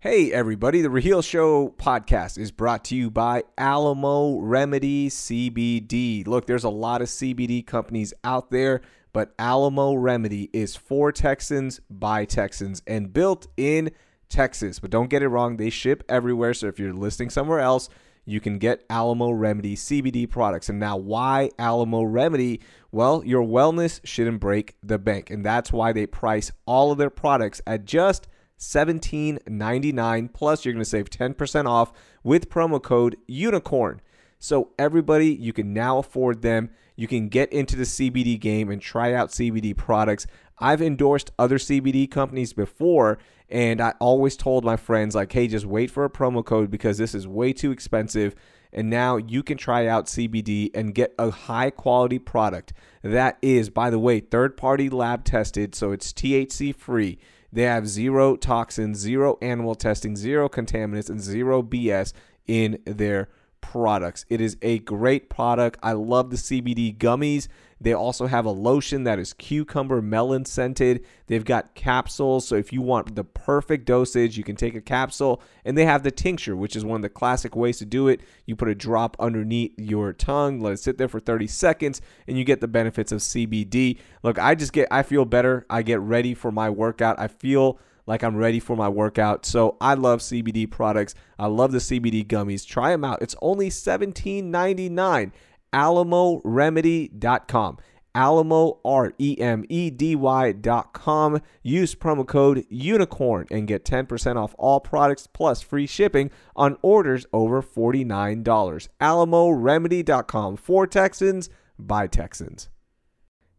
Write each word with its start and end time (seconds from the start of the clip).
Hey, 0.00 0.30
everybody. 0.30 0.82
The 0.82 0.90
Raheel 0.90 1.22
Show 1.22 1.70
podcast 1.78 2.36
is 2.36 2.50
brought 2.50 2.84
to 2.84 2.94
you 2.94 3.10
by 3.10 3.44
Alamo 3.56 4.38
Remedy 4.40 5.08
CBD. 5.08 6.26
Look, 6.26 6.46
there's 6.46 6.64
a 6.64 6.68
lot 6.68 7.00
of 7.00 7.08
CBD 7.08 7.66
companies 7.66 8.12
out 8.22 8.50
there, 8.50 8.82
but 9.14 9.34
Alamo 9.38 9.94
Remedy 9.94 10.50
is 10.52 10.76
for 10.76 11.12
Texans 11.12 11.80
by 11.88 12.26
Texans 12.26 12.82
and 12.86 13.10
built 13.10 13.46
in 13.56 13.90
Texas. 14.28 14.80
But 14.80 14.90
don't 14.90 15.08
get 15.08 15.22
it 15.22 15.28
wrong, 15.28 15.56
they 15.56 15.70
ship 15.70 16.04
everywhere. 16.10 16.52
So 16.52 16.66
if 16.66 16.78
you're 16.78 16.92
listening 16.92 17.30
somewhere 17.30 17.60
else, 17.60 17.88
you 18.26 18.38
can 18.38 18.58
get 18.58 18.84
Alamo 18.90 19.30
Remedy 19.30 19.76
CBD 19.76 20.28
products. 20.28 20.68
And 20.68 20.78
now, 20.78 20.98
why 20.98 21.48
Alamo 21.58 22.02
Remedy? 22.02 22.60
Well, 22.92 23.24
your 23.24 23.42
wellness 23.42 24.02
shouldn't 24.04 24.40
break 24.40 24.76
the 24.82 24.98
bank. 24.98 25.30
And 25.30 25.42
that's 25.42 25.72
why 25.72 25.94
they 25.94 26.06
price 26.06 26.52
all 26.66 26.92
of 26.92 26.98
their 26.98 27.08
products 27.08 27.62
at 27.66 27.86
just 27.86 28.28
$17.99. 28.58 30.32
Plus, 30.32 30.64
you're 30.64 30.74
going 30.74 30.84
to 30.84 30.88
save 30.88 31.10
10% 31.10 31.66
off 31.66 31.92
with 32.22 32.50
promo 32.50 32.82
code 32.82 33.16
UNICORN. 33.28 34.00
So, 34.38 34.70
everybody, 34.78 35.34
you 35.34 35.52
can 35.52 35.72
now 35.72 35.98
afford 35.98 36.42
them. 36.42 36.70
You 36.94 37.08
can 37.08 37.28
get 37.28 37.52
into 37.52 37.76
the 37.76 37.84
CBD 37.84 38.38
game 38.38 38.70
and 38.70 38.80
try 38.80 39.12
out 39.12 39.30
CBD 39.30 39.76
products. 39.76 40.26
I've 40.58 40.82
endorsed 40.82 41.30
other 41.38 41.58
CBD 41.58 42.10
companies 42.10 42.52
before, 42.52 43.18
and 43.48 43.80
I 43.80 43.94
always 44.00 44.36
told 44.36 44.64
my 44.64 44.76
friends, 44.76 45.14
like, 45.14 45.32
hey, 45.32 45.48
just 45.48 45.66
wait 45.66 45.90
for 45.90 46.04
a 46.04 46.10
promo 46.10 46.44
code 46.44 46.70
because 46.70 46.98
this 46.98 47.14
is 47.14 47.28
way 47.28 47.52
too 47.52 47.70
expensive. 47.70 48.34
And 48.72 48.90
now 48.90 49.16
you 49.16 49.42
can 49.42 49.56
try 49.56 49.86
out 49.86 50.06
CBD 50.06 50.70
and 50.74 50.94
get 50.94 51.14
a 51.18 51.30
high 51.30 51.70
quality 51.70 52.18
product 52.18 52.72
that 53.12 53.38
is, 53.40 53.70
by 53.70 53.90
the 53.90 53.98
way, 53.98 54.20
third 54.20 54.56
party 54.56 54.90
lab 54.90 55.24
tested, 55.24 55.74
so 55.74 55.92
it's 55.92 56.12
THC 56.12 56.74
free. 56.74 57.18
They 57.52 57.62
have 57.62 57.88
zero 57.88 58.36
toxins, 58.36 58.98
zero 58.98 59.38
animal 59.40 59.74
testing, 59.74 60.16
zero 60.16 60.48
contaminants, 60.48 61.08
and 61.10 61.20
zero 61.20 61.62
BS 61.62 62.12
in 62.46 62.78
their 62.84 63.28
products. 63.70 64.24
It 64.28 64.40
is 64.40 64.56
a 64.62 64.78
great 64.78 65.28
product. 65.28 65.78
I 65.82 65.92
love 65.92 66.30
the 66.30 66.36
CBD 66.36 66.96
gummies. 66.96 67.48
They 67.80 67.92
also 67.92 68.26
have 68.26 68.46
a 68.46 68.50
lotion 68.50 69.04
that 69.04 69.18
is 69.18 69.32
cucumber 69.34 70.00
melon 70.00 70.44
scented. 70.44 71.04
They've 71.26 71.44
got 71.44 71.74
capsules. 71.74 72.46
So 72.46 72.54
if 72.54 72.72
you 72.72 72.80
want 72.80 73.16
the 73.16 73.24
perfect 73.24 73.84
dosage, 73.84 74.38
you 74.38 74.44
can 74.44 74.54
take 74.56 74.76
a 74.76 74.80
capsule. 74.80 75.42
And 75.64 75.76
they 75.76 75.84
have 75.84 76.04
the 76.04 76.12
tincture, 76.12 76.56
which 76.56 76.76
is 76.76 76.84
one 76.84 76.96
of 76.96 77.02
the 77.02 77.08
classic 77.08 77.56
ways 77.56 77.78
to 77.78 77.84
do 77.84 78.06
it. 78.08 78.20
You 78.46 78.54
put 78.54 78.68
a 78.68 78.74
drop 78.74 79.16
underneath 79.18 79.72
your 79.76 80.12
tongue, 80.12 80.60
let 80.60 80.74
it 80.74 80.78
sit 80.78 80.96
there 80.96 81.08
for 81.08 81.20
30 81.20 81.48
seconds, 81.48 82.00
and 82.28 82.38
you 82.38 82.44
get 82.44 82.60
the 82.60 82.68
benefits 82.68 83.10
of 83.10 83.18
CBD. 83.18 83.98
Look, 84.22 84.38
I 84.38 84.54
just 84.54 84.72
get, 84.72 84.88
I 84.90 85.02
feel 85.02 85.24
better. 85.24 85.66
I 85.68 85.82
get 85.82 86.00
ready 86.00 86.34
for 86.34 86.52
my 86.52 86.70
workout. 86.70 87.18
I 87.18 87.28
feel 87.28 87.78
like 88.06 88.22
I'm 88.22 88.36
ready 88.36 88.60
for 88.60 88.76
my 88.76 88.88
workout. 88.88 89.46
So 89.46 89.76
I 89.80 89.94
love 89.94 90.20
CBD 90.20 90.70
products. 90.70 91.14
I 91.38 91.46
love 91.46 91.72
the 91.72 91.78
CBD 91.78 92.26
gummies. 92.26 92.66
Try 92.66 92.90
them 92.90 93.04
out. 93.04 93.22
It's 93.22 93.36
only 93.42 93.70
$17.99 93.70 95.32
alamoremedy.com. 95.72 97.78
Alamo, 98.14 98.78
R 98.82 99.12
E 99.18 99.36
M 99.38 99.64
E 99.68 99.90
D 99.90 100.16
Y.com. 100.16 101.42
Use 101.62 101.94
promo 101.94 102.26
code 102.26 102.64
UNICORN 102.72 103.46
and 103.50 103.68
get 103.68 103.84
10% 103.84 104.36
off 104.36 104.54
all 104.58 104.80
products 104.80 105.26
plus 105.26 105.60
free 105.60 105.86
shipping 105.86 106.30
on 106.56 106.78
orders 106.80 107.26
over 107.34 107.62
$49. 107.62 108.88
AlamoRemedy.com 109.00 110.56
for 110.56 110.86
Texans 110.86 111.50
by 111.78 112.06
Texans. 112.06 112.70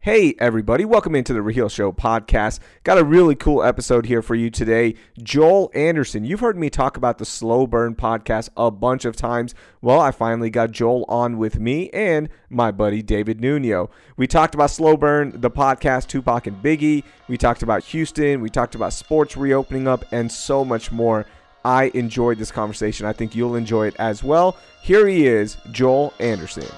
Hey, 0.00 0.36
everybody, 0.38 0.84
welcome 0.84 1.16
into 1.16 1.32
the 1.32 1.42
Raheel 1.42 1.68
Show 1.68 1.90
podcast. 1.90 2.60
Got 2.84 2.98
a 2.98 3.04
really 3.04 3.34
cool 3.34 3.64
episode 3.64 4.06
here 4.06 4.22
for 4.22 4.36
you 4.36 4.48
today. 4.48 4.94
Joel 5.20 5.72
Anderson, 5.74 6.24
you've 6.24 6.38
heard 6.38 6.56
me 6.56 6.70
talk 6.70 6.96
about 6.96 7.18
the 7.18 7.24
Slow 7.24 7.66
Burn 7.66 7.96
podcast 7.96 8.48
a 8.56 8.70
bunch 8.70 9.04
of 9.04 9.16
times. 9.16 9.56
Well, 9.82 10.00
I 10.00 10.12
finally 10.12 10.50
got 10.50 10.70
Joel 10.70 11.04
on 11.08 11.36
with 11.36 11.58
me 11.58 11.90
and 11.90 12.28
my 12.48 12.70
buddy 12.70 13.02
David 13.02 13.40
Nuno. 13.40 13.90
We 14.16 14.28
talked 14.28 14.54
about 14.54 14.70
Slow 14.70 14.96
Burn, 14.96 15.32
the 15.34 15.50
podcast, 15.50 16.06
Tupac 16.06 16.46
and 16.46 16.62
Biggie. 16.62 17.02
We 17.26 17.36
talked 17.36 17.64
about 17.64 17.82
Houston. 17.86 18.40
We 18.40 18.50
talked 18.50 18.76
about 18.76 18.92
sports 18.92 19.36
reopening 19.36 19.88
up 19.88 20.04
and 20.12 20.30
so 20.30 20.64
much 20.64 20.92
more. 20.92 21.26
I 21.64 21.90
enjoyed 21.92 22.38
this 22.38 22.52
conversation. 22.52 23.04
I 23.04 23.12
think 23.12 23.34
you'll 23.34 23.56
enjoy 23.56 23.88
it 23.88 23.96
as 23.98 24.22
well. 24.22 24.58
Here 24.80 25.08
he 25.08 25.26
is, 25.26 25.56
Joel 25.72 26.14
Anderson. 26.20 26.68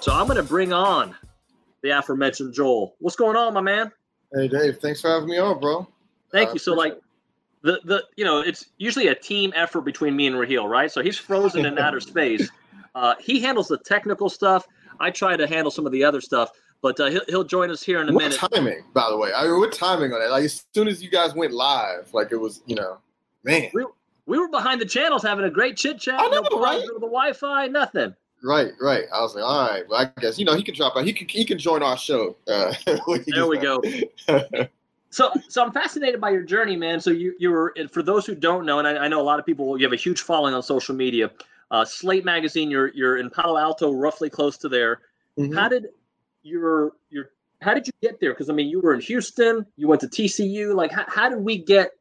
So 0.00 0.12
I'm 0.12 0.26
going 0.26 0.38
to 0.38 0.42
bring 0.42 0.72
on 0.72 1.14
the 1.82 1.90
aforementioned 1.90 2.54
Joel. 2.54 2.96
What's 3.00 3.16
going 3.16 3.36
on, 3.36 3.52
my 3.52 3.60
man? 3.60 3.92
Hey, 4.34 4.48
Dave. 4.48 4.78
Thanks 4.78 5.02
for 5.02 5.08
having 5.08 5.28
me 5.28 5.38
on, 5.38 5.60
bro. 5.60 5.86
Thank 6.32 6.50
uh, 6.50 6.52
you. 6.54 6.58
So, 6.58 6.72
like, 6.72 6.98
the 7.62 7.80
the 7.84 8.04
you 8.16 8.24
know, 8.24 8.40
it's 8.40 8.66
usually 8.78 9.08
a 9.08 9.14
team 9.14 9.52
effort 9.54 9.82
between 9.82 10.16
me 10.16 10.26
and 10.26 10.38
Raheel, 10.38 10.66
right? 10.66 10.90
So 10.90 11.02
he's 11.02 11.18
frozen 11.18 11.66
in 11.66 11.78
outer 11.78 12.00
space. 12.00 12.48
Uh, 12.94 13.14
he 13.20 13.40
handles 13.40 13.68
the 13.68 13.76
technical 13.78 14.30
stuff. 14.30 14.66
I 15.00 15.10
try 15.10 15.36
to 15.36 15.46
handle 15.46 15.70
some 15.70 15.84
of 15.84 15.92
the 15.92 16.02
other 16.02 16.22
stuff, 16.22 16.50
but 16.80 16.98
uh, 16.98 17.06
he'll, 17.10 17.24
he'll 17.28 17.44
join 17.44 17.70
us 17.70 17.82
here 17.82 18.00
in 18.00 18.08
a 18.08 18.12
what 18.12 18.22
minute. 18.22 18.38
timing, 18.38 18.84
by 18.94 19.08
the 19.10 19.18
way? 19.18 19.30
I 19.34 19.44
mean, 19.44 19.58
what 19.58 19.72
timing 19.72 20.14
on 20.14 20.22
it? 20.22 20.30
Like 20.30 20.44
as 20.44 20.64
soon 20.74 20.88
as 20.88 21.02
you 21.02 21.10
guys 21.10 21.34
went 21.34 21.52
live, 21.52 22.12
like 22.14 22.32
it 22.32 22.36
was, 22.36 22.62
you 22.66 22.76
know, 22.76 22.98
man. 23.44 23.70
We, 23.74 23.84
we 24.24 24.38
were 24.38 24.48
behind 24.48 24.80
the 24.80 24.86
channels 24.86 25.22
having 25.22 25.44
a 25.44 25.50
great 25.50 25.76
chit 25.76 25.98
chat. 25.98 26.18
I 26.18 26.28
know, 26.28 26.42
no 26.50 26.60
right? 26.60 26.82
The 26.86 27.00
Wi-Fi, 27.00 27.66
nothing. 27.66 28.14
Right, 28.42 28.72
right. 28.80 29.04
I 29.14 29.20
was 29.20 29.34
like, 29.34 29.44
all 29.44 29.68
right. 29.68 29.88
Well, 29.88 30.00
I 30.00 30.20
guess 30.20 30.38
you 30.38 30.44
know 30.44 30.54
he 30.54 30.62
can 30.62 30.74
drop 30.74 30.96
out. 30.96 31.04
He 31.04 31.12
can 31.12 31.28
he 31.28 31.44
can 31.44 31.58
join 31.58 31.82
our 31.82 31.98
show. 31.98 32.36
Uh, 32.48 32.72
there 33.26 33.46
we 33.46 33.58
go. 33.58 33.82
so, 35.10 35.30
so 35.48 35.62
I'm 35.62 35.72
fascinated 35.72 36.20
by 36.20 36.30
your 36.30 36.42
journey, 36.42 36.76
man. 36.76 37.00
So 37.00 37.10
you 37.10 37.34
you 37.38 37.50
were 37.50 37.74
for 37.92 38.02
those 38.02 38.24
who 38.24 38.34
don't 38.34 38.64
know, 38.64 38.78
and 38.78 38.88
I, 38.88 39.04
I 39.04 39.08
know 39.08 39.20
a 39.20 39.22
lot 39.22 39.38
of 39.38 39.46
people. 39.46 39.78
You 39.78 39.84
have 39.84 39.92
a 39.92 39.96
huge 39.96 40.22
following 40.22 40.54
on 40.54 40.62
social 40.62 40.94
media. 40.94 41.30
Uh, 41.70 41.84
Slate 41.84 42.24
magazine. 42.24 42.70
You're 42.70 42.88
you're 42.88 43.18
in 43.18 43.28
Palo 43.30 43.58
Alto, 43.58 43.92
roughly 43.92 44.30
close 44.30 44.56
to 44.58 44.68
there. 44.68 45.00
Mm-hmm. 45.38 45.54
How 45.54 45.68
did 45.68 45.88
your 46.42 46.92
your 47.10 47.30
how 47.60 47.74
did 47.74 47.86
you 47.86 47.92
get 48.00 48.20
there? 48.20 48.32
Because 48.32 48.48
I 48.48 48.54
mean, 48.54 48.68
you 48.68 48.80
were 48.80 48.94
in 48.94 49.00
Houston. 49.00 49.66
You 49.76 49.88
went 49.88 50.00
to 50.00 50.08
TCU. 50.08 50.74
Like, 50.74 50.92
how, 50.92 51.04
how 51.08 51.28
did 51.28 51.38
we 51.40 51.58
get 51.58 51.92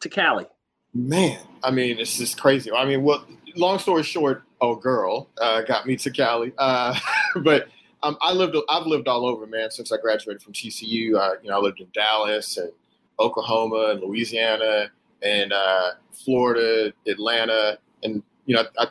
to 0.00 0.08
Cali? 0.08 0.46
Man, 0.94 1.38
I 1.62 1.70
mean, 1.70 1.98
it's 1.98 2.16
just 2.16 2.40
crazy. 2.40 2.72
I 2.72 2.84
mean, 2.84 3.02
well, 3.02 3.24
long 3.54 3.78
story 3.78 4.02
short, 4.02 4.42
oh 4.60 4.76
girl, 4.76 5.28
uh, 5.40 5.62
got 5.62 5.86
me 5.86 5.96
to 5.96 6.10
Cali. 6.10 6.52
Uh, 6.58 6.98
but 7.42 7.68
um, 8.02 8.16
I 8.20 8.32
lived, 8.32 8.56
I've 8.68 8.86
lived 8.86 9.08
all 9.08 9.26
over, 9.26 9.46
man, 9.46 9.70
since 9.70 9.92
I 9.92 9.96
graduated 9.96 10.42
from 10.42 10.52
TCU. 10.52 11.14
Uh, 11.16 11.34
you 11.42 11.50
know, 11.50 11.56
I 11.56 11.60
lived 11.60 11.80
in 11.80 11.88
Dallas 11.92 12.56
and 12.56 12.70
Oklahoma 13.18 13.90
and 13.92 14.00
Louisiana 14.00 14.90
and 15.22 15.52
uh, 15.52 15.92
Florida, 16.12 16.92
Atlanta, 17.06 17.78
and 18.02 18.22
you 18.44 18.54
know, 18.54 18.64
I, 18.78 18.88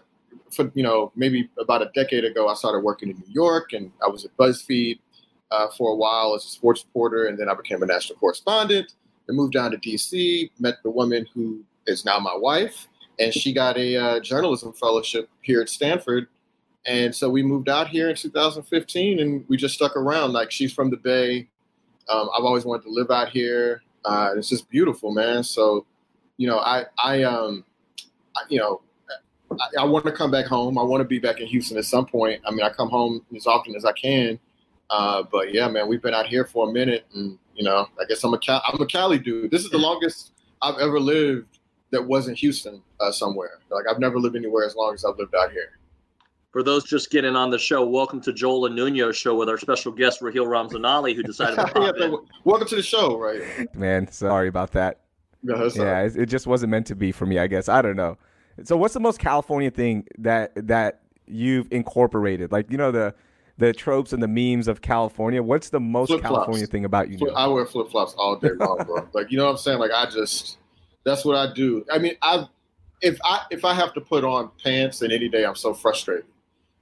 for 0.52 0.72
you 0.74 0.84
know, 0.84 1.12
maybe 1.16 1.50
about 1.60 1.82
a 1.82 1.90
decade 1.94 2.26
ago, 2.26 2.48
I 2.48 2.56
started 2.56 2.80
working 2.80 3.10
in 3.10 3.18
New 3.18 3.34
York, 3.34 3.74
and 3.74 3.92
I 4.04 4.08
was 4.08 4.26
at 4.26 4.36
BuzzFeed 4.38 5.00
uh, 5.52 5.68
for 5.78 5.92
a 5.92 5.96
while 5.96 6.34
as 6.36 6.44
a 6.44 6.48
sports 6.48 6.84
reporter, 6.86 7.26
and 7.26 7.38
then 7.38 7.50
I 7.50 7.54
became 7.54 7.84
a 7.84 7.86
national 7.86 8.20
correspondent. 8.20 8.94
and 9.28 9.36
moved 9.36 9.54
down 9.54 9.72
to 9.72 9.78
DC, 9.78 10.52
met 10.60 10.76
the 10.84 10.90
woman 10.90 11.26
who 11.34 11.64
is 11.88 12.06
now 12.06 12.20
my 12.20 12.36
wife, 12.36 12.88
and 13.20 13.34
she 13.34 13.54
got 13.54 13.78
a 13.78 13.96
uh, 13.96 14.20
journalism 14.20 14.74
fellowship 14.74 15.30
here 15.42 15.62
at 15.62 15.70
Stanford. 15.70 16.28
And 16.86 17.16
so 17.16 17.30
we 17.30 17.42
moved 17.42 17.70
out 17.70 17.88
here 17.88 18.10
in 18.10 18.16
2015, 18.16 19.20
and 19.20 19.46
we 19.48 19.58
just 19.58 19.74
stuck 19.74 19.96
around. 19.96 20.34
Like 20.34 20.52
she's 20.52 20.72
from 20.74 20.90
the 20.90 20.98
Bay. 20.98 21.48
Um, 22.10 22.30
I've 22.38 22.44
always 22.44 22.66
wanted 22.66 22.84
to 22.84 22.90
live 22.90 23.10
out 23.10 23.30
here. 23.30 23.82
Uh, 24.04 24.34
it's 24.38 24.50
just 24.50 24.70
beautiful, 24.70 25.12
man. 25.12 25.44
So, 25.44 25.86
you 26.38 26.48
know, 26.48 26.60
I, 26.60 26.86
I, 27.04 27.24
um, 27.24 27.66
I, 28.36 28.42
you 28.50 28.60
know, 28.60 28.82
I, 29.52 29.82
I 29.82 29.86
want 29.86 30.06
to 30.06 30.12
come 30.12 30.30
back 30.30 30.46
home. 30.46 30.78
I 30.78 30.84
want 30.84 31.02
to 31.02 31.06
be 31.06 31.18
back 31.18 31.40
in 31.40 31.48
Houston 31.48 31.78
at 31.78 31.86
some 31.86 32.06
point. 32.06 32.42
I 32.46 32.52
mean, 32.52 32.62
I 32.62 32.70
come 32.70 32.90
home 32.90 33.26
as 33.36 33.48
often 33.48 33.76
as 33.76 33.86
I 33.86 33.94
can. 33.94 34.40
Uh, 34.92 35.24
but 35.32 35.54
yeah, 35.54 35.68
man, 35.68 35.88
we've 35.88 36.02
been 36.02 36.14
out 36.14 36.28
here 36.28 36.46
for 36.46 36.70
a 36.70 36.72
minute, 36.72 37.06
and 37.14 37.40
you 37.56 37.64
know, 37.64 37.88
I 38.00 38.06
guess 38.08 38.24
I'm 38.24 38.34
a 38.34 38.38
Cal- 38.38 38.62
I'm 38.68 38.80
a 38.80 38.86
Cali 38.86 39.18
dude. 39.18 39.50
This 39.50 39.64
is 39.64 39.72
the 39.72 39.80
longest 39.80 40.34
I've 40.62 40.78
ever 40.78 41.00
lived 41.00 41.55
that 41.96 42.06
wasn't 42.06 42.38
Houston 42.40 42.82
uh, 43.00 43.12
somewhere. 43.12 43.60
Like 43.72 43.86
I've 43.90 44.00
never 44.00 44.20
lived 44.20 44.36
anywhere 44.36 44.66
as 44.66 44.76
long 44.76 44.94
as 44.94 45.06
I've 45.06 45.18
lived 45.18 45.34
out 45.34 45.52
here. 45.52 45.80
For 46.52 46.62
those 46.62 46.84
just 46.84 47.10
getting 47.10 47.36
on 47.36 47.50
the 47.50 47.58
show, 47.58 47.86
welcome 47.86 48.22
to 48.22 48.34
Joel 48.34 48.66
and 48.66 48.76
Nuno 48.76 49.12
show 49.12 49.36
with 49.36 49.50
our 49.50 49.58
special 49.58 49.92
guest 49.92 50.22
Raheel 50.22 50.46
Ramzanali, 50.46 51.16
who 51.16 51.24
decided 51.24 51.56
to 51.56 51.66
pop 51.74 51.96
yeah, 51.98 52.08
Welcome 52.44 52.68
to 52.68 52.76
the 52.76 52.84
show, 52.84 53.18
right? 53.18 53.42
Man, 53.74 54.12
sorry 54.12 54.50
about 54.50 54.74
that. 54.74 55.02
No, 55.42 55.70
yeah, 55.74 56.02
it, 56.02 56.16
it 56.18 56.26
just 56.26 56.48
wasn't 56.48 56.72
meant 56.72 56.88
to 56.88 56.96
be 56.96 57.12
for 57.12 57.26
me. 57.26 57.40
I 57.40 57.48
guess 57.48 57.70
I 57.70 57.82
don't 57.82 57.96
know. 57.96 58.18
So, 58.64 58.76
what's 58.76 58.94
the 58.94 59.00
most 59.00 59.20
California 59.20 59.72
thing 59.72 60.06
that 60.18 60.52
that 60.68 61.02
you've 61.28 61.72
incorporated? 61.72 62.52
Like, 62.52 62.72
you 62.72 62.78
know 62.78 62.92
the 62.92 63.16
the 63.58 63.72
tropes 63.72 64.12
and 64.12 64.22
the 64.22 64.28
memes 64.28 64.68
of 64.68 64.82
California. 64.82 65.42
What's 65.42 65.70
the 65.70 65.80
most 65.80 66.10
flip 66.10 66.22
California 66.22 66.68
thing 66.68 66.84
about 66.84 67.10
you? 67.10 67.30
I 67.32 67.48
wear 67.48 67.66
flip 67.66 67.90
flops 67.90 68.14
all 68.18 68.36
day 68.38 68.50
long, 68.58 68.84
bro. 68.86 69.08
like, 69.14 69.32
you 69.32 69.38
know 69.38 69.46
what 69.46 69.52
I'm 69.52 69.58
saying? 69.58 69.80
Like, 69.80 69.92
I 69.92 70.10
just 70.10 70.58
that's 71.06 71.24
what 71.24 71.38
I 71.38 71.54
do. 71.54 71.86
I 71.92 71.98
mean, 71.98 72.16
I 72.22 72.48
if 73.02 73.20
I 73.24 73.46
if 73.52 73.64
I 73.64 73.74
have 73.74 73.94
to 73.94 74.02
put 74.02 74.24
on 74.24 74.52
pants, 74.64 75.00
then 75.00 75.12
any 75.12 75.30
day 75.30 75.46
I'm 75.46 75.56
so 75.56 75.74
frustrated. 75.74 76.26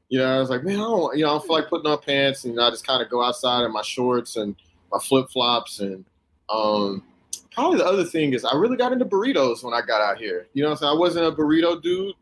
You 0.09 0.19
know, 0.19 0.35
I 0.35 0.39
was 0.39 0.49
like, 0.49 0.63
man, 0.63 0.75
I 0.75 0.83
don't, 0.83 1.17
you 1.17 1.23
know, 1.23 1.29
I 1.29 1.33
don't 1.33 1.45
feel 1.45 1.55
like 1.55 1.69
putting 1.69 1.89
on 1.89 1.99
pants, 1.99 2.45
and 2.45 2.59
I 2.59 2.69
just 2.69 2.85
kind 2.85 3.01
of 3.01 3.09
go 3.09 3.23
outside 3.23 3.63
in 3.65 3.71
my 3.71 3.81
shorts 3.81 4.35
and 4.35 4.55
my 4.91 4.99
flip 4.99 5.29
flops, 5.29 5.79
and 5.79 6.05
Um, 6.49 7.03
probably 7.51 7.77
the 7.77 7.85
other 7.85 8.03
thing 8.03 8.33
is 8.33 8.45
I 8.45 8.55
really 8.55 8.77
got 8.77 8.91
into 8.91 9.05
burritos 9.05 9.63
when 9.63 9.73
I 9.73 9.81
got 9.81 10.01
out 10.01 10.17
here. 10.17 10.47
You 10.53 10.63
know 10.63 10.71
I'm 10.71 10.77
saying? 10.77 10.91
I 10.91 10.95
wasn't 10.95 11.25
a 11.25 11.31
burrito 11.31 11.81
dude, 11.81 12.15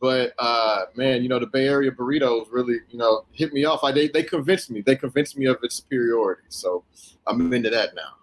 but 0.00 0.34
uh, 0.38 0.86
man, 0.96 1.22
you 1.22 1.28
know 1.28 1.38
the 1.38 1.46
Bay 1.46 1.68
Area 1.68 1.90
burritos 1.90 2.48
really, 2.50 2.80
you 2.90 2.98
know, 2.98 3.24
hit 3.32 3.52
me 3.52 3.64
off. 3.64 3.84
I 3.84 3.92
they, 3.92 4.08
they 4.08 4.22
convinced 4.22 4.70
me. 4.70 4.82
They 4.82 4.96
convinced 4.96 5.38
me 5.38 5.46
of 5.46 5.58
its 5.62 5.76
superiority. 5.76 6.42
So 6.48 6.84
I'm 7.26 7.52
into 7.52 7.70
that 7.70 7.94
now. 7.94 8.14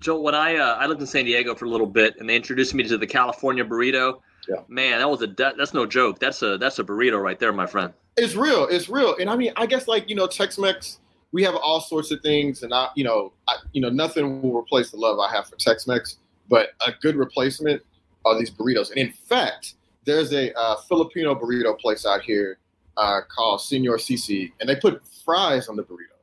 Joe, 0.00 0.20
when 0.20 0.34
I 0.34 0.56
uh, 0.56 0.76
I 0.76 0.86
lived 0.86 1.00
in 1.00 1.06
San 1.06 1.24
Diego 1.24 1.54
for 1.54 1.64
a 1.64 1.70
little 1.70 1.86
bit, 1.86 2.16
and 2.18 2.28
they 2.28 2.36
introduced 2.36 2.74
me 2.74 2.84
to 2.84 2.98
the 2.98 3.06
California 3.06 3.64
burrito. 3.64 4.20
Yeah. 4.48 4.62
Man, 4.68 4.98
that 5.00 5.10
was 5.10 5.22
a 5.22 5.26
that's 5.26 5.74
no 5.74 5.86
joke. 5.86 6.18
That's 6.18 6.42
a 6.42 6.56
that's 6.58 6.78
a 6.78 6.84
burrito 6.84 7.20
right 7.20 7.38
there, 7.38 7.52
my 7.52 7.66
friend. 7.66 7.92
It's 8.16 8.34
real. 8.34 8.66
It's 8.66 8.88
real. 8.88 9.16
And 9.20 9.28
I 9.28 9.36
mean, 9.36 9.52
I 9.56 9.66
guess 9.66 9.88
like 9.88 10.08
you 10.08 10.16
know, 10.16 10.26
Tex-Mex. 10.26 11.00
We 11.30 11.42
have 11.42 11.56
all 11.56 11.82
sorts 11.82 12.10
of 12.10 12.22
things, 12.22 12.62
and 12.62 12.72
I, 12.72 12.88
you 12.94 13.04
know, 13.04 13.34
I, 13.48 13.56
you 13.72 13.82
know, 13.82 13.90
nothing 13.90 14.40
will 14.40 14.58
replace 14.58 14.90
the 14.90 14.96
love 14.96 15.18
I 15.18 15.30
have 15.30 15.46
for 15.46 15.56
Tex-Mex. 15.56 16.16
But 16.48 16.70
a 16.86 16.92
good 17.02 17.16
replacement 17.16 17.82
are 18.24 18.38
these 18.38 18.50
burritos. 18.50 18.90
And 18.90 18.98
in 18.98 19.12
fact, 19.12 19.74
there's 20.06 20.32
a 20.32 20.58
uh, 20.58 20.76
Filipino 20.88 21.34
burrito 21.34 21.78
place 21.78 22.06
out 22.06 22.22
here 22.22 22.58
uh, 22.96 23.20
called 23.28 23.60
Senor 23.60 23.98
Sisig, 23.98 24.52
and 24.60 24.68
they 24.68 24.76
put 24.76 25.02
fries 25.24 25.68
on 25.68 25.76
the 25.76 25.82
burrito. 25.82 26.16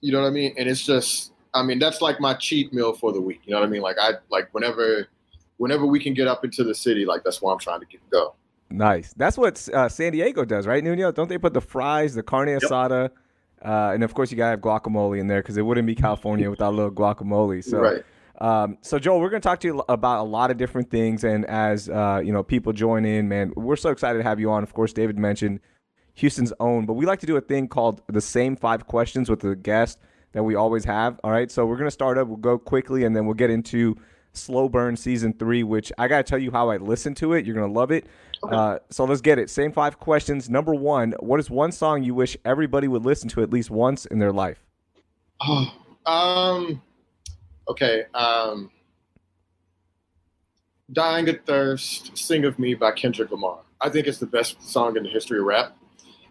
You 0.00 0.12
know 0.12 0.20
what 0.20 0.28
I 0.28 0.30
mean? 0.30 0.54
And 0.56 0.68
it's 0.68 0.84
just, 0.86 1.32
I 1.54 1.62
mean, 1.62 1.78
that's 1.78 2.00
like 2.00 2.20
my 2.20 2.34
cheat 2.34 2.72
meal 2.72 2.92
for 2.92 3.12
the 3.12 3.20
week. 3.20 3.40
You 3.44 3.52
know 3.52 3.60
what 3.60 3.66
I 3.66 3.70
mean? 3.70 3.82
Like 3.82 3.96
I 4.00 4.12
like 4.30 4.48
whenever, 4.52 5.08
whenever 5.56 5.86
we 5.86 6.00
can 6.00 6.14
get 6.14 6.28
up 6.28 6.44
into 6.44 6.64
the 6.64 6.74
city, 6.74 7.04
like 7.04 7.24
that's 7.24 7.40
where 7.40 7.52
I'm 7.52 7.58
trying 7.58 7.80
to 7.80 7.86
get 7.86 8.00
go. 8.10 8.34
Nice. 8.70 9.14
That's 9.14 9.38
what 9.38 9.66
uh, 9.72 9.88
San 9.88 10.12
Diego 10.12 10.44
does, 10.44 10.66
right, 10.66 10.84
Nuno? 10.84 11.10
Don't 11.10 11.28
they 11.28 11.38
put 11.38 11.54
the 11.54 11.60
fries, 11.60 12.14
the 12.14 12.22
carne 12.22 12.48
asada, 12.48 13.04
yep. 13.04 13.12
uh, 13.64 13.92
and 13.94 14.04
of 14.04 14.12
course 14.14 14.30
you 14.30 14.36
gotta 14.36 14.50
have 14.50 14.60
guacamole 14.60 15.18
in 15.18 15.26
there 15.26 15.40
because 15.40 15.56
it 15.56 15.62
wouldn't 15.62 15.86
be 15.86 15.94
California 15.94 16.50
without 16.50 16.72
a 16.72 16.76
little 16.76 16.92
guacamole. 16.92 17.64
So. 17.64 17.78
Right. 17.78 18.04
Um, 18.40 18.78
so 18.82 19.00
Joel, 19.00 19.18
we're 19.18 19.30
going 19.30 19.42
to 19.42 19.48
talk 19.48 19.58
to 19.60 19.66
you 19.66 19.82
about 19.88 20.20
a 20.20 20.22
lot 20.22 20.52
of 20.52 20.58
different 20.58 20.90
things, 20.90 21.24
and 21.24 21.44
as 21.46 21.88
uh, 21.88 22.20
you 22.24 22.32
know, 22.32 22.44
people 22.44 22.72
join 22.72 23.04
in, 23.04 23.28
man, 23.28 23.52
we're 23.56 23.74
so 23.74 23.90
excited 23.90 24.18
to 24.18 24.22
have 24.22 24.38
you 24.38 24.48
on. 24.52 24.62
Of 24.62 24.74
course, 24.74 24.92
David 24.92 25.18
mentioned 25.18 25.58
Houston's 26.14 26.52
own, 26.60 26.86
but 26.86 26.92
we 26.92 27.04
like 27.04 27.18
to 27.18 27.26
do 27.26 27.36
a 27.36 27.40
thing 27.40 27.66
called 27.66 28.00
the 28.08 28.20
same 28.20 28.54
five 28.54 28.86
questions 28.86 29.28
with 29.28 29.40
the 29.40 29.56
guest 29.56 29.98
that 30.32 30.42
we 30.42 30.54
always 30.54 30.84
have. 30.84 31.18
All 31.24 31.30
right, 31.30 31.50
so 31.50 31.66
we're 31.66 31.76
going 31.76 31.86
to 31.86 31.92
start 31.92 32.18
up. 32.18 32.28
We'll 32.28 32.36
go 32.36 32.58
quickly, 32.58 33.04
and 33.04 33.14
then 33.14 33.26
we'll 33.26 33.34
get 33.34 33.50
into 33.50 33.96
Slow 34.32 34.68
Burn 34.68 34.96
season 34.96 35.32
three, 35.32 35.62
which 35.62 35.92
I 35.98 36.08
got 36.08 36.18
to 36.18 36.22
tell 36.22 36.38
you 36.38 36.50
how 36.50 36.70
I 36.70 36.76
listen 36.76 37.14
to 37.16 37.32
it. 37.32 37.44
You're 37.44 37.54
going 37.54 37.68
to 37.68 37.72
love 37.72 37.90
it. 37.90 38.06
Okay. 38.44 38.54
Uh, 38.54 38.78
so 38.90 39.04
let's 39.04 39.20
get 39.20 39.38
it. 39.38 39.50
Same 39.50 39.72
five 39.72 39.98
questions. 39.98 40.48
Number 40.48 40.74
one, 40.74 41.14
what 41.20 41.40
is 41.40 41.50
one 41.50 41.72
song 41.72 42.02
you 42.02 42.14
wish 42.14 42.36
everybody 42.44 42.88
would 42.88 43.04
listen 43.04 43.28
to 43.30 43.42
at 43.42 43.50
least 43.50 43.70
once 43.70 44.06
in 44.06 44.18
their 44.18 44.32
life? 44.32 44.62
Oh, 45.40 45.72
um, 46.06 46.82
okay. 47.68 48.04
Um, 48.14 48.70
Dying 50.92 51.28
of 51.28 51.38
Thirst, 51.44 52.16
Sing 52.16 52.44
About 52.44 52.58
Me 52.58 52.74
by 52.74 52.92
Kendrick 52.92 53.30
Lamar. 53.30 53.60
I 53.80 53.88
think 53.88 54.06
it's 54.06 54.18
the 54.18 54.26
best 54.26 54.62
song 54.62 54.96
in 54.96 55.02
the 55.02 55.08
history 55.10 55.38
of 55.38 55.44
rap. 55.44 55.76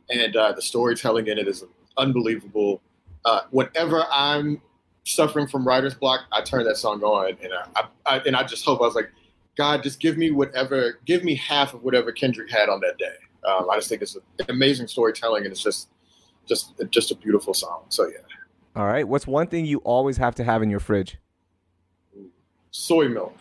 And 0.10 0.36
uh, 0.36 0.54
the 0.54 0.62
storytelling 0.62 1.28
in 1.28 1.38
it 1.38 1.48
is 1.48 1.64
unbelievable. 1.98 2.82
Uh, 3.28 3.42
whenever 3.52 4.06
I'm 4.10 4.62
suffering 5.04 5.48
from 5.48 5.68
writer's 5.68 5.94
block, 5.94 6.22
I 6.32 6.42
turn 6.42 6.64
that 6.64 6.78
song 6.78 7.04
on 7.04 7.38
and 7.44 7.52
I, 7.76 7.84
I, 8.06 8.20
and 8.20 8.38
I 8.38 8.44
just 8.44 8.64
hope 8.64 8.80
I 8.80 8.86
was 8.86 8.96
like, 8.96 9.10
God, 9.58 9.84
just 9.84 10.00
give 10.00 10.18
me 10.18 10.32
whatever, 10.32 11.00
give 11.06 11.26
me 11.26 11.36
half 11.36 11.74
of 11.74 11.84
whatever 11.84 12.14
Kendrick 12.14 12.50
had 12.50 12.70
on 12.70 12.80
that 12.80 12.98
day. 12.98 13.16
Um, 13.46 13.70
I 13.70 13.76
just 13.76 13.90
think 13.90 14.02
it's 14.02 14.16
an 14.16 14.22
amazing 14.48 14.88
storytelling 14.88 15.44
and 15.44 15.52
it's 15.52 15.62
just, 15.62 15.90
just, 16.48 16.74
just 16.90 17.12
a 17.12 17.16
beautiful 17.16 17.54
song. 17.54 17.84
So 17.90 18.08
yeah. 18.08 18.20
All 18.78 18.86
right. 18.86 19.06
What's 19.06 19.28
one 19.28 19.48
thing 19.48 19.66
you 19.66 19.80
always 19.80 20.16
have 20.16 20.36
to 20.36 20.46
have 20.46 20.64
in 20.64 20.70
your 20.70 20.80
fridge? 20.80 21.18
soy 22.72 23.10
milk. 23.10 23.36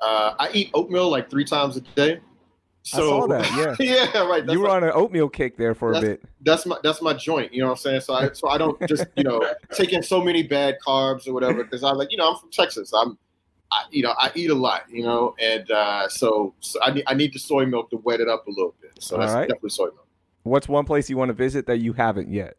Uh, 0.00 0.34
I 0.38 0.50
eat 0.52 0.70
oatmeal 0.74 1.08
like 1.08 1.30
three 1.30 1.44
times 1.44 1.76
a 1.76 1.80
day. 1.80 2.20
So, 2.86 2.98
I 2.98 3.20
saw 3.20 3.26
that. 3.28 3.78
Yeah, 3.80 4.10
yeah, 4.14 4.26
right. 4.26 4.44
you 4.46 4.60
were 4.60 4.68
my, 4.68 4.76
on 4.76 4.84
an 4.84 4.90
oatmeal 4.92 5.30
kick 5.30 5.56
there 5.56 5.74
for 5.74 5.94
a 5.94 6.00
bit. 6.02 6.22
That's 6.42 6.66
my 6.66 6.76
that's 6.82 7.00
my 7.00 7.14
joint. 7.14 7.52
You 7.54 7.62
know 7.62 7.68
what 7.68 7.72
I'm 7.72 7.78
saying? 7.78 8.02
So 8.02 8.12
I 8.12 8.30
so 8.32 8.48
I 8.48 8.58
don't 8.58 8.78
just 8.86 9.06
you 9.16 9.24
know 9.24 9.42
take 9.72 9.94
in 9.94 10.02
so 10.02 10.22
many 10.22 10.42
bad 10.42 10.76
carbs 10.86 11.26
or 11.26 11.32
whatever 11.32 11.64
because 11.64 11.82
I'm 11.82 11.96
like 11.96 12.10
you 12.10 12.18
know 12.18 12.30
I'm 12.30 12.38
from 12.38 12.50
Texas. 12.50 12.92
I'm 12.92 13.16
I, 13.72 13.84
you 13.90 14.02
know 14.02 14.14
I 14.18 14.30
eat 14.34 14.50
a 14.50 14.54
lot. 14.54 14.82
You 14.90 15.02
know, 15.02 15.34
and 15.40 15.70
uh, 15.70 16.08
so 16.10 16.52
so 16.60 16.78
I 16.82 16.90
need 16.90 17.04
I 17.06 17.14
need 17.14 17.32
the 17.32 17.38
soy 17.38 17.64
milk 17.64 17.88
to 17.88 17.96
wet 17.96 18.20
it 18.20 18.28
up 18.28 18.46
a 18.46 18.50
little 18.50 18.74
bit. 18.82 18.90
So 19.00 19.16
that's 19.16 19.32
right. 19.32 19.48
definitely 19.48 19.70
soy 19.70 19.86
milk. 19.86 20.06
What's 20.42 20.68
one 20.68 20.84
place 20.84 21.08
you 21.08 21.16
want 21.16 21.30
to 21.30 21.34
visit 21.34 21.66
that 21.68 21.78
you 21.78 21.94
haven't 21.94 22.28
yet? 22.28 22.58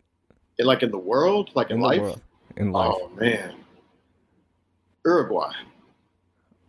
In, 0.58 0.66
like 0.66 0.82
in 0.82 0.90
the 0.90 0.98
world, 0.98 1.52
like 1.54 1.70
in, 1.70 1.78
in 1.78 1.84
life. 1.84 2.20
In 2.58 2.72
life. 2.72 2.96
Oh 2.96 3.12
man, 3.16 3.54
Uruguay. 5.06 5.52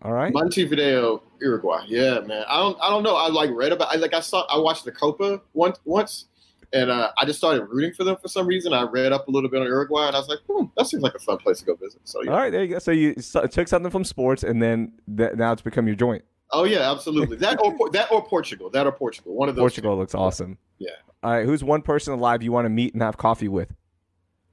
All 0.03 0.13
right. 0.13 0.33
Montevideo, 0.33 1.23
Uruguay. 1.41 1.85
Yeah, 1.89 2.21
man. 2.21 2.45
I 2.49 2.59
don't 2.59 2.79
I 2.81 2.91
don't 2.91 3.03
know. 3.03 3.17
I 3.17 3.29
like 3.29 3.51
read 3.51 3.73
about 3.73 3.93
I 3.93 3.97
like 3.97 4.15
I 4.15 4.21
saw 4.21 4.47
I 4.49 4.59
watched 4.59 4.85
the 4.85 4.93
Copa 4.93 5.41
once 5.55 5.79
once 5.85 6.27
and 6.73 6.91
uh, 6.91 7.11
I 7.19 7.25
just 7.25 7.39
started 7.39 7.65
rooting 7.65 7.93
for 7.93 8.05
them 8.05 8.17
for 8.17 8.29
some 8.29 8.47
reason. 8.47 8.73
I 8.73 8.83
read 8.83 9.13
up 9.13 9.29
a 9.29 9.31
little 9.31 9.49
bit 9.49 9.61
on 9.61 9.67
Uruguay, 9.67 10.09
and 10.09 10.17
I 10.17 10.19
was 10.19 10.29
like, 10.29 10.41
hmm, 10.49 10.65
that 10.77 10.87
seems 10.87 11.03
like 11.03 11.15
a 11.15 11.19
fun 11.19 11.39
place 11.39 11.61
to 11.61 11.65
go 11.65 11.75
visit. 11.75 12.01
So, 12.05 12.23
yeah. 12.23 12.31
all 12.31 12.37
right, 12.37 12.51
there 12.51 12.63
you 12.65 12.75
go. 12.75 12.79
So 12.79 12.91
you 12.91 13.15
took 13.15 13.69
something 13.69 13.91
from 13.91 14.05
sports, 14.05 14.43
and 14.43 14.63
then 14.63 14.93
th- 15.17 15.35
now 15.35 15.53
it's 15.53 15.63
become 15.63 15.87
your 15.87 15.97
joint. 15.97 16.25
Oh 16.53 16.65
yeah, 16.65 16.91
absolutely. 16.91 17.37
That 17.39 17.61
or 17.63 17.91
that 17.93 18.11
or 18.13 18.25
Portugal. 18.25 18.71
That 18.71 18.87
or 18.87 18.93
Portugal. 18.93 19.35
One 19.35 19.49
of 19.49 19.57
those. 19.57 19.63
Portugal 19.63 19.95
two. 19.95 20.01
looks 20.01 20.15
awesome. 20.15 20.59
Yeah. 20.79 20.91
All 21.23 21.31
right, 21.33 21.45
who's 21.45 21.65
one 21.65 21.83
person 21.83 22.13
alive 22.13 22.43
you 22.43 22.53
want 22.53 22.67
to 22.67 22.71
meet 22.71 22.93
and 22.93 23.03
have 23.03 23.17
coffee 23.17 23.49
with? 23.49 23.73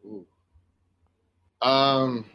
Ooh. 0.06 0.26
Um, 1.62 2.26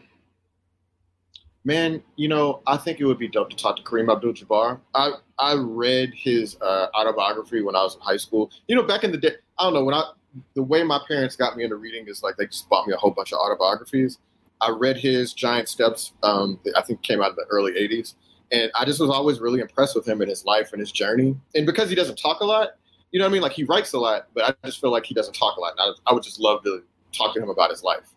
Man, 1.68 2.02
you 2.16 2.28
know, 2.28 2.62
I 2.66 2.78
think 2.78 2.98
it 2.98 3.04
would 3.04 3.18
be 3.18 3.28
dope 3.28 3.50
to 3.50 3.56
talk 3.56 3.76
to 3.76 3.82
Kareem 3.82 4.10
Abdul-Jabbar. 4.10 4.80
I 4.94 5.10
I 5.38 5.52
read 5.52 6.14
his 6.14 6.56
uh, 6.62 6.86
autobiography 6.94 7.60
when 7.60 7.76
I 7.76 7.82
was 7.82 7.94
in 7.94 8.00
high 8.00 8.16
school. 8.16 8.50
You 8.68 8.74
know, 8.74 8.84
back 8.84 9.04
in 9.04 9.12
the 9.12 9.18
day, 9.18 9.32
I 9.58 9.64
don't 9.64 9.74
know 9.74 9.84
when 9.84 9.94
I 9.94 10.12
the 10.54 10.62
way 10.62 10.82
my 10.82 10.98
parents 11.06 11.36
got 11.36 11.58
me 11.58 11.64
into 11.64 11.76
reading 11.76 12.08
is 12.08 12.22
like 12.22 12.38
they 12.38 12.46
just 12.46 12.70
bought 12.70 12.86
me 12.86 12.94
a 12.94 12.96
whole 12.96 13.10
bunch 13.10 13.34
of 13.34 13.38
autobiographies. 13.38 14.16
I 14.62 14.70
read 14.70 14.96
his 14.96 15.34
Giant 15.34 15.68
Steps. 15.68 16.14
Um, 16.22 16.58
I 16.74 16.80
think 16.80 17.02
came 17.02 17.20
out 17.20 17.32
in 17.32 17.36
the 17.36 17.44
early 17.50 17.72
'80s, 17.72 18.14
and 18.50 18.70
I 18.74 18.86
just 18.86 18.98
was 18.98 19.10
always 19.10 19.38
really 19.38 19.60
impressed 19.60 19.94
with 19.94 20.08
him 20.08 20.22
and 20.22 20.30
his 20.30 20.46
life 20.46 20.72
and 20.72 20.80
his 20.80 20.90
journey. 20.90 21.36
And 21.54 21.66
because 21.66 21.90
he 21.90 21.94
doesn't 21.94 22.16
talk 22.16 22.40
a 22.40 22.46
lot, 22.46 22.76
you 23.12 23.18
know 23.18 23.26
what 23.26 23.30
I 23.30 23.32
mean? 23.34 23.42
Like 23.42 23.52
he 23.52 23.64
writes 23.64 23.92
a 23.92 23.98
lot, 23.98 24.28
but 24.32 24.42
I 24.44 24.66
just 24.66 24.80
feel 24.80 24.90
like 24.90 25.04
he 25.04 25.12
doesn't 25.12 25.34
talk 25.34 25.58
a 25.58 25.60
lot. 25.60 25.74
I, 25.78 25.92
I 26.06 26.14
would 26.14 26.22
just 26.22 26.40
love 26.40 26.64
to 26.64 26.82
talk 27.12 27.34
to 27.34 27.42
him 27.42 27.50
about 27.50 27.68
his 27.68 27.82
life. 27.82 28.08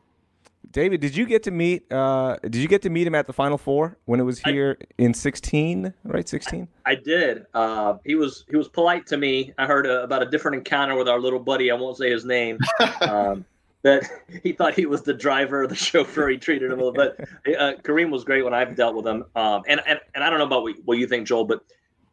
David, 0.72 1.02
did 1.02 1.16
you 1.16 1.26
get 1.26 1.44
to 1.44 1.52
meet? 1.52 1.92
Uh, 1.92 2.38
did 2.44 2.56
you 2.56 2.68
get 2.68 2.82
to 2.84 2.90
meet 2.90 3.06
him 3.06 3.16
at 3.16 3.28
the 3.28 3.34
Final 3.34 3.58
Four 3.58 3.98
when 4.06 4.20
it 4.20 4.24
was 4.24 4.40
here 4.40 4.78
I, 4.80 4.86
in 4.98 5.14
sixteen? 5.14 5.94
Right, 6.04 6.28
sixteen. 6.28 6.68
I, 6.86 6.92
I, 6.92 6.96
did. 6.96 7.46
Uh, 7.54 7.96
he 8.06 8.16
was 8.16 8.46
he 8.50 8.56
was 8.56 8.68
polite 8.68 9.06
to 9.08 9.18
me. 9.18 9.54
I 9.58 9.66
heard 9.66 9.86
a, 9.86 10.04
about 10.04 10.22
a 10.24 10.26
different 10.26 10.58
encounter 10.58 10.96
with 10.96 11.10
our 11.10 11.20
little 11.20 11.40
buddy. 11.40 11.72
I 11.72 11.76
won't 11.76 11.98
say 11.98 12.10
his 12.10 12.26
name. 12.26 12.58
um, 13.02 13.46
that 13.84 14.04
he 14.44 14.54
thought 14.54 14.74
he 14.74 14.86
was 14.86 15.02
the 15.02 15.14
driver, 15.14 15.68
the 15.68 15.76
chauffeur. 15.76 16.30
He 16.30 16.38
treated 16.38 16.72
him 16.72 16.80
a 16.80 16.84
little 16.84 16.94
bit. 16.94 17.28
Uh, 17.52 17.74
Kareem 17.82 18.12
was 18.12 18.24
great 18.24 18.44
when 18.44 18.54
I've 18.54 18.76
dealt 18.76 18.96
with 18.96 19.06
him. 19.06 19.26
Um, 19.36 19.64
and, 19.68 19.82
and 19.86 20.00
and 20.16 20.24
I 20.24 20.30
don't 20.30 20.40
know 20.40 20.46
about 20.46 20.64
what, 20.64 20.76
what 20.86 20.98
you 20.98 21.08
think, 21.08 21.28
Joel, 21.28 21.46
but 21.46 21.64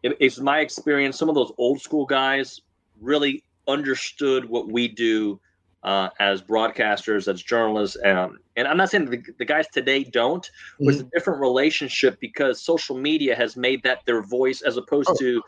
it, 0.02 0.16
it's 0.20 0.40
my 0.40 0.60
experience. 0.60 1.18
Some 1.18 1.28
of 1.28 1.34
those 1.34 1.52
old 1.58 1.80
school 1.80 2.06
guys 2.06 2.60
really 3.00 3.44
understood 3.68 4.46
what 4.46 4.72
we 4.72 4.88
do 4.88 5.38
uh, 5.82 6.08
as 6.18 6.42
broadcasters, 6.42 7.28
as 7.28 7.42
journalists. 7.42 7.96
Um, 8.04 8.38
and 8.56 8.66
I'm 8.66 8.76
not 8.76 8.90
saying 8.90 9.06
the, 9.06 9.22
the 9.38 9.44
guys 9.44 9.66
today 9.68 10.04
don't, 10.04 10.44
mm-hmm. 10.44 10.84
but 10.84 10.90
it's 10.90 11.00
a 11.00 11.04
mm-hmm. 11.04 11.10
different 11.14 11.40
relationship 11.40 12.18
because 12.20 12.60
social 12.60 12.96
media 12.96 13.34
has 13.34 13.56
made 13.56 13.82
that 13.84 14.04
their 14.06 14.22
voice 14.22 14.62
as 14.62 14.76
opposed 14.76 15.10
oh. 15.10 15.16
to 15.18 15.42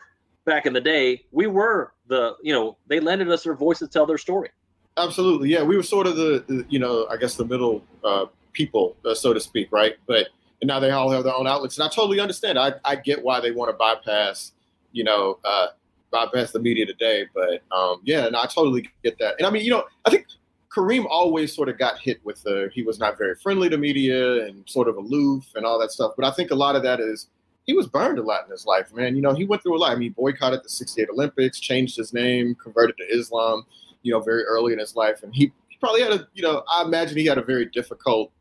back 0.45 0.65
in 0.65 0.73
the 0.73 0.81
day, 0.81 1.23
we 1.31 1.47
were 1.47 1.93
the, 2.07 2.35
you 2.41 2.53
know, 2.53 2.77
they 2.87 2.99
lended 2.99 3.29
us 3.29 3.43
their 3.43 3.55
voice 3.55 3.79
to 3.79 3.87
tell 3.87 4.05
their 4.05 4.17
story. 4.17 4.49
Absolutely. 4.97 5.49
Yeah. 5.49 5.63
We 5.63 5.77
were 5.77 5.83
sort 5.83 6.07
of 6.07 6.15
the, 6.15 6.43
the 6.47 6.65
you 6.69 6.79
know, 6.79 7.07
I 7.09 7.17
guess 7.17 7.35
the 7.35 7.45
middle 7.45 7.83
uh, 8.03 8.25
people, 8.53 8.95
uh, 9.05 9.13
so 9.13 9.33
to 9.33 9.39
speak, 9.39 9.71
right? 9.71 9.95
But 10.07 10.27
and 10.61 10.67
now 10.67 10.79
they 10.79 10.91
all 10.91 11.09
have 11.09 11.23
their 11.23 11.35
own 11.35 11.47
outlets. 11.47 11.77
And 11.77 11.85
I 11.85 11.89
totally 11.89 12.19
understand. 12.19 12.59
I, 12.59 12.73
I 12.85 12.95
get 12.95 13.23
why 13.23 13.39
they 13.39 13.51
want 13.51 13.71
to 13.71 13.77
bypass, 13.77 14.51
you 14.91 15.03
know, 15.03 15.39
uh, 15.43 15.67
bypass 16.11 16.51
the 16.51 16.59
media 16.59 16.85
today. 16.85 17.25
But 17.33 17.61
um, 17.75 18.01
yeah, 18.03 18.25
and 18.25 18.35
I 18.35 18.45
totally 18.45 18.89
get 19.03 19.17
that. 19.19 19.35
And 19.37 19.47
I 19.47 19.49
mean, 19.49 19.63
you 19.63 19.71
know, 19.71 19.85
I 20.05 20.09
think 20.09 20.27
Kareem 20.75 21.05
always 21.09 21.53
sort 21.53 21.69
of 21.69 21.77
got 21.77 21.99
hit 21.99 22.19
with 22.23 22.41
the 22.43 22.69
he 22.73 22.83
was 22.83 22.99
not 22.99 23.17
very 23.17 23.35
friendly 23.35 23.69
to 23.69 23.77
media 23.77 24.45
and 24.45 24.67
sort 24.69 24.87
of 24.87 24.95
aloof 24.97 25.45
and 25.55 25.65
all 25.65 25.79
that 25.79 25.91
stuff. 25.91 26.13
But 26.15 26.25
I 26.25 26.31
think 26.31 26.51
a 26.51 26.55
lot 26.55 26.75
of 26.75 26.83
that 26.83 26.99
is 26.99 27.27
he 27.65 27.73
was 27.73 27.87
burned 27.87 28.19
a 28.19 28.23
lot 28.23 28.45
in 28.45 28.51
his 28.51 28.65
life, 28.65 28.93
man. 28.93 29.15
You 29.15 29.21
know, 29.21 29.33
he 29.33 29.45
went 29.45 29.61
through 29.63 29.77
a 29.77 29.79
lot. 29.79 29.91
I 29.91 29.95
mean, 29.95 30.13
boycotted 30.13 30.63
the 30.63 30.69
68 30.69 31.09
Olympics, 31.09 31.59
changed 31.59 31.95
his 31.97 32.13
name, 32.13 32.55
converted 32.55 32.97
to 32.97 33.03
Islam, 33.03 33.65
you 34.01 34.11
know, 34.11 34.19
very 34.19 34.43
early 34.43 34.73
in 34.73 34.79
his 34.79 34.95
life. 34.95 35.23
And 35.23 35.33
he, 35.33 35.51
he 35.67 35.77
probably 35.79 36.01
had 36.01 36.11
a, 36.11 36.27
you 36.33 36.41
know, 36.41 36.63
I 36.73 36.83
imagine 36.83 37.17
he 37.17 37.25
had 37.25 37.37
a 37.37 37.43
very 37.43 37.65
difficult 37.65 38.31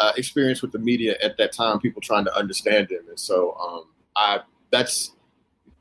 uh, 0.00 0.12
experience 0.16 0.60
with 0.60 0.72
the 0.72 0.78
media 0.78 1.16
at 1.22 1.36
that 1.38 1.52
time, 1.52 1.78
people 1.78 2.02
trying 2.02 2.24
to 2.24 2.36
understand 2.36 2.90
him. 2.90 3.02
And 3.08 3.18
so 3.18 3.54
um, 3.54 3.84
I, 4.16 4.40
that's, 4.72 5.13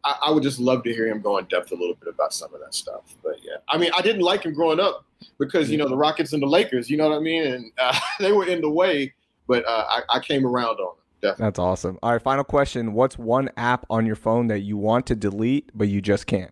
I, 0.05 0.17
I, 0.27 0.31
would 0.31 0.43
just 0.43 0.59
love 0.59 0.83
to 0.83 0.93
hear 0.93 1.07
him 1.07 1.21
go 1.21 1.37
in 1.37 1.45
depth 1.45 1.71
a 1.71 1.75
little 1.75 1.95
bit 1.95 2.09
about 2.13 2.33
some 2.33 2.53
of 2.53 2.59
that 2.59 2.73
stuff. 2.73 3.15
But 3.23 3.37
yeah, 3.43 3.57
I 3.69 3.77
mean, 3.77 3.91
I 3.97 4.01
didn't 4.01 4.21
like 4.21 4.43
him 4.43 4.53
growing 4.53 4.79
up 4.79 5.05
because 5.39 5.69
you 5.69 5.77
know 5.77 5.87
the 5.87 5.97
Rockets 5.97 6.33
and 6.33 6.41
the 6.41 6.47
Lakers, 6.47 6.89
you 6.89 6.97
know 6.97 7.09
what 7.09 7.15
I 7.15 7.19
mean, 7.19 7.45
and 7.45 7.71
uh, 7.79 7.97
they 8.19 8.31
were 8.31 8.45
in 8.45 8.61
the 8.61 8.69
way. 8.69 9.13
But 9.47 9.65
uh, 9.65 9.85
I, 9.89 10.01
I, 10.17 10.19
came 10.19 10.45
around 10.45 10.79
on 10.79 10.91
him. 10.91 11.03
definitely. 11.21 11.45
That's 11.45 11.59
awesome. 11.59 11.99
All 12.01 12.13
right, 12.13 12.21
final 12.21 12.45
question. 12.45 12.93
What's 12.93 13.17
one 13.17 13.49
app 13.57 13.85
on 13.89 14.05
your 14.05 14.15
phone 14.15 14.47
that 14.47 14.59
you 14.59 14.77
want 14.77 15.05
to 15.07 15.15
delete 15.15 15.69
but 15.75 15.89
you 15.89 16.01
just 16.01 16.27
can't? 16.27 16.51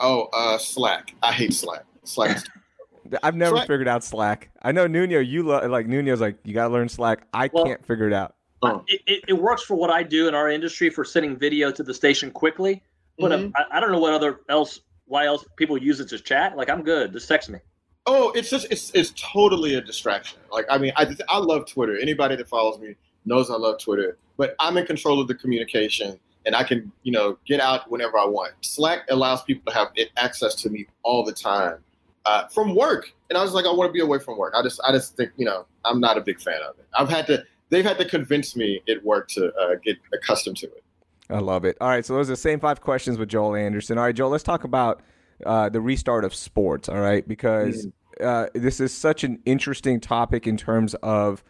Oh, 0.00 0.28
uh, 0.32 0.56
Slack. 0.56 1.14
I 1.22 1.32
hate 1.32 1.52
Slack. 1.52 1.84
Slack. 2.04 2.38
I've 3.22 3.36
never 3.36 3.56
Slack. 3.56 3.66
figured 3.66 3.88
out 3.88 4.04
Slack. 4.04 4.50
I 4.62 4.72
know 4.72 4.86
Nuno, 4.86 5.18
you 5.18 5.42
lo- 5.42 5.66
like 5.66 5.86
Nuno's 5.86 6.20
like 6.20 6.38
you 6.44 6.54
gotta 6.54 6.72
learn 6.72 6.88
Slack. 6.88 7.26
I 7.32 7.50
well, 7.52 7.64
can't 7.64 7.84
figure 7.84 8.06
it 8.06 8.14
out. 8.14 8.34
Oh. 8.62 8.84
It, 8.88 9.00
it, 9.06 9.24
it, 9.28 9.32
works 9.34 9.62
for 9.62 9.76
what 9.76 9.90
I 9.90 10.02
do 10.02 10.26
in 10.26 10.34
our 10.34 10.50
industry 10.50 10.90
for 10.90 11.04
sending 11.04 11.36
video 11.36 11.70
to 11.70 11.82
the 11.82 11.94
station 11.94 12.30
quickly, 12.30 12.82
but 13.18 13.30
mm-hmm. 13.30 13.52
I, 13.54 13.76
I, 13.76 13.80
don't 13.80 13.92
know 13.92 14.00
what 14.00 14.12
other 14.12 14.40
else 14.48 14.80
why 15.06 15.26
else 15.26 15.44
people 15.56 15.78
use 15.78 16.00
it 16.00 16.08
to 16.08 16.18
chat. 16.18 16.56
Like 16.56 16.68
I'm 16.68 16.82
good. 16.82 17.12
Just 17.12 17.28
text 17.28 17.50
me. 17.50 17.60
Oh, 18.06 18.32
it's 18.32 18.50
just 18.50 18.66
it's 18.70 18.90
it's 18.94 19.12
totally 19.16 19.74
a 19.74 19.80
distraction. 19.80 20.40
Like 20.50 20.66
I 20.68 20.78
mean, 20.78 20.92
I 20.96 21.06
I 21.28 21.38
love 21.38 21.66
Twitter. 21.66 21.96
Anybody 21.98 22.34
that 22.34 22.48
follows 22.48 22.80
me 22.80 22.96
knows 23.24 23.48
I 23.48 23.54
love 23.54 23.78
Twitter, 23.78 24.18
but 24.36 24.56
I'm 24.58 24.76
in 24.76 24.86
control 24.86 25.20
of 25.20 25.28
the 25.28 25.34
communication 25.34 26.18
and 26.48 26.56
I 26.56 26.64
can, 26.64 26.90
you 27.02 27.12
know, 27.12 27.36
get 27.46 27.60
out 27.60 27.90
whenever 27.90 28.18
I 28.18 28.24
want. 28.24 28.54
Slack 28.62 29.00
allows 29.10 29.42
people 29.42 29.70
to 29.70 29.78
have 29.78 29.88
access 30.16 30.54
to 30.56 30.70
me 30.70 30.86
all 31.02 31.22
the 31.22 31.32
time 31.32 31.78
uh, 32.24 32.48
from 32.48 32.74
work, 32.74 33.12
and 33.28 33.36
I 33.36 33.42
was 33.42 33.52
like, 33.52 33.66
I 33.66 33.72
want 33.72 33.88
to 33.88 33.92
be 33.92 34.00
away 34.00 34.18
from 34.18 34.38
work. 34.38 34.54
I 34.56 34.62
just, 34.62 34.80
I 34.82 34.92
just 34.92 35.14
think, 35.14 35.32
you 35.36 35.44
know, 35.44 35.66
I'm 35.84 36.00
not 36.00 36.16
a 36.16 36.22
big 36.22 36.40
fan 36.40 36.60
of 36.66 36.78
it. 36.78 36.86
I've 36.98 37.10
had 37.10 37.26
to, 37.26 37.44
they've 37.70 37.84
had 37.84 37.98
to 37.98 38.04
convince 38.04 38.56
me 38.56 38.82
it 38.86 39.04
worked 39.04 39.34
to 39.34 39.52
uh, 39.54 39.74
get 39.84 39.96
accustomed 40.12 40.56
to 40.58 40.66
it. 40.66 40.84
I 41.30 41.40
love 41.40 41.64
it. 41.64 41.76
All 41.80 41.88
right, 41.88 42.04
so 42.04 42.14
those 42.14 42.28
are 42.28 42.32
the 42.32 42.36
same 42.36 42.60
five 42.60 42.80
questions 42.80 43.18
with 43.18 43.28
Joel 43.28 43.54
Anderson. 43.54 43.98
All 43.98 44.04
right, 44.04 44.14
Joel, 44.14 44.30
let's 44.30 44.44
talk 44.44 44.64
about 44.64 45.02
uh, 45.44 45.68
the 45.68 45.80
restart 45.80 46.24
of 46.24 46.34
sports. 46.34 46.88
All 46.88 47.00
right, 47.00 47.26
because 47.26 47.86
mm-hmm. 47.86 48.26
uh, 48.26 48.46
this 48.54 48.80
is 48.80 48.94
such 48.94 49.24
an 49.24 49.40
interesting 49.44 50.00
topic 50.00 50.46
in 50.46 50.56
terms 50.56 50.94
of 50.96 51.44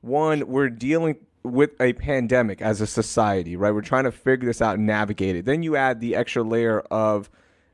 one, 0.00 0.46
we're 0.46 0.70
dealing 0.70 1.16
with 1.42 1.72
a 1.80 1.92
pandemic 1.94 2.62
as 2.62 2.80
a 2.80 2.86
society, 2.86 3.56
right? 3.56 3.72
We're 3.72 3.82
trying 3.82 4.04
to 4.04 4.12
figure 4.12 4.46
this 4.46 4.62
out 4.62 4.76
and 4.76 4.86
navigate 4.86 5.36
it. 5.36 5.44
Then 5.44 5.62
you 5.62 5.76
add 5.76 6.00
the 6.00 6.14
extra 6.14 6.42
layer 6.42 6.80
of 6.90 7.28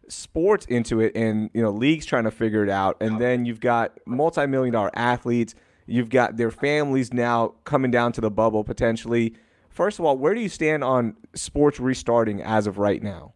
sports 0.09 0.67
into 0.67 1.01
it 1.01 1.13
and 1.15 1.51
you 1.55 1.63
know 1.63 1.71
leagues 1.71 2.05
trying 2.05 2.25
to 2.25 2.31
figure 2.31 2.65
it 2.65 2.71
out 2.71 2.97
and 3.01 3.21
then 3.21 3.45
you've 3.45 3.61
got 3.61 3.97
multi-million 4.07 4.73
dollar 4.73 4.91
athletes 4.95 5.55
you've 5.91 6.11
got 6.11 6.37
their 6.37 6.51
families 6.51 7.13
now 7.13 7.55
coming 7.65 7.91
down 7.91 8.13
to 8.13 8.21
the 8.21 8.31
bubble 8.31 8.65
potentially 8.65 9.35
first 9.69 9.99
of 9.99 10.05
all 10.05 10.17
where 10.17 10.35
do 10.35 10.41
you 10.41 10.49
stand 10.49 10.85
on 10.85 11.17
sports 11.35 11.81
restarting 11.81 12.43
as 12.43 12.67
of 12.67 12.79
right 12.79 13.03
now 13.03 13.33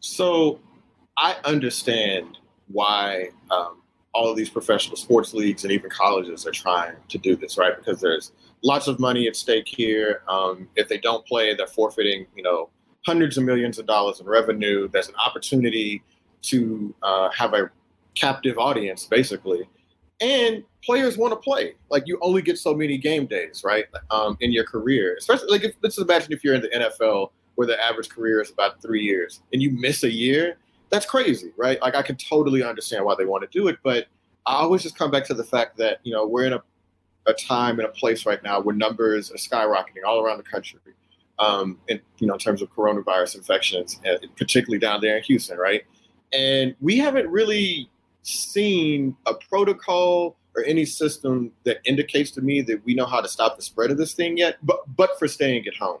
so 0.00 0.58
i 1.18 1.36
understand 1.44 2.38
why 2.68 3.28
um, 3.50 3.82
all 4.12 4.30
of 4.30 4.36
these 4.36 4.50
professional 4.50 4.96
sports 4.96 5.34
leagues 5.34 5.64
and 5.64 5.72
even 5.72 5.90
colleges 5.90 6.46
are 6.46 6.52
trying 6.52 6.94
to 7.08 7.18
do 7.18 7.36
this 7.36 7.58
right 7.58 7.76
because 7.76 8.00
there's 8.00 8.32
lots 8.62 8.88
of 8.88 8.98
money 8.98 9.26
at 9.26 9.36
stake 9.36 9.66
here. 9.66 10.22
Um, 10.28 10.68
if 10.76 10.88
they 10.88 10.98
don't 10.98 11.24
play, 11.26 11.54
they're 11.54 11.66
forfeiting, 11.66 12.26
you 12.36 12.42
know, 12.42 12.70
hundreds 13.06 13.38
of 13.38 13.44
millions 13.44 13.78
of 13.78 13.86
dollars 13.86 14.20
in 14.20 14.26
revenue. 14.26 14.88
There's 14.88 15.08
an 15.08 15.14
opportunity 15.24 16.02
to 16.42 16.94
uh, 17.02 17.30
have 17.30 17.54
a 17.54 17.70
captive 18.14 18.58
audience, 18.58 19.06
basically. 19.06 19.68
And 20.20 20.62
players 20.84 21.16
want 21.16 21.32
to 21.32 21.36
play. 21.36 21.74
Like 21.90 22.04
you 22.06 22.18
only 22.20 22.42
get 22.42 22.58
so 22.58 22.74
many 22.74 22.98
game 22.98 23.26
days, 23.26 23.62
right, 23.64 23.86
um, 24.10 24.36
in 24.40 24.52
your 24.52 24.64
career. 24.64 25.16
Especially 25.18 25.48
like 25.48 25.64
if, 25.64 25.74
let's 25.82 25.98
imagine 25.98 26.32
if 26.32 26.44
you're 26.44 26.54
in 26.54 26.62
the 26.62 26.68
NFL, 26.68 27.30
where 27.54 27.66
the 27.66 27.82
average 27.82 28.08
career 28.08 28.40
is 28.40 28.50
about 28.50 28.80
three 28.82 29.02
years, 29.02 29.42
and 29.52 29.62
you 29.62 29.70
miss 29.70 30.02
a 30.02 30.10
year. 30.10 30.58
That's 30.90 31.06
crazy, 31.06 31.52
right? 31.56 31.80
Like 31.80 31.94
I 31.94 32.02
can 32.02 32.16
totally 32.16 32.62
understand 32.62 33.04
why 33.04 33.14
they 33.16 33.24
want 33.24 33.50
to 33.50 33.58
do 33.58 33.68
it, 33.68 33.78
but 33.82 34.06
I 34.46 34.54
always 34.54 34.82
just 34.82 34.96
come 34.96 35.10
back 35.10 35.24
to 35.26 35.34
the 35.34 35.44
fact 35.44 35.76
that 35.78 35.98
you 36.02 36.12
know 36.12 36.26
we're 36.26 36.44
in 36.44 36.52
a 36.52 36.62
a 37.26 37.34
time 37.34 37.78
and 37.78 37.88
a 37.88 37.92
place 37.92 38.26
right 38.26 38.42
now 38.42 38.60
where 38.60 38.74
numbers 38.74 39.30
are 39.30 39.36
skyrocketing 39.36 40.04
all 40.06 40.20
around 40.20 40.38
the 40.38 40.44
country. 40.44 40.80
Um, 41.38 41.78
in, 41.88 42.00
you 42.18 42.26
know, 42.26 42.34
in 42.34 42.38
terms 42.38 42.60
of 42.60 42.70
coronavirus 42.70 43.36
infections, 43.36 43.98
uh, 44.06 44.16
particularly 44.36 44.78
down 44.78 45.00
there 45.00 45.16
in 45.16 45.22
Houston, 45.22 45.56
right? 45.56 45.84
And 46.34 46.76
we 46.80 46.98
haven't 46.98 47.28
really 47.30 47.88
seen 48.22 49.16
a 49.26 49.34
protocol 49.34 50.36
or 50.56 50.64
any 50.64 50.84
system 50.84 51.52
that 51.64 51.78
indicates 51.84 52.30
to 52.32 52.40
me 52.40 52.60
that 52.62 52.84
we 52.84 52.94
know 52.94 53.06
how 53.06 53.20
to 53.20 53.28
stop 53.28 53.56
the 53.56 53.62
spread 53.62 53.90
of 53.90 53.98
this 53.98 54.14
thing 54.14 54.36
yet, 54.36 54.56
but 54.62 54.80
but 54.96 55.18
for 55.18 55.28
staying 55.28 55.66
at 55.66 55.76
home. 55.76 56.00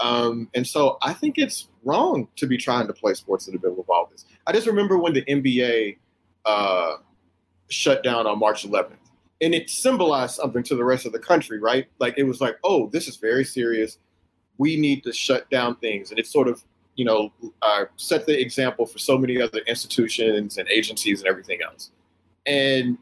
Um, 0.00 0.48
and 0.54 0.66
so 0.66 0.98
I 1.02 1.12
think 1.12 1.38
it's 1.38 1.68
wrong 1.84 2.28
to 2.36 2.46
be 2.46 2.56
trying 2.56 2.86
to 2.88 2.92
play 2.92 3.14
sports 3.14 3.46
in 3.46 3.54
the 3.54 3.60
middle 3.60 3.80
of 3.80 3.88
all 3.88 4.08
this. 4.10 4.24
I 4.46 4.52
just 4.52 4.66
remember 4.66 4.98
when 4.98 5.12
the 5.12 5.22
NBA 5.22 5.98
uh, 6.44 6.96
shut 7.68 8.02
down 8.02 8.26
on 8.26 8.38
March 8.38 8.66
11th 8.66 8.96
and 9.42 9.54
it 9.54 9.68
symbolized 9.68 10.36
something 10.36 10.62
to 10.62 10.76
the 10.76 10.84
rest 10.84 11.04
of 11.04 11.12
the 11.12 11.18
country, 11.18 11.58
right? 11.58 11.86
Like 11.98 12.14
it 12.16 12.22
was 12.22 12.40
like, 12.40 12.56
oh, 12.62 12.88
this 12.88 13.08
is 13.08 13.16
very 13.16 13.44
serious. 13.44 13.98
We 14.56 14.76
need 14.76 15.02
to 15.02 15.12
shut 15.12 15.50
down 15.50 15.76
things, 15.76 16.10
and 16.10 16.18
it 16.18 16.26
sort 16.26 16.46
of, 16.46 16.62
you 16.94 17.04
know, 17.04 17.32
uh, 17.62 17.84
set 17.96 18.26
the 18.26 18.40
example 18.40 18.86
for 18.86 18.98
so 18.98 19.16
many 19.16 19.40
other 19.40 19.60
institutions 19.66 20.58
and 20.58 20.68
agencies 20.68 21.20
and 21.20 21.28
everything 21.28 21.60
else. 21.62 21.90
And 22.46 22.98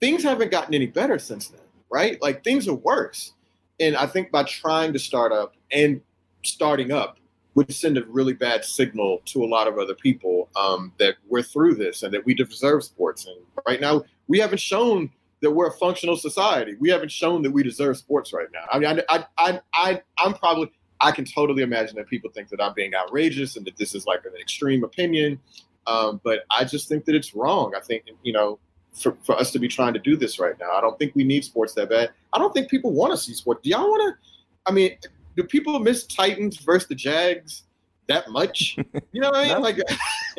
things 0.00 0.22
haven't 0.22 0.50
gotten 0.50 0.74
any 0.74 0.86
better 0.86 1.18
since 1.18 1.48
then, 1.48 1.60
right? 1.90 2.20
Like 2.22 2.44
things 2.44 2.68
are 2.68 2.74
worse. 2.74 3.32
And 3.80 3.96
I 3.96 4.06
think 4.06 4.30
by 4.30 4.44
trying 4.44 4.92
to 4.92 4.98
start 4.98 5.32
up 5.32 5.54
and 5.72 6.00
starting 6.42 6.92
up 6.92 7.18
would 7.54 7.72
send 7.72 7.96
a 7.96 8.04
really 8.04 8.34
bad 8.34 8.64
signal 8.64 9.22
to 9.24 9.42
a 9.42 9.46
lot 9.46 9.66
of 9.66 9.78
other 9.78 9.94
people 9.94 10.48
um, 10.56 10.92
that 10.98 11.16
we're 11.28 11.42
through 11.42 11.74
this 11.74 12.02
and 12.02 12.12
that 12.12 12.24
we 12.24 12.34
deserve 12.34 12.84
sports. 12.84 13.26
And 13.26 13.36
right 13.66 13.80
now, 13.80 14.04
we 14.28 14.38
haven't 14.38 14.60
shown 14.60 15.10
that 15.40 15.50
we're 15.50 15.68
a 15.68 15.72
functional 15.72 16.16
society. 16.16 16.76
We 16.78 16.90
haven't 16.90 17.10
shown 17.10 17.42
that 17.42 17.50
we 17.50 17.62
deserve 17.62 17.96
sports 17.96 18.32
right 18.32 18.48
now. 18.52 18.64
I 18.70 18.78
mean, 18.78 19.02
I, 19.08 19.24
I, 19.38 19.60
I, 19.74 20.02
I'm 20.18 20.34
probably, 20.34 20.70
I 21.00 21.10
can 21.10 21.24
totally 21.24 21.62
imagine 21.62 21.96
that 21.96 22.08
people 22.08 22.30
think 22.30 22.48
that 22.48 22.60
I'm 22.60 22.74
being 22.74 22.94
outrageous 22.94 23.56
and 23.56 23.66
that 23.66 23.76
this 23.76 23.94
is 23.94 24.06
like 24.06 24.24
an 24.24 24.32
extreme 24.40 24.84
opinion. 24.84 25.38
Um, 25.86 26.20
but 26.24 26.40
I 26.50 26.64
just 26.64 26.88
think 26.88 27.04
that 27.04 27.14
it's 27.14 27.34
wrong. 27.34 27.74
I 27.76 27.80
think, 27.80 28.04
you 28.22 28.32
know, 28.32 28.58
for, 28.94 29.16
for 29.22 29.36
us 29.36 29.50
to 29.52 29.58
be 29.58 29.68
trying 29.68 29.92
to 29.94 30.00
do 30.00 30.16
this 30.16 30.38
right 30.38 30.58
now, 30.58 30.72
I 30.72 30.80
don't 30.80 30.98
think 30.98 31.14
we 31.14 31.24
need 31.24 31.44
sports 31.44 31.74
that 31.74 31.90
bad. 31.90 32.10
I 32.32 32.38
don't 32.38 32.52
think 32.52 32.70
people 32.70 32.92
want 32.92 33.12
to 33.12 33.16
see 33.16 33.34
sports. 33.34 33.60
Do 33.62 33.70
y'all 33.70 33.88
want 33.88 34.14
to? 34.14 34.70
I 34.70 34.72
mean, 34.72 34.96
do 35.36 35.44
people 35.44 35.78
miss 35.78 36.06
Titans 36.06 36.56
versus 36.56 36.88
the 36.88 36.94
Jags 36.94 37.64
that 38.08 38.28
much? 38.30 38.78
You 39.12 39.22
know 39.22 39.30
what 39.30 39.46
I 39.46 39.54
mean? 39.54 39.62
Like, 39.62 39.78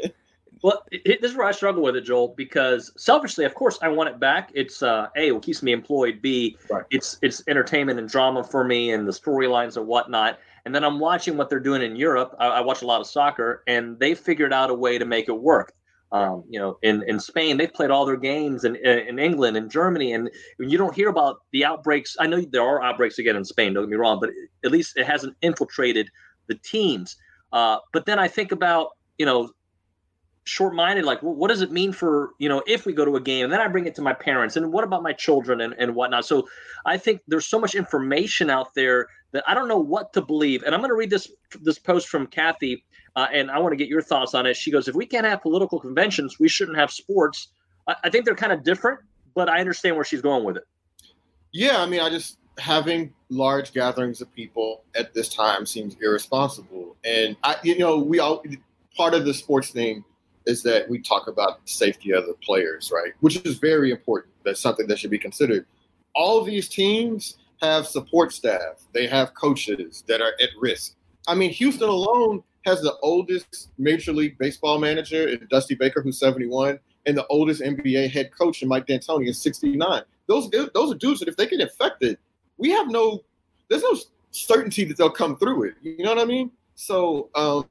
Well, 0.64 0.84
it, 0.92 1.22
this 1.22 1.32
is 1.32 1.38
where 1.38 1.48
I 1.48 1.52
struggle 1.52 1.84
with 1.84 1.96
it, 1.96 2.02
Joel, 2.02 2.30
because 2.30 2.92
selfishly, 2.98 3.46
of 3.46 3.56
course, 3.56 3.78
I 3.82 3.90
want 3.90 4.10
it 4.10 4.20
back. 4.20 4.52
It's 4.54 4.82
uh, 4.82 5.08
a 5.16 5.30
it 5.30 5.42
keeps 5.42 5.62
me 5.62 5.72
employed. 5.72 6.22
B 6.22 6.58
right. 6.70 6.84
it's 6.90 7.18
it's 7.22 7.44
entertainment 7.48 8.00
and 8.00 8.10
drama 8.10 8.44
for 8.44 8.64
me, 8.64 8.92
and 8.92 9.08
the 9.08 9.12
storylines 9.12 9.78
and 9.78 9.88
whatnot. 9.88 10.40
And 10.68 10.76
then 10.76 10.84
I'm 10.84 11.00
watching 11.00 11.38
what 11.38 11.50
they're 11.50 11.62
doing 11.62 11.82
in 11.82 11.96
Europe. 11.96 12.36
I, 12.42 12.48
I, 12.48 12.60
watch 12.60 12.82
a 12.82 12.86
lot 12.86 13.00
of 13.00 13.08
soccer, 13.08 13.64
and 13.68 13.98
they 14.00 14.14
figured 14.14 14.52
out 14.52 14.70
a 14.70 14.74
way 14.74 14.98
to 14.98 15.06
make 15.06 15.30
it 15.30 15.40
work. 15.40 15.72
Um, 16.12 16.44
you 16.50 16.60
know, 16.60 16.78
in, 16.82 17.04
in 17.08 17.22
Spain, 17.22 17.56
they've 17.56 17.74
played 17.74 17.90
all 17.90 18.06
their 18.06 18.18
games, 18.18 18.66
in, 18.66 18.76
in 18.76 19.18
England 19.18 19.56
and 19.56 19.72
Germany, 19.72 20.12
and 20.12 20.30
you 20.60 20.78
don't 20.78 20.94
hear 20.94 21.08
about 21.08 21.38
the 21.54 21.64
outbreaks. 21.64 22.18
I 22.20 22.28
know 22.28 22.42
there 22.42 22.64
are 22.64 22.84
outbreaks 22.84 23.18
again 23.18 23.38
in 23.38 23.46
Spain. 23.46 23.76
Don't 23.76 23.84
get 23.86 23.92
me 23.92 23.96
wrong, 23.96 24.20
but 24.20 24.32
at 24.66 24.72
least 24.72 24.98
it 24.98 25.06
hasn't 25.06 25.38
infiltrated 25.42 26.10
the 26.48 26.56
teams. 26.56 27.16
Uh, 27.54 27.78
but 27.94 28.06
then 28.06 28.20
I 28.20 28.28
think 28.28 28.52
about 28.52 28.98
you 29.18 29.26
know 29.26 29.50
short-minded 30.44 31.06
like 31.06 31.24
well, 31.24 31.36
what 31.36 31.50
does 31.50 31.62
it 31.62 31.72
mean 31.72 31.94
for 31.94 32.32
you 32.40 32.48
know 32.48 32.62
if 32.68 32.86
we 32.86 32.94
go 32.94 33.04
to 33.04 33.18
a 33.18 33.22
game 33.22 33.44
and 33.44 33.52
then 33.52 33.60
i 33.60 33.68
bring 33.68 33.86
it 33.86 33.94
to 33.94 34.02
my 34.02 34.14
parents 34.14 34.56
and 34.56 34.72
what 34.72 34.86
about 34.86 35.04
my 35.04 35.12
children 35.12 35.60
and, 35.60 35.76
and 35.78 35.94
whatnot 35.94 36.24
so 36.24 36.48
i 36.86 36.98
think 36.98 37.20
there's 37.28 37.46
so 37.46 37.60
much 37.60 37.76
information 37.76 38.50
out 38.50 38.74
there 38.74 39.08
that 39.32 39.44
i 39.48 39.54
don't 39.54 39.68
know 39.68 39.78
what 39.78 40.14
to 40.14 40.22
believe 40.22 40.64
and 40.64 40.74
i'm 40.74 40.82
going 40.82 40.90
to 40.90 40.96
read 40.96 41.10
this 41.10 41.32
this 41.62 41.80
post 41.80 42.08
from 42.08 42.28
kathy 42.28 42.84
uh, 43.16 43.28
and 43.32 43.50
i 43.52 43.60
want 43.60 43.72
to 43.72 43.76
get 43.76 43.88
your 43.88 44.02
thoughts 44.02 44.34
on 44.34 44.46
it 44.46 44.56
she 44.56 44.72
goes 44.72 44.88
if 44.88 44.96
we 44.96 45.06
can't 45.06 45.26
have 45.26 45.42
political 45.42 45.80
conventions 45.80 46.40
we 46.40 46.48
shouldn't 46.48 46.78
have 46.78 46.92
sports 46.92 47.50
I, 47.88 47.96
I 48.06 48.10
think 48.10 48.26
they're 48.26 48.36
kind 48.36 48.54
of 48.54 48.64
different 48.64 49.00
but 49.36 49.50
i 49.50 49.60
understand 49.60 49.96
where 49.96 50.06
she's 50.06 50.22
going 50.22 50.44
with 50.44 50.58
it 50.58 50.64
yeah 51.52 51.82
i 51.82 51.86
mean 51.86 52.00
i 52.00 52.10
just 52.10 52.38
having 52.58 53.14
large 53.30 53.72
gatherings 53.72 54.20
of 54.22 54.34
people 54.34 54.84
at 54.96 55.14
this 55.14 55.30
time 55.30 55.66
seems 55.66 55.96
irresponsible 56.02 56.96
and 57.04 57.36
i 57.44 57.56
you 57.64 57.78
know 57.78 57.98
we 57.98 58.20
all 58.20 58.44
part 58.96 59.14
of 59.14 59.26
the 59.26 59.34
sports 59.34 59.70
thing 59.70 60.04
is 60.48 60.64
that 60.64 60.90
we 60.90 61.00
talk 61.00 61.28
about 61.28 61.60
safety 61.66 62.12
of 62.12 62.26
the 62.26 62.34
players, 62.42 62.92
right? 62.92 63.14
Which 63.20 63.36
is 63.46 63.60
very 63.60 63.92
important. 63.92 64.34
That's 64.44 64.62
something 64.62 64.88
that 64.88 64.98
should 64.98 65.12
be 65.12 65.20
considered. 65.20 65.66
All 66.16 66.42
these 66.42 66.68
teams 66.70 67.38
have 67.62 67.88
support 67.88 68.32
staff, 68.32 68.86
they 68.94 69.08
have 69.08 69.34
coaches 69.34 70.04
that 70.08 70.22
are 70.22 70.34
at 70.42 70.50
risk. 70.60 70.96
I 71.28 71.36
mean, 71.36 71.52
Houston 71.52 71.90
alone 71.90 72.44
has 72.66 72.82
the 72.82 72.96
oldest 73.02 73.70
Major 73.78 74.14
League 74.14 74.38
Baseball 74.38 74.80
manager, 74.80 75.36
Dusty 75.50 75.76
Baker, 75.76 76.02
who's 76.02 76.20
71, 76.20 76.80
and 77.06 77.18
the 77.18 77.26
oldest 77.28 77.62
NBA 77.62 78.12
head 78.12 78.32
coach, 78.38 78.62
in 78.62 78.68
Mike 78.68 78.86
D'Antoni, 78.86 79.28
is 79.30 79.42
69. 79.42 80.04
Those 80.28 80.50
those 80.50 80.92
are 80.92 80.96
dudes 80.96 81.20
that 81.20 81.30
if 81.30 81.38
they 81.38 81.48
get 81.48 81.62
infected, 81.62 82.18
we 82.58 82.70
have 82.72 82.90
no 82.90 83.24
there's 83.70 83.84
no 83.84 83.98
certainty 84.32 84.84
that 84.84 84.98
they'll 84.98 85.10
come 85.10 85.38
through 85.38 85.64
it. 85.64 85.76
You 85.82 86.04
know 86.04 86.14
what 86.14 86.20
I 86.20 86.26
mean? 86.26 86.52
So 86.76 87.30
um, 87.36 87.68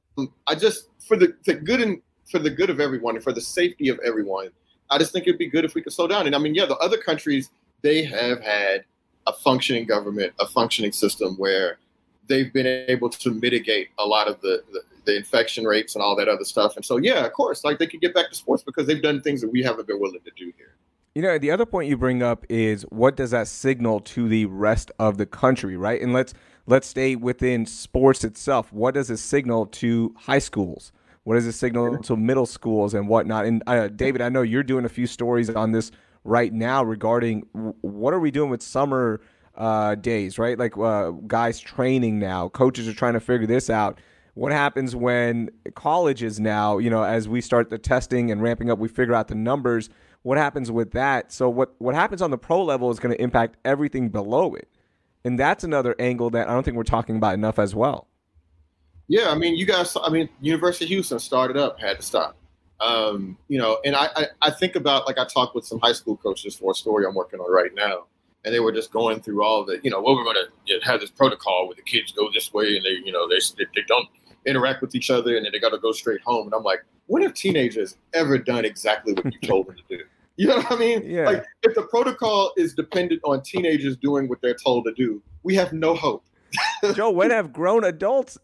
I 0.47 0.55
just 0.55 0.89
for 1.07 1.15
the, 1.15 1.35
the 1.45 1.53
good 1.53 1.81
and 1.81 2.01
for 2.29 2.39
the 2.39 2.49
good 2.49 2.69
of 2.69 2.79
everyone 2.79 3.15
and 3.15 3.23
for 3.23 3.31
the 3.31 3.41
safety 3.41 3.89
of 3.89 3.99
everyone, 4.03 4.49
I 4.89 4.97
just 4.97 5.13
think 5.13 5.27
it'd 5.27 5.39
be 5.39 5.47
good 5.47 5.65
if 5.65 5.75
we 5.75 5.81
could 5.81 5.93
slow 5.93 6.07
down. 6.07 6.25
And 6.25 6.35
I 6.35 6.39
mean, 6.39 6.55
yeah, 6.55 6.65
the 6.65 6.77
other 6.77 6.97
countries 6.97 7.51
they 7.83 8.03
have 8.03 8.41
had 8.41 8.85
a 9.27 9.33
functioning 9.33 9.85
government, 9.85 10.33
a 10.39 10.47
functioning 10.47 10.91
system 10.91 11.35
where 11.35 11.77
they've 12.27 12.51
been 12.51 12.65
able 12.65 13.09
to 13.09 13.31
mitigate 13.31 13.89
a 13.99 14.05
lot 14.05 14.27
of 14.27 14.41
the, 14.41 14.63
the, 14.71 14.81
the 15.05 15.15
infection 15.15 15.65
rates 15.65 15.95
and 15.95 16.01
all 16.01 16.15
that 16.15 16.27
other 16.27 16.43
stuff. 16.43 16.75
And 16.75 16.83
so, 16.83 16.97
yeah, 16.97 17.25
of 17.25 17.33
course, 17.33 17.63
like 17.63 17.77
they 17.77 17.87
could 17.87 18.01
get 18.01 18.13
back 18.13 18.29
to 18.29 18.35
sports 18.35 18.63
because 18.63 18.87
they've 18.87 19.01
done 19.01 19.21
things 19.21 19.41
that 19.41 19.51
we 19.51 19.61
haven't 19.61 19.87
been 19.87 19.99
willing 19.99 20.21
to 20.23 20.31
do 20.35 20.51
here. 20.57 20.73
You 21.13 21.21
know, 21.23 21.37
the 21.37 21.51
other 21.51 21.65
point 21.65 21.89
you 21.89 21.97
bring 21.97 22.21
up 22.21 22.45
is 22.47 22.83
what 22.83 23.15
does 23.15 23.31
that 23.31 23.47
signal 23.47 23.99
to 24.01 24.27
the 24.27 24.45
rest 24.45 24.91
of 24.99 25.17
the 25.17 25.25
country, 25.25 25.75
right? 25.75 25.99
And 26.01 26.13
let's 26.13 26.33
let's 26.67 26.87
stay 26.87 27.15
within 27.15 27.65
sports 27.65 28.23
itself. 28.23 28.71
What 28.71 28.93
does 28.93 29.09
it 29.09 29.17
signal 29.17 29.65
to 29.67 30.13
high 30.15 30.39
schools? 30.39 30.91
What 31.23 31.35
does 31.35 31.47
it 31.47 31.53
signal 31.53 31.97
to 32.03 32.15
middle 32.15 32.45
schools 32.45 32.93
and 32.93 33.07
whatnot? 33.09 33.45
And 33.45 33.63
uh, 33.67 33.87
David, 33.87 34.21
I 34.21 34.29
know 34.29 34.43
you're 34.43 34.63
doing 34.63 34.85
a 34.85 34.89
few 34.89 35.07
stories 35.07 35.49
on 35.49 35.71
this 35.71 35.91
right 36.27 36.53
now 36.53 36.83
regarding 36.83 37.41
what 37.81 38.13
are 38.13 38.19
we 38.19 38.31
doing 38.31 38.49
with 38.49 38.61
summer 38.61 39.21
uh, 39.55 39.95
days, 39.95 40.37
right? 40.37 40.57
Like 40.59 40.77
uh, 40.77 41.11
guys 41.25 41.59
training 41.59 42.19
now, 42.19 42.49
coaches 42.49 42.87
are 42.87 42.93
trying 42.93 43.13
to 43.13 43.19
figure 43.19 43.47
this 43.47 43.69
out. 43.69 43.99
What 44.35 44.51
happens 44.51 44.95
when 44.95 45.49
colleges 45.73 46.39
now, 46.39 46.77
you 46.77 46.91
know, 46.91 47.03
as 47.03 47.27
we 47.27 47.41
start 47.41 47.71
the 47.71 47.79
testing 47.79 48.29
and 48.29 48.41
ramping 48.41 48.69
up, 48.69 48.77
we 48.77 48.87
figure 48.87 49.15
out 49.15 49.29
the 49.29 49.35
numbers. 49.35 49.89
What 50.21 50.37
happens 50.37 50.69
with 50.69 50.91
that? 50.91 51.31
So 51.31 51.49
what 51.49 51.73
what 51.79 51.95
happens 51.95 52.21
on 52.21 52.29
the 52.29 52.37
pro 52.37 52.63
level 52.63 52.91
is 52.91 52.99
going 52.99 53.15
to 53.15 53.21
impact 53.21 53.55
everything 53.65 54.09
below 54.09 54.53
it, 54.53 54.67
and 55.23 55.39
that's 55.39 55.63
another 55.63 55.95
angle 55.97 56.29
that 56.31 56.47
I 56.47 56.53
don't 56.53 56.63
think 56.63 56.77
we're 56.77 56.83
talking 56.83 57.15
about 57.15 57.33
enough 57.33 57.57
as 57.57 57.73
well. 57.73 58.07
Yeah, 59.07 59.31
I 59.31 59.35
mean, 59.35 59.55
you 59.55 59.65
guys. 59.65 59.95
I 60.03 60.09
mean, 60.09 60.29
University 60.41 60.85
of 60.85 60.89
Houston 60.89 61.19
started 61.19 61.57
up, 61.57 61.79
had 61.79 61.97
to 61.97 62.03
stop. 62.03 62.37
Um, 62.79 63.37
you 63.47 63.57
know, 63.57 63.79
and 63.83 63.95
I, 63.95 64.09
I, 64.15 64.25
I 64.43 64.51
think 64.51 64.75
about 64.75 65.07
like 65.07 65.17
I 65.17 65.25
talked 65.25 65.55
with 65.55 65.65
some 65.65 65.79
high 65.79 65.93
school 65.93 66.17
coaches 66.17 66.55
for 66.55 66.71
a 66.71 66.75
story 66.75 67.05
I'm 67.05 67.15
working 67.15 67.39
on 67.39 67.51
right 67.51 67.73
now, 67.73 68.05
and 68.45 68.53
they 68.53 68.59
were 68.59 68.71
just 68.71 68.91
going 68.91 69.19
through 69.19 69.43
all 69.43 69.65
the, 69.65 69.79
you 69.83 69.89
know, 69.89 70.01
well, 70.01 70.15
we're 70.15 70.23
going 70.23 70.37
to 70.67 70.79
have 70.83 70.99
this 70.99 71.09
protocol 71.09 71.67
where 71.67 71.75
the 71.75 71.81
kids 71.81 72.11
go 72.11 72.29
this 72.33 72.53
way 72.53 72.75
and 72.77 72.85
they, 72.85 72.99
you 73.03 73.11
know, 73.11 73.27
they 73.27 73.39
they 73.75 73.81
don't 73.87 74.07
interact 74.45 74.81
with 74.81 74.95
each 74.95 75.09
other 75.09 75.35
and 75.35 75.45
then 75.45 75.51
they 75.51 75.59
got 75.59 75.69
to 75.69 75.79
go 75.79 75.91
straight 75.91 76.21
home. 76.21 76.45
And 76.47 76.53
I'm 76.53 76.63
like, 76.63 76.85
when 77.07 77.23
have 77.23 77.33
teenagers 77.33 77.97
ever 78.13 78.37
done 78.37 78.63
exactly 78.63 79.13
what 79.13 79.25
you 79.25 79.39
told 79.41 79.67
them 79.67 79.75
to 79.75 79.97
do? 79.97 80.03
You 80.37 80.47
know 80.47 80.57
what 80.57 80.71
I 80.71 80.75
mean? 80.75 81.03
Yeah. 81.03 81.25
Like 81.25 81.45
if 81.63 81.73
the 81.73 81.81
protocol 81.83 82.53
is 82.57 82.75
dependent 82.75 83.21
on 83.23 83.41
teenagers 83.41 83.97
doing 83.97 84.29
what 84.29 84.39
they're 84.41 84.53
told 84.53 84.85
to 84.85 84.93
do, 84.93 85.21
we 85.41 85.55
have 85.55 85.73
no 85.73 85.95
hope. 85.95 86.23
Joe, 86.93 87.09
when 87.09 87.31
have 87.31 87.51
grown 87.51 87.83
adults 87.83 88.37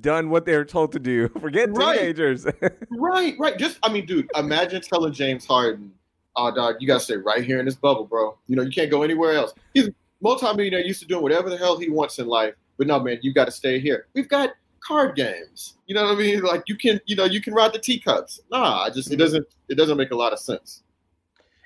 done 0.00 0.30
what 0.30 0.44
they're 0.44 0.64
told 0.64 0.92
to 0.92 0.98
do. 0.98 1.28
Forget 1.40 1.70
right. 1.72 1.98
teenagers. 1.98 2.46
right, 2.90 3.34
right. 3.38 3.58
Just 3.58 3.78
I 3.82 3.92
mean, 3.92 4.06
dude, 4.06 4.28
imagine 4.36 4.82
telling 4.82 5.12
James 5.12 5.46
Harden, 5.46 5.92
"Oh, 6.36 6.54
dog, 6.54 6.76
you 6.80 6.86
gotta 6.86 7.00
stay 7.00 7.16
right 7.16 7.44
here 7.44 7.58
in 7.58 7.64
this 7.64 7.76
bubble, 7.76 8.04
bro. 8.04 8.36
You 8.46 8.56
know, 8.56 8.62
you 8.62 8.70
can't 8.70 8.90
go 8.90 9.02
anywhere 9.02 9.32
else." 9.32 9.52
He's 9.74 9.88
multimillionaire, 10.20 10.80
used 10.80 11.00
to 11.00 11.06
doing 11.06 11.22
whatever 11.22 11.50
the 11.50 11.56
hell 11.56 11.78
he 11.78 11.90
wants 11.90 12.18
in 12.18 12.26
life, 12.26 12.54
but 12.78 12.86
no, 12.86 12.98
man, 13.00 13.18
you 13.22 13.32
got 13.32 13.46
to 13.46 13.50
stay 13.50 13.78
here. 13.78 14.06
We've 14.14 14.28
got 14.28 14.50
card 14.80 15.16
games. 15.16 15.76
You 15.86 15.94
know 15.94 16.04
what 16.04 16.12
I 16.12 16.18
mean? 16.18 16.42
Like 16.46 16.64
you 16.66 16.76
can, 16.76 17.00
you 17.06 17.16
know, 17.16 17.24
you 17.24 17.40
can 17.40 17.54
ride 17.54 17.72
the 17.72 17.78
teacups. 17.78 18.40
Nah, 18.50 18.82
I 18.84 18.90
just 18.90 19.10
it 19.10 19.16
doesn't 19.16 19.46
it 19.68 19.74
doesn't 19.74 19.96
make 19.96 20.10
a 20.10 20.16
lot 20.16 20.32
of 20.32 20.38
sense. 20.38 20.82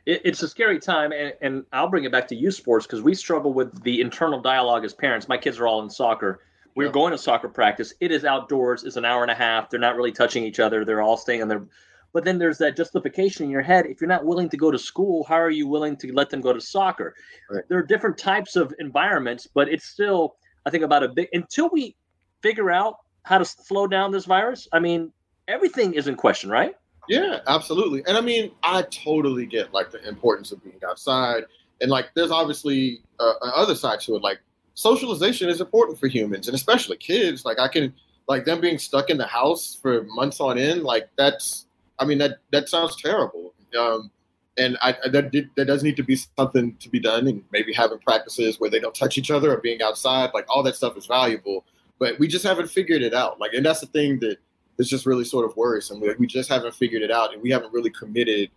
it's 0.07 0.43
a 0.43 0.49
scary 0.49 0.79
time, 0.81 1.13
and, 1.13 1.35
and 1.43 1.65
I'll 1.73 1.89
bring 1.89 2.05
it 2.05 2.13
back 2.13 2.27
to 2.29 2.35
youth 2.35 2.55
sports 2.55 2.87
because 2.87 3.03
we 3.03 3.15
struggle 3.15 3.53
with 3.53 3.83
the 3.83 4.01
internal 4.01 4.41
dialogue 4.41 4.85
as 4.85 4.95
parents. 4.95 5.29
My 5.29 5.37
kids 5.37 5.59
are 5.59 5.67
all 5.67 5.83
in 5.83 5.91
soccer 5.91 6.41
we 6.75 6.87
are 6.87 6.91
going 6.91 7.13
to 7.13 7.19
soccer 7.19 7.49
practice. 7.49 7.93
It 8.01 8.13
is 8.13 8.25
outdoors. 8.25 8.85
It's 8.85 8.97
an 8.97 9.05
hour 9.05 9.23
and 9.23 9.31
a 9.31 9.35
half. 9.35 9.71
They're 9.71 9.81
not 9.81 9.97
really 9.97 10.13
touching 10.13 10.45
each 10.45 10.61
other. 10.61 10.85
They're 10.85 11.03
all 11.03 11.17
staying 11.17 11.43
on 11.43 11.49
their. 11.49 11.67
But 12.13 12.25
then 12.25 12.39
there's 12.39 12.59
that 12.59 12.77
justification 12.77 13.45
in 13.45 13.51
your 13.51 13.63
head. 13.63 13.87
If 13.87 14.01
you're 14.01 14.09
not 14.09 14.25
willing 14.25 14.49
to 14.49 14.57
go 14.57 14.71
to 14.71 14.79
school, 14.79 15.25
how 15.25 15.37
are 15.37 15.51
you 15.51 15.69
willing 15.69 15.97
to 15.99 16.13
let 16.13 16.31
them 16.31 16.41
go 16.41 16.53
to 16.53 16.61
soccer? 16.61 17.15
Right. 17.49 17.65
There 17.69 17.79
are 17.79 17.83
different 17.83 18.19
types 18.19 18.57
of 18.57 18.75
environments, 18.79 19.47
but 19.47 19.69
it's 19.69 19.85
still, 19.85 20.37
I 20.67 20.71
think, 20.71 20.83
about 20.83 21.05
a 21.05 21.09
big. 21.09 21.29
Until 21.33 21.69
we 21.73 21.95
figure 22.43 22.71
out 22.71 22.97
how 23.25 23.39
to 23.39 23.45
slow 23.45 23.87
down 23.87 24.11
this 24.11 24.25
virus, 24.25 24.67
I 24.73 24.81
mean, 24.81 25.13
everything 25.47 25.95
is 25.95 26.09
in 26.09 26.17
question, 26.17 26.51
right? 26.51 26.75
Yeah, 27.09 27.41
absolutely. 27.47 28.03
And 28.07 28.17
I 28.17 28.21
mean, 28.21 28.53
I 28.63 28.83
totally 28.83 29.47
get 29.47 29.73
like 29.73 29.91
the 29.91 30.07
importance 30.09 30.53
of 30.53 30.63
being 30.63 30.81
outside, 30.89 31.45
and 31.81 31.91
like, 31.91 32.11
there's 32.15 32.31
obviously 32.31 33.03
uh, 33.19 33.33
another 33.43 33.75
side 33.75 34.01
to 34.01 34.17
it, 34.17 34.23
like 34.23 34.39
socialization 34.81 35.51
is 35.51 35.61
important 35.61 35.99
for 35.99 36.07
humans 36.07 36.49
and 36.49 36.55
especially 36.55 36.97
kids. 36.97 37.45
Like 37.45 37.59
I 37.59 37.69
can 37.69 37.93
like 38.29 38.47
them 38.47 38.61
being 38.61 38.79
stuck 38.79 39.11
in 39.11 39.19
the 39.19 39.27
house 39.27 39.79
for 39.81 40.05
months 40.05 40.41
on 40.41 40.57
end. 40.59 40.85
Like 40.85 41.11
that's 41.17 41.67
I 41.99 42.07
mean 42.07 42.17
that 42.19 42.39
that 42.51 42.69
sounds 42.69 42.97
terrible. 42.97 43.53
Um, 43.79 44.11
and 44.57 44.79
I, 44.81 44.93
that 45.13 45.33
that 45.57 45.67
does 45.67 45.83
need 45.83 45.97
to 45.97 46.03
be 46.03 46.17
something 46.17 46.77
to 46.77 46.89
be 46.89 46.99
done, 46.99 47.29
and 47.29 47.45
maybe 47.53 47.73
having 47.73 47.99
practices 47.99 48.59
where 48.59 48.71
they 48.71 48.81
don't 48.81 48.95
touch 48.95 49.19
each 49.19 49.31
other 49.31 49.55
or 49.55 49.59
being 49.59 49.83
outside, 49.83 50.31
like 50.35 50.47
all 50.49 50.63
that 50.63 50.77
stuff 50.77 50.97
is 50.97 51.07
valuable. 51.07 51.65
But 51.99 52.19
we 52.19 52.27
just 52.27 52.45
haven't 52.45 52.69
figured 52.71 53.03
it 53.03 53.15
out. 53.15 53.39
Like, 53.39 53.53
and 53.53 53.65
that's 53.65 53.81
the 53.81 53.87
thing 53.87 54.19
that 54.21 54.39
is 54.79 54.89
just 54.89 55.07
really 55.07 55.25
sort 55.25 55.49
of 55.49 55.57
worrisome. 55.57 56.01
We, 56.01 56.13
we 56.19 56.27
just 56.27 56.49
haven't 56.49 56.75
figured 56.75 57.03
it 57.03 57.11
out, 57.11 57.33
and 57.33 57.43
we 57.43 57.51
haven't 57.51 57.73
really 57.73 57.91
committed 57.91 58.51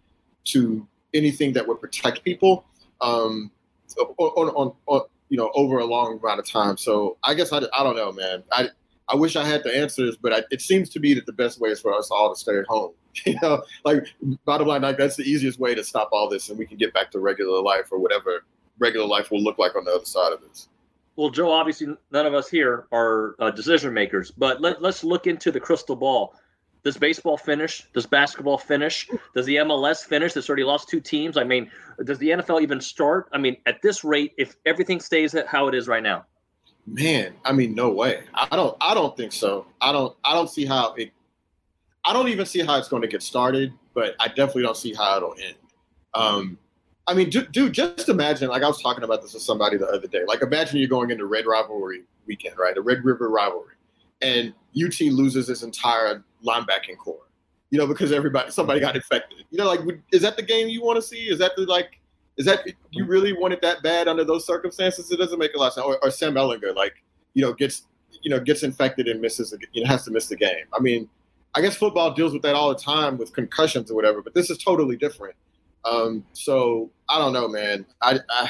to 0.46 0.88
anything 1.14 1.54
that 1.54 1.68
would 1.68 1.80
protect 1.80 2.24
people 2.24 2.66
um, 3.02 3.52
on, 3.98 4.50
on, 4.50 4.74
on, 4.88 5.02
you 5.34 5.38
know, 5.38 5.50
over 5.56 5.80
a 5.80 5.86
long 5.86 6.20
amount 6.20 6.40
of 6.40 6.48
time. 6.48 6.78
So 6.78 7.18
I 7.24 7.34
guess 7.34 7.52
I, 7.52 7.58
I 7.58 7.84
don't 7.84 7.96
know, 7.96 8.12
man. 8.12 8.44
I 8.52 8.70
I 9.10 9.16
wish 9.16 9.36
I 9.36 9.44
had 9.44 9.64
the 9.64 9.76
answers, 9.76 10.16
but 10.16 10.32
I, 10.32 10.44
it 10.52 10.62
seems 10.62 10.90
to 10.92 11.00
me 11.00 11.16
that 11.16 11.26
the 11.26 11.34
best 11.34 11.60
way 11.60 11.72
is 11.72 11.82
for 11.82 11.92
us 11.92 12.12
all 12.12 12.32
to 12.32 12.40
stay 12.40 12.56
at 12.56 12.66
home. 12.68 12.94
You 13.26 13.38
know, 13.44 13.62
like 13.86 14.06
bottom 14.44 14.68
line, 14.68 14.82
like 14.82 14.98
that's 14.98 15.16
the 15.16 15.24
easiest 15.24 15.60
way 15.60 15.76
to 15.76 15.84
stop 15.84 16.10
all 16.12 16.28
this, 16.28 16.50
and 16.50 16.58
we 16.58 16.66
can 16.66 16.78
get 16.78 16.94
back 16.96 17.12
to 17.12 17.20
regular 17.20 17.62
life 17.62 17.90
or 17.92 18.00
whatever 18.00 18.44
regular 18.80 19.06
life 19.06 19.30
will 19.30 19.42
look 19.42 19.60
like 19.60 19.76
on 19.76 19.86
the 19.86 19.92
other 19.92 20.06
side 20.06 20.34
of 20.34 20.42
this. 20.42 20.68
Well, 21.16 21.30
Joe, 21.30 21.52
obviously 21.52 21.96
none 22.12 22.26
of 22.26 22.34
us 22.34 22.50
here 22.50 22.88
are 22.92 23.36
uh, 23.40 23.52
decision 23.52 23.94
makers, 23.94 24.32
but 24.32 24.62
let, 24.62 24.82
let's 24.82 25.04
look 25.04 25.28
into 25.28 25.52
the 25.52 25.60
crystal 25.60 25.96
ball. 25.96 26.36
Does 26.84 26.98
baseball 26.98 27.38
finish? 27.38 27.88
Does 27.94 28.06
basketball 28.06 28.58
finish? 28.58 29.10
Does 29.34 29.46
the 29.46 29.56
MLS 29.58 30.04
finish? 30.04 30.34
That's 30.34 30.50
already 30.50 30.66
lost 30.66 30.90
two 30.90 31.00
teams. 31.00 31.38
I 31.38 31.44
mean, 31.44 31.72
does 32.04 32.18
the 32.18 32.30
NFL 32.30 32.62
even 32.62 32.82
start? 32.82 33.30
I 33.32 33.38
mean, 33.38 33.56
at 33.66 33.82
this 33.82 34.04
rate, 34.04 34.34
if 34.38 34.58
everything 34.66 35.00
stays 35.00 35.34
how 35.48 35.68
it 35.70 35.76
is 35.76 35.88
right 35.88 36.04
now. 36.04 36.26
Man, 36.86 37.34
I 37.46 37.54
mean, 37.54 37.74
no 37.74 37.90
way. 37.90 38.24
I 38.34 38.56
don't. 38.58 38.76
I 38.82 38.94
don't 38.94 39.16
think 39.16 39.32
so. 39.32 39.66
I 39.80 39.94
don't. 39.94 40.14
I 40.26 40.34
don't 40.34 40.50
see 40.50 40.66
how 40.66 40.94
it. 40.96 41.12
I 42.04 42.12
don't 42.12 42.28
even 42.28 42.46
see 42.46 42.60
how 42.60 42.78
it's 42.78 42.90
going 42.90 43.02
to 43.02 43.08
get 43.08 43.24
started, 43.24 43.72
but 43.94 44.16
I 44.20 44.28
definitely 44.28 44.64
don't 44.64 44.76
see 44.76 44.94
how 44.94 45.16
it'll 45.16 45.36
end. 45.42 45.56
Um, 46.14 46.58
I 47.08 47.14
mean, 47.14 47.30
dude, 47.30 47.74
just 47.74 48.10
imagine. 48.10 48.50
Like 48.50 48.64
I 48.64 48.68
was 48.68 48.82
talking 48.82 49.06
about 49.06 49.22
this 49.22 49.34
with 49.34 49.44
somebody 49.44 49.78
the 49.78 49.88
other 49.88 50.08
day. 50.08 50.24
Like 50.28 50.42
imagine 50.42 50.80
you're 50.80 50.90
going 50.90 51.10
into 51.10 51.26
Red 51.26 51.46
Rivalry 51.46 52.04
weekend, 52.28 52.58
right? 52.58 52.76
The 52.76 52.82
Red 52.82 53.06
River 53.06 53.30
Rivalry, 53.30 53.76
and 54.22 54.54
UT 54.76 55.00
loses 55.00 55.50
its 55.50 55.64
entire 55.64 56.22
linebacking 56.46 56.98
corps. 56.98 57.30
You 57.70 57.80
know, 57.80 57.88
because 57.88 58.12
everybody 58.12 58.52
somebody 58.52 58.80
got 58.80 58.96
infected. 58.96 59.46
You 59.50 59.58
know, 59.58 59.66
like 59.66 59.80
is 60.12 60.22
that 60.22 60.38
the 60.38 60.44
game 60.44 60.68
you 60.68 60.84
want 60.84 60.98
to 60.98 61.02
see? 61.02 61.30
Is 61.30 61.40
that 61.40 61.54
the 61.56 61.64
like? 61.64 62.00
Is 62.38 62.46
that 62.46 62.66
you 62.92 63.06
really 63.06 63.34
want 63.34 63.54
it 63.54 63.62
that 63.62 63.84
bad 63.84 64.08
under 64.08 64.24
those 64.24 64.46
circumstances? 64.46 65.12
It 65.12 65.18
doesn't 65.18 65.38
make 65.38 65.54
a 65.54 65.60
lot 65.60 65.68
of 65.68 65.74
sense. 65.74 65.86
Or, 65.86 66.00
or 66.04 66.12
Sam 66.12 66.34
Ehlinger, 66.34 66.76
like 66.76 66.94
you 67.34 67.44
know, 67.44 67.54
gets 67.54 67.84
you 68.22 68.30
know 68.30 68.40
gets 68.40 68.64
infected 68.64 69.08
and 69.08 69.22
misses, 69.22 69.56
you 69.72 69.84
know, 69.84 69.88
has 69.88 70.06
to 70.06 70.12
miss 70.12 70.28
the 70.28 70.36
game. 70.36 70.66
I 70.74 70.80
mean, 70.80 71.10
I 71.56 71.62
guess 71.62 71.76
football 71.76 72.14
deals 72.14 72.34
with 72.34 72.42
that 72.44 72.56
all 72.56 72.70
the 72.70 72.80
time 72.80 73.18
with 73.18 73.34
concussions 73.34 73.92
or 73.92 73.96
whatever, 73.96 74.22
but 74.22 74.34
this 74.34 74.50
is 74.50 74.58
totally 74.58 74.96
different. 74.96 75.36
Um, 75.86 76.26
so 76.34 76.90
I 77.10 77.20
don't 77.20 77.34
know, 77.34 77.48
man. 77.48 77.86
I, 78.02 78.20
I, 78.30 78.50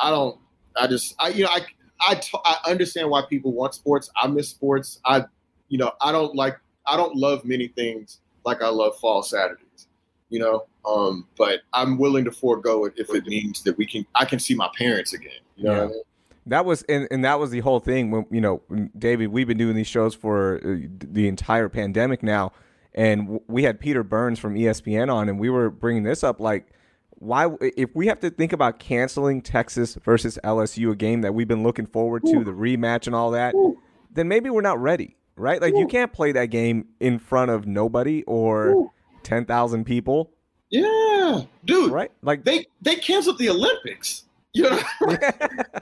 I 0.00 0.10
don't. 0.10 0.38
I 0.76 0.86
just, 0.86 1.14
I, 1.18 1.28
you 1.28 1.44
know, 1.44 1.50
I, 1.50 1.60
I, 2.08 2.14
t- 2.14 2.38
I 2.44 2.70
understand 2.70 3.10
why 3.10 3.22
people 3.28 3.52
want 3.52 3.74
sports. 3.74 4.10
I 4.20 4.26
miss 4.26 4.48
sports. 4.48 5.00
I, 5.04 5.24
you 5.68 5.78
know, 5.78 5.92
I 6.00 6.10
don't 6.10 6.34
like 6.34 6.56
I 6.86 6.96
don't 6.96 7.16
love 7.16 7.44
many 7.44 7.68
things 7.68 8.20
like 8.44 8.62
I 8.62 8.68
love 8.68 8.96
fall 8.98 9.22
Saturdays, 9.22 9.88
you 10.28 10.38
know. 10.38 10.66
Um, 10.84 11.28
but 11.36 11.60
I'm 11.72 11.98
willing 11.98 12.24
to 12.24 12.32
forego 12.32 12.86
it 12.86 12.94
if 12.96 13.10
it 13.14 13.24
means 13.26 13.62
that 13.62 13.78
we 13.78 13.86
can 13.86 14.04
I 14.14 14.24
can 14.24 14.38
see 14.38 14.54
my 14.54 14.68
parents 14.76 15.12
again. 15.12 15.40
You 15.56 15.64
know 15.64 15.74
yeah. 15.74 15.82
I 15.82 15.86
mean? 15.86 16.02
That 16.46 16.64
was 16.64 16.82
and, 16.82 17.06
and 17.10 17.24
that 17.24 17.38
was 17.38 17.50
the 17.50 17.60
whole 17.60 17.78
thing 17.78 18.10
when 18.10 18.26
you 18.30 18.40
know 18.40 18.62
David 18.98 19.28
we've 19.28 19.46
been 19.46 19.58
doing 19.58 19.76
these 19.76 19.86
shows 19.86 20.14
for 20.14 20.56
uh, 20.56 20.88
the 20.98 21.28
entire 21.28 21.68
pandemic 21.68 22.22
now 22.22 22.52
and 22.94 23.40
we 23.46 23.62
had 23.62 23.80
Peter 23.80 24.02
Burns 24.02 24.38
from 24.38 24.54
ESPN 24.54 25.12
on 25.12 25.28
and 25.28 25.38
we 25.38 25.50
were 25.50 25.70
bringing 25.70 26.02
this 26.02 26.24
up 26.24 26.40
like 26.40 26.66
why 27.12 27.48
if 27.60 27.94
we 27.94 28.08
have 28.08 28.18
to 28.20 28.30
think 28.30 28.52
about 28.52 28.80
canceling 28.80 29.40
Texas 29.40 29.96
versus 30.02 30.36
LSU 30.42 30.90
a 30.90 30.96
game 30.96 31.20
that 31.20 31.32
we've 31.32 31.46
been 31.46 31.62
looking 31.62 31.86
forward 31.86 32.24
to 32.24 32.38
Ooh. 32.38 32.44
the 32.44 32.50
rematch 32.50 33.06
and 33.06 33.14
all 33.14 33.30
that 33.30 33.54
Ooh. 33.54 33.80
then 34.12 34.26
maybe 34.26 34.50
we're 34.50 34.62
not 34.62 34.80
ready 34.80 35.16
right? 35.36 35.60
Like 35.60 35.74
Ooh. 35.74 35.80
you 35.80 35.86
can't 35.86 36.12
play 36.12 36.32
that 36.32 36.46
game 36.46 36.86
in 37.00 37.18
front 37.18 37.50
of 37.50 37.66
nobody 37.66 38.22
or 38.24 38.68
Ooh. 38.68 38.92
ten 39.22 39.44
thousand 39.44 39.84
people. 39.84 40.30
Yeah, 40.70 41.42
dude. 41.64 41.92
Right? 41.92 42.10
Like 42.22 42.44
they 42.44 42.66
they 42.80 42.96
canceled 42.96 43.38
the 43.38 43.50
Olympics. 43.50 44.24
You 44.54 44.64
know, 44.64 44.80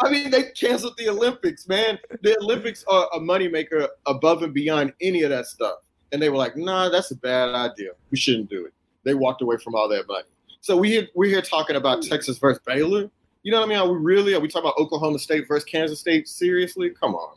I 0.00 0.10
mean, 0.10 0.30
they 0.30 0.44
canceled 0.52 0.96
the 0.96 1.08
Olympics, 1.08 1.66
man. 1.66 1.98
The 2.22 2.38
Olympics 2.40 2.84
are 2.86 3.08
a 3.12 3.18
moneymaker 3.18 3.88
above 4.06 4.42
and 4.42 4.54
beyond 4.54 4.92
any 5.00 5.22
of 5.22 5.30
that 5.30 5.46
stuff. 5.46 5.78
And 6.12 6.22
they 6.22 6.28
were 6.28 6.36
like, 6.36 6.56
"Nah, 6.56 6.88
that's 6.88 7.10
a 7.10 7.16
bad 7.16 7.54
idea. 7.54 7.90
We 8.10 8.18
shouldn't 8.18 8.48
do 8.48 8.66
it." 8.66 8.72
They 9.04 9.14
walked 9.14 9.42
away 9.42 9.56
from 9.56 9.74
all 9.74 9.88
that 9.88 10.06
money. 10.06 10.28
So 10.60 10.76
we 10.76 10.90
here, 10.90 11.08
we're 11.14 11.30
here 11.30 11.42
talking 11.42 11.76
about 11.76 12.04
hmm. 12.04 12.10
Texas 12.10 12.38
versus 12.38 12.60
Baylor. 12.64 13.10
You 13.42 13.50
know 13.50 13.60
what 13.60 13.66
I 13.66 13.68
mean? 13.68 13.78
Are 13.78 13.90
we 13.90 13.98
really? 13.98 14.34
Are 14.34 14.40
we 14.40 14.48
talking 14.48 14.68
about 14.68 14.78
Oklahoma 14.78 15.18
State 15.18 15.48
versus 15.48 15.64
Kansas 15.64 16.00
State? 16.00 16.28
Seriously? 16.28 16.90
Come 16.90 17.14
on. 17.14 17.36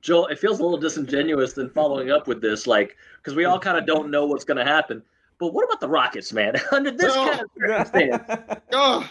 Joel, 0.00 0.26
it 0.26 0.38
feels 0.38 0.60
a 0.60 0.62
little 0.62 0.78
disingenuous 0.78 1.52
than 1.52 1.70
following 1.70 2.10
up 2.10 2.26
with 2.26 2.40
this, 2.40 2.66
like 2.66 2.96
because 3.18 3.34
we 3.34 3.44
all 3.44 3.58
kind 3.58 3.78
of 3.78 3.86
don't 3.86 4.10
know 4.10 4.26
what's 4.26 4.44
going 4.44 4.58
to 4.58 4.64
happen. 4.64 5.02
But 5.38 5.54
what 5.54 5.64
about 5.64 5.80
the 5.80 5.88
Rockets, 5.88 6.32
man? 6.32 6.54
Under 6.72 6.90
this 6.90 7.12
oh, 7.14 7.30
kind 7.30 7.40
of 7.40 7.50
circumstance, 7.58 8.60
oh. 8.72 9.08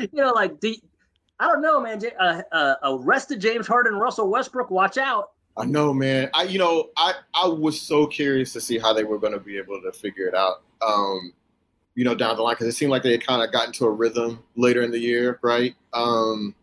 you 0.00 0.08
know, 0.12 0.30
like 0.30 0.60
the, 0.60 0.80
I 1.40 1.46
don't 1.46 1.62
know, 1.62 1.80
man. 1.80 2.00
Uh, 2.18 2.42
uh, 2.52 2.74
arrested 2.84 3.40
James 3.40 3.66
Harden, 3.66 3.94
Russell 3.94 4.28
Westbrook. 4.28 4.70
Watch 4.70 4.98
out. 4.98 5.30
I 5.56 5.64
know, 5.64 5.92
man. 5.92 6.30
I 6.34 6.44
you 6.44 6.58
know, 6.58 6.90
I 6.96 7.14
I 7.34 7.48
was 7.48 7.80
so 7.80 8.06
curious 8.06 8.52
to 8.52 8.60
see 8.60 8.78
how 8.78 8.92
they 8.92 9.04
were 9.04 9.18
going 9.18 9.32
to 9.32 9.40
be 9.40 9.58
able 9.58 9.80
to 9.82 9.92
figure 9.92 10.26
it 10.26 10.34
out. 10.34 10.62
Um, 10.86 11.32
you 11.96 12.04
know, 12.04 12.14
down 12.14 12.36
the 12.36 12.42
line 12.42 12.54
because 12.54 12.68
it 12.68 12.76
seemed 12.76 12.92
like 12.92 13.02
they 13.02 13.10
had 13.10 13.26
kind 13.26 13.42
of 13.42 13.50
gotten 13.50 13.72
to 13.72 13.86
a 13.86 13.90
rhythm 13.90 14.44
later 14.54 14.82
in 14.82 14.92
the 14.92 15.00
year, 15.00 15.40
right? 15.42 15.74
Um, 15.92 16.54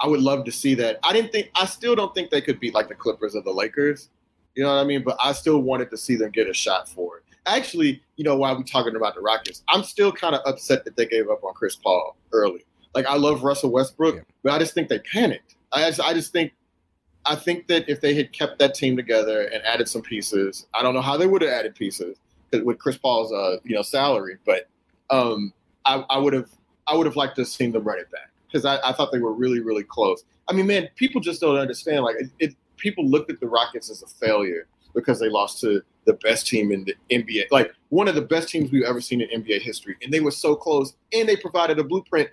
I 0.00 0.06
would 0.06 0.20
love 0.20 0.44
to 0.44 0.52
see 0.52 0.74
that. 0.74 0.98
I 1.02 1.12
didn't 1.12 1.32
think, 1.32 1.50
I 1.54 1.64
still 1.66 1.94
don't 1.94 2.14
think 2.14 2.30
they 2.30 2.40
could 2.40 2.60
beat 2.60 2.74
like 2.74 2.88
the 2.88 2.94
Clippers 2.94 3.34
or 3.34 3.42
the 3.42 3.52
Lakers. 3.52 4.10
You 4.54 4.62
know 4.62 4.74
what 4.74 4.80
I 4.80 4.84
mean? 4.84 5.02
But 5.02 5.16
I 5.22 5.32
still 5.32 5.60
wanted 5.60 5.90
to 5.90 5.96
see 5.96 6.16
them 6.16 6.30
get 6.30 6.48
a 6.48 6.54
shot 6.54 6.88
for 6.88 7.18
it. 7.18 7.22
Actually, 7.46 8.02
you 8.16 8.24
know, 8.24 8.36
while 8.36 8.56
we're 8.56 8.64
talking 8.64 8.96
about 8.96 9.14
the 9.14 9.20
Rockets, 9.20 9.62
I'm 9.68 9.84
still 9.84 10.10
kind 10.10 10.34
of 10.34 10.40
upset 10.44 10.84
that 10.84 10.96
they 10.96 11.06
gave 11.06 11.30
up 11.30 11.44
on 11.44 11.54
Chris 11.54 11.76
Paul 11.76 12.16
early. 12.32 12.64
Like 12.94 13.06
I 13.06 13.16
love 13.16 13.44
Russell 13.44 13.70
Westbrook, 13.70 14.16
yeah. 14.16 14.22
but 14.42 14.52
I 14.52 14.58
just 14.58 14.74
think 14.74 14.88
they 14.88 14.98
panicked. 14.98 15.54
I 15.72 15.88
just, 15.88 16.00
I 16.00 16.12
just 16.14 16.32
think 16.32 16.54
I 17.26 17.36
think 17.36 17.66
that 17.68 17.88
if 17.88 18.00
they 18.00 18.14
had 18.14 18.32
kept 18.32 18.58
that 18.58 18.74
team 18.74 18.96
together 18.96 19.42
and 19.42 19.62
added 19.64 19.88
some 19.88 20.02
pieces, 20.02 20.66
I 20.74 20.82
don't 20.82 20.94
know 20.94 21.02
how 21.02 21.16
they 21.16 21.26
would 21.26 21.42
have 21.42 21.50
added 21.50 21.74
pieces 21.74 22.16
with 22.52 22.78
Chris 22.78 22.96
Paul's 22.96 23.32
uh, 23.32 23.58
you 23.64 23.74
know 23.74 23.82
salary, 23.82 24.38
but 24.44 24.68
um, 25.10 25.52
I 25.84 26.18
would 26.18 26.32
have 26.32 26.48
I 26.88 26.96
would 26.96 27.06
have 27.06 27.16
liked 27.16 27.36
to 27.36 27.42
have 27.42 27.48
seen 27.48 27.70
them 27.70 27.84
run 27.84 27.98
it 27.98 28.10
back 28.10 28.30
because 28.56 28.64
I, 28.64 28.88
I, 28.88 28.92
thought 28.92 29.12
they 29.12 29.18
were 29.18 29.32
really 29.32 29.60
really 29.60 29.84
close. 29.84 30.24
I 30.48 30.52
mean, 30.52 30.66
man, 30.66 30.88
people 30.96 31.20
just 31.20 31.40
don't 31.40 31.56
understand. 31.56 32.04
Like, 32.04 32.16
it, 32.16 32.30
it, 32.38 32.54
people 32.76 33.08
looked 33.08 33.30
at 33.30 33.40
the 33.40 33.46
Rockets 33.46 33.90
as 33.90 34.02
a 34.02 34.06
failure 34.06 34.66
because 34.94 35.20
they 35.20 35.28
lost 35.28 35.60
to 35.60 35.82
the 36.06 36.14
best 36.14 36.46
team 36.46 36.72
in 36.72 36.84
the 36.84 36.94
NBA, 37.10 37.46
like 37.50 37.72
one 37.90 38.08
of 38.08 38.14
the 38.14 38.22
best 38.22 38.48
teams 38.48 38.70
we've 38.70 38.84
ever 38.84 39.00
seen 39.00 39.20
in 39.20 39.42
NBA 39.42 39.60
history, 39.60 39.96
and 40.02 40.12
they 40.12 40.20
were 40.20 40.30
so 40.30 40.54
close, 40.54 40.94
and 41.12 41.28
they 41.28 41.36
provided 41.36 41.78
a 41.78 41.84
blueprint. 41.84 42.30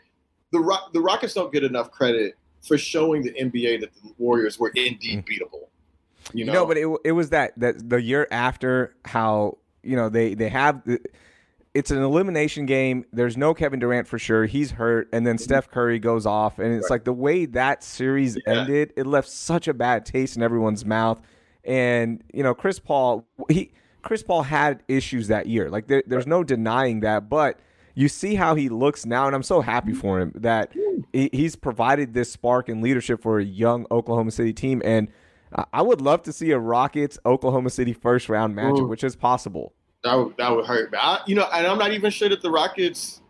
The 0.52 0.60
Rock, 0.60 0.94
the 0.94 1.02
Rockets 1.02 1.34
don't 1.34 1.52
get 1.52 1.64
enough 1.64 1.92
credit 1.92 2.36
for 2.62 2.78
showing 2.78 3.24
the 3.24 3.34
NBA 3.34 3.82
that 3.82 3.94
the 3.94 4.14
Warriors 4.18 4.60
were 4.60 4.72
indeed 4.76 5.26
mm. 5.26 5.28
beatable. 5.28 5.68
You 6.34 6.46
know, 6.46 6.54
no, 6.54 6.66
but 6.66 6.78
it, 6.78 6.88
it 7.04 7.12
was 7.12 7.32
that 7.32 7.54
that 7.58 7.90
the 7.90 8.02
year 8.02 8.28
after 8.32 8.96
how 9.04 9.58
you 9.82 9.96
know 9.96 10.10
they 10.10 10.36
they 10.36 10.50
have 10.50 10.82
it's 11.74 11.90
an 11.90 12.02
elimination 12.02 12.66
game. 12.66 13.06
There's 13.12 13.36
no 13.36 13.54
Kevin 13.54 13.80
Durant 13.80 14.08
for 14.08 14.20
sure. 14.20 14.46
He's 14.46 14.72
hurt, 14.72 15.10
and 15.12 15.26
then 15.26 15.38
Steph 15.38 15.70
Curry 15.70 16.00
goes 16.00 16.26
off, 16.26 16.60
and 16.60 16.74
it's 16.74 16.86
right. 16.86 16.96
like 16.96 17.04
the 17.04 17.14
way 17.14 17.46
that 17.48 17.84
series 17.84 18.38
yeah. 18.46 18.62
ended. 18.62 18.94
It 18.96 19.08
left 19.08 19.28
such 19.28 19.68
a 19.68 19.74
bad 19.74 20.06
taste 20.06 20.38
in 20.38 20.44
everyone's 20.44 20.86
mouth. 20.86 21.22
And 21.64 22.24
you 22.34 22.44
know, 22.44 22.54
Chris 22.54 22.80
Paul, 22.80 23.26
he 23.50 23.72
Chris 24.04 24.22
Paul 24.22 24.44
had 24.44 24.84
issues 24.88 25.30
that 25.30 25.48
year. 25.48 25.70
Like 25.70 25.88
there, 25.88 26.04
there's 26.06 26.28
no 26.28 26.44
denying 26.44 27.00
that, 27.00 27.30
but 27.30 27.60
you 27.96 28.08
see 28.08 28.36
how 28.36 28.56
he 28.56 28.70
looks 28.70 29.06
now, 29.06 29.28
and 29.28 29.36
I'm 29.36 29.44
so 29.44 29.62
happy 29.62 29.94
for 29.94 30.20
him 30.20 30.32
that 30.36 30.74
he's 31.12 31.56
provided 31.56 32.14
this 32.14 32.32
spark 32.32 32.70
and 32.70 32.82
leadership 32.82 33.22
for 33.22 33.40
a 33.40 33.44
young 33.44 33.86
Oklahoma 33.92 34.32
City 34.32 34.54
team. 34.54 34.82
And 34.84 35.10
I 35.72 35.82
would 35.82 36.02
love 36.02 36.24
to 36.24 36.34
see 36.34 36.52
a 36.52 36.60
Rockets 36.60 37.20
Oklahoma 37.26 37.70
City 37.70 37.94
first 37.94 38.30
round 38.30 38.56
matchup, 38.56 38.82
Ooh. 38.82 38.88
which 38.88 39.04
is 39.04 39.16
possible. 39.16 39.74
That 40.04 40.16
would, 40.16 40.38
that 40.38 40.54
would 40.54 40.66
hurt. 40.66 40.92
But 40.92 41.00
I, 41.02 41.20
you 41.26 41.36
know, 41.36 41.48
and 41.54 41.66
I'm 41.66 41.78
not 41.78 41.92
even 41.94 42.12
sure 42.12 42.30
that 42.30 42.42
the 42.42 42.52
Rockets. 42.52 43.22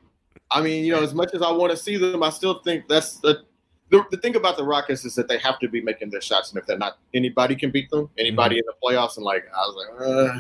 I 0.52 0.62
mean, 0.62 0.86
you 0.86 0.94
know, 0.94 1.02
as 1.02 1.14
much 1.14 1.34
as 1.34 1.42
I 1.42 1.52
want 1.52 1.72
to 1.72 1.78
see 1.78 1.98
them, 1.98 2.22
I 2.22 2.30
still 2.30 2.60
think 2.60 2.88
that's 2.88 3.18
the, 3.18 3.44
the 3.90 4.04
the 4.12 4.18
thing 4.18 4.36
about 4.36 4.58
the 4.58 4.64
Rockets 4.64 5.06
is 5.06 5.16
that 5.16 5.28
they 5.28 5.38
have 5.40 5.60
to 5.60 5.68
be 5.68 5.82
making 5.82 6.10
their 6.10 6.22
shots, 6.22 6.52
and 6.52 6.60
if 6.60 6.66
they're 6.66 6.78
not, 6.78 6.98
anybody 7.14 7.56
can 7.56 7.72
beat 7.72 7.90
them. 7.90 8.10
Anybody 8.18 8.56
mm-hmm. 8.56 8.60
in 8.60 8.66
the 8.66 8.96
playoffs, 8.96 9.18
and 9.18 9.26
like 9.26 9.46
I 9.56 9.60
was 9.60 9.76
like, 9.76 10.08
uh, 10.08 10.40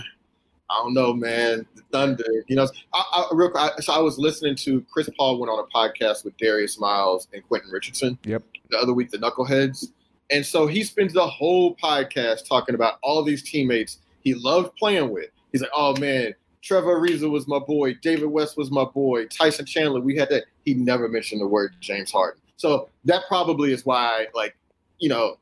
I 0.70 0.84
don't 0.84 0.94
know, 0.94 1.14
man. 1.14 1.66
The 1.76 1.82
Thunder, 1.92 2.24
you 2.48 2.56
know. 2.56 2.68
I, 2.94 3.04
I, 3.14 3.28
real, 3.32 3.52
I, 3.56 3.72
so 3.80 3.94
I 3.94 4.00
was 4.00 4.18
listening 4.18 4.56
to 4.58 4.84
Chris 4.92 5.10
Paul 5.18 5.40
went 5.40 5.52
on 5.52 5.60
a 5.60 5.78
podcast 5.78 6.26
with 6.26 6.36
Darius 6.38 6.80
Miles 6.80 7.28
and 7.34 7.44
Quentin 7.48 7.70
Richardson. 7.72 8.18
Yep. 8.24 8.44
The 8.70 8.78
other 8.78 8.94
week, 8.94 9.12
the 9.12 9.18
Knuckleheads, 9.18 9.92
and 10.32 10.46
so 10.46 10.66
he 10.68 10.84
spends 10.84 11.14
the 11.14 11.28
whole 11.28 11.76
podcast 11.76 12.48
talking 12.48 12.76
about 12.76 12.98
all 13.04 13.24
these 13.24 13.44
teammates 13.44 14.00
he 14.22 14.34
loved 14.34 14.76
playing 14.78 15.12
with. 15.12 15.30
He's 15.54 15.62
like, 15.62 15.72
oh 15.74 15.96
man, 15.98 16.36
Trevor 16.62 17.00
Ariza 17.00 17.30
was 17.30 17.48
my 17.48 17.60
boy, 17.60 17.94
David 18.02 18.26
West 18.26 18.58
was 18.58 18.72
my 18.72 18.84
boy, 18.84 19.28
Tyson 19.28 19.66
Chandler. 19.66 20.02
We 20.02 20.18
had 20.18 20.30
that. 20.30 20.44
He 20.66 20.74
never 20.74 21.08
mentioned 21.08 21.40
the 21.40 21.48
word 21.48 21.76
James 21.80 22.12
Harden. 22.12 22.42
So 22.58 22.90
that 23.06 23.24
probably 23.28 23.72
is 23.72 23.86
why, 23.86 24.28
like, 24.34 24.58
you 25.00 25.10
know, 25.10 25.38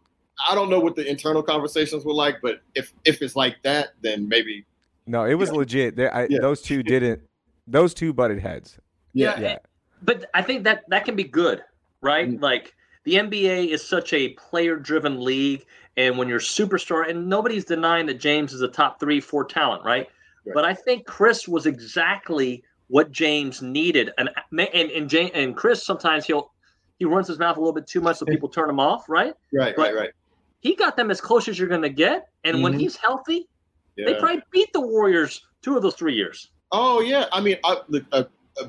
I 0.49 0.55
don't 0.55 0.69
know 0.69 0.79
what 0.79 0.95
the 0.95 1.07
internal 1.07 1.43
conversations 1.43 2.05
were 2.05 2.13
like, 2.13 2.37
but 2.41 2.61
if 2.75 2.93
if 3.05 3.21
it's 3.21 3.35
like 3.35 3.57
that, 3.63 3.93
then 4.01 4.27
maybe 4.27 4.65
no, 5.05 5.25
it 5.25 5.35
was 5.35 5.49
yeah. 5.49 5.55
legit. 5.55 5.99
I, 5.99 6.27
yeah. 6.29 6.39
Those 6.39 6.61
two 6.61 6.83
didn't. 6.83 7.21
Those 7.67 7.93
two 7.93 8.13
butted 8.13 8.39
heads. 8.39 8.79
Yeah. 9.13 9.39
yeah. 9.39 9.57
But 10.01 10.25
I 10.33 10.41
think 10.41 10.63
that 10.63 10.83
that 10.89 11.05
can 11.05 11.15
be 11.15 11.23
good, 11.23 11.63
right? 12.01 12.27
Mm-hmm. 12.29 12.43
Like 12.43 12.73
the 13.03 13.15
NBA 13.15 13.69
is 13.69 13.87
such 13.87 14.13
a 14.13 14.29
player-driven 14.29 15.23
league, 15.23 15.65
and 15.97 16.17
when 16.17 16.27
you're 16.27 16.39
superstar, 16.39 17.09
and 17.09 17.27
nobody's 17.27 17.65
denying 17.65 18.05
that 18.07 18.19
James 18.19 18.53
is 18.53 18.61
a 18.61 18.67
top 18.67 18.99
three, 18.99 19.19
four 19.19 19.43
talent, 19.43 19.83
right? 19.83 20.07
right. 20.45 20.53
But 20.53 20.65
I 20.65 20.73
think 20.73 21.05
Chris 21.05 21.47
was 21.47 21.65
exactly 21.65 22.63
what 22.87 23.11
James 23.11 23.61
needed, 23.61 24.11
and 24.17 24.29
and 24.51 24.91
and, 24.91 25.09
James, 25.09 25.31
and 25.33 25.55
Chris 25.55 25.85
sometimes 25.85 26.25
he'll 26.25 26.51
he 26.99 27.05
runs 27.05 27.27
his 27.27 27.39
mouth 27.39 27.57
a 27.57 27.59
little 27.59 27.73
bit 27.73 27.87
too 27.87 28.01
much, 28.01 28.17
so 28.17 28.25
people 28.25 28.49
turn 28.49 28.69
him 28.69 28.79
off, 28.79 29.09
right? 29.09 29.33
Right, 29.53 29.75
but 29.75 29.93
right, 29.93 29.95
right. 29.95 30.09
He 30.59 30.75
got 30.75 30.95
them 30.95 31.09
as 31.09 31.19
close 31.19 31.47
as 31.47 31.57
you're 31.57 31.67
going 31.67 31.81
to 31.81 31.89
get, 31.89 32.27
and 32.43 32.55
mm-hmm. 32.55 32.63
when 32.63 32.79
he's 32.79 32.95
healthy, 32.95 33.47
yeah. 33.95 34.05
They 34.05 34.19
probably 34.19 34.41
beat 34.51 34.71
the 34.73 34.81
Warriors 34.81 35.45
two 35.61 35.75
of 35.75 35.83
those 35.83 35.95
three 35.95 36.15
years. 36.15 36.49
Oh 36.71 37.01
yeah, 37.01 37.25
I 37.31 37.41
mean, 37.41 37.57
I, 37.63 37.77
uh, 38.11 38.23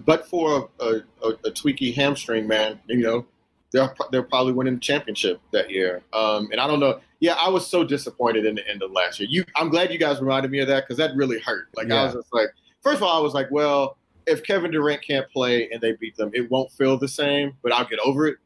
but 0.04 0.26
for 0.26 0.68
a, 0.80 0.84
a, 0.84 1.28
a, 1.28 1.50
tweaky 1.50 1.94
hamstring, 1.94 2.48
man, 2.48 2.80
you 2.88 2.98
know, 2.98 3.26
they're 3.72 3.94
they're 4.10 4.22
probably 4.22 4.52
winning 4.52 4.74
the 4.74 4.80
championship 4.80 5.40
that 5.52 5.70
year. 5.70 6.02
Um, 6.12 6.48
and 6.52 6.60
I 6.60 6.66
don't 6.66 6.80
know. 6.80 7.00
Yeah, 7.20 7.34
I 7.34 7.48
was 7.48 7.66
so 7.66 7.84
disappointed 7.84 8.44
in 8.44 8.56
the 8.56 8.68
end 8.68 8.82
of 8.82 8.90
last 8.90 9.20
year. 9.20 9.28
You, 9.30 9.44
I'm 9.56 9.68
glad 9.70 9.92
you 9.92 9.98
guys 9.98 10.20
reminded 10.20 10.50
me 10.50 10.58
of 10.58 10.68
that 10.68 10.84
because 10.84 10.98
that 10.98 11.14
really 11.16 11.38
hurt. 11.38 11.68
Like 11.76 11.88
yeah. 11.88 12.02
I 12.02 12.04
was 12.04 12.14
just 12.14 12.32
like, 12.32 12.48
first 12.82 12.96
of 12.96 13.04
all, 13.04 13.16
I 13.16 13.22
was 13.22 13.32
like, 13.32 13.50
well, 13.50 13.96
if 14.26 14.42
Kevin 14.42 14.70
Durant 14.70 15.02
can't 15.02 15.28
play 15.30 15.70
and 15.70 15.80
they 15.80 15.92
beat 15.92 16.16
them, 16.16 16.30
it 16.34 16.50
won't 16.50 16.70
feel 16.72 16.98
the 16.98 17.08
same, 17.08 17.54
but 17.62 17.72
I'll 17.72 17.86
get 17.86 18.00
over 18.00 18.26
it. 18.26 18.36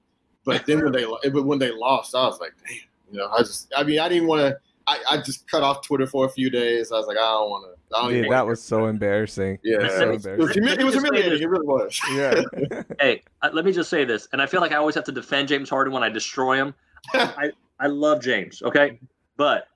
But 0.44 0.66
then 0.66 0.82
when 0.84 0.92
they 0.92 1.04
but 1.30 1.44
when 1.44 1.58
they 1.58 1.72
lost, 1.72 2.14
I 2.14 2.26
was 2.26 2.38
like, 2.40 2.52
damn, 2.66 2.76
you 3.10 3.18
know, 3.18 3.28
I 3.30 3.38
just, 3.38 3.72
I 3.76 3.82
mean, 3.82 3.98
I 3.98 4.08
didn't 4.08 4.28
want 4.28 4.40
to 4.40 4.58
I, 4.88 5.00
I 5.10 5.16
just 5.18 5.50
cut 5.50 5.62
off 5.62 5.82
Twitter 5.82 6.06
for 6.06 6.26
a 6.26 6.28
few 6.28 6.48
days. 6.48 6.92
I 6.92 6.96
was 6.96 7.06
like, 7.06 7.16
I 7.16 7.20
don't 7.20 7.50
want 7.50 7.64
to. 7.64 8.08
Dude, 8.08 8.30
that 8.30 8.46
was 8.46 8.62
so 8.62 8.86
embarrassing. 8.86 9.58
Yeah, 9.62 9.88
so 9.88 10.12
embarrassing. 10.12 10.32
It, 10.32 10.38
was, 10.38 10.56
it 10.56 10.84
was 10.84 10.94
humiliating. 10.94 11.42
It 11.42 11.48
really 11.48 11.66
was. 11.66 11.98
Yeah. 12.12 12.42
hey, 13.00 13.22
uh, 13.42 13.50
let 13.52 13.64
me 13.64 13.72
just 13.72 13.90
say 13.90 14.04
this, 14.04 14.28
and 14.32 14.40
I 14.40 14.46
feel 14.46 14.60
like 14.60 14.72
I 14.72 14.76
always 14.76 14.94
have 14.94 15.04
to 15.04 15.12
defend 15.12 15.48
James 15.48 15.68
Harden 15.68 15.92
when 15.92 16.02
I 16.02 16.08
destroy 16.08 16.56
him. 16.56 16.74
I 17.14 17.50
I 17.80 17.88
love 17.88 18.22
James, 18.22 18.62
okay, 18.62 18.98
but 19.36 19.68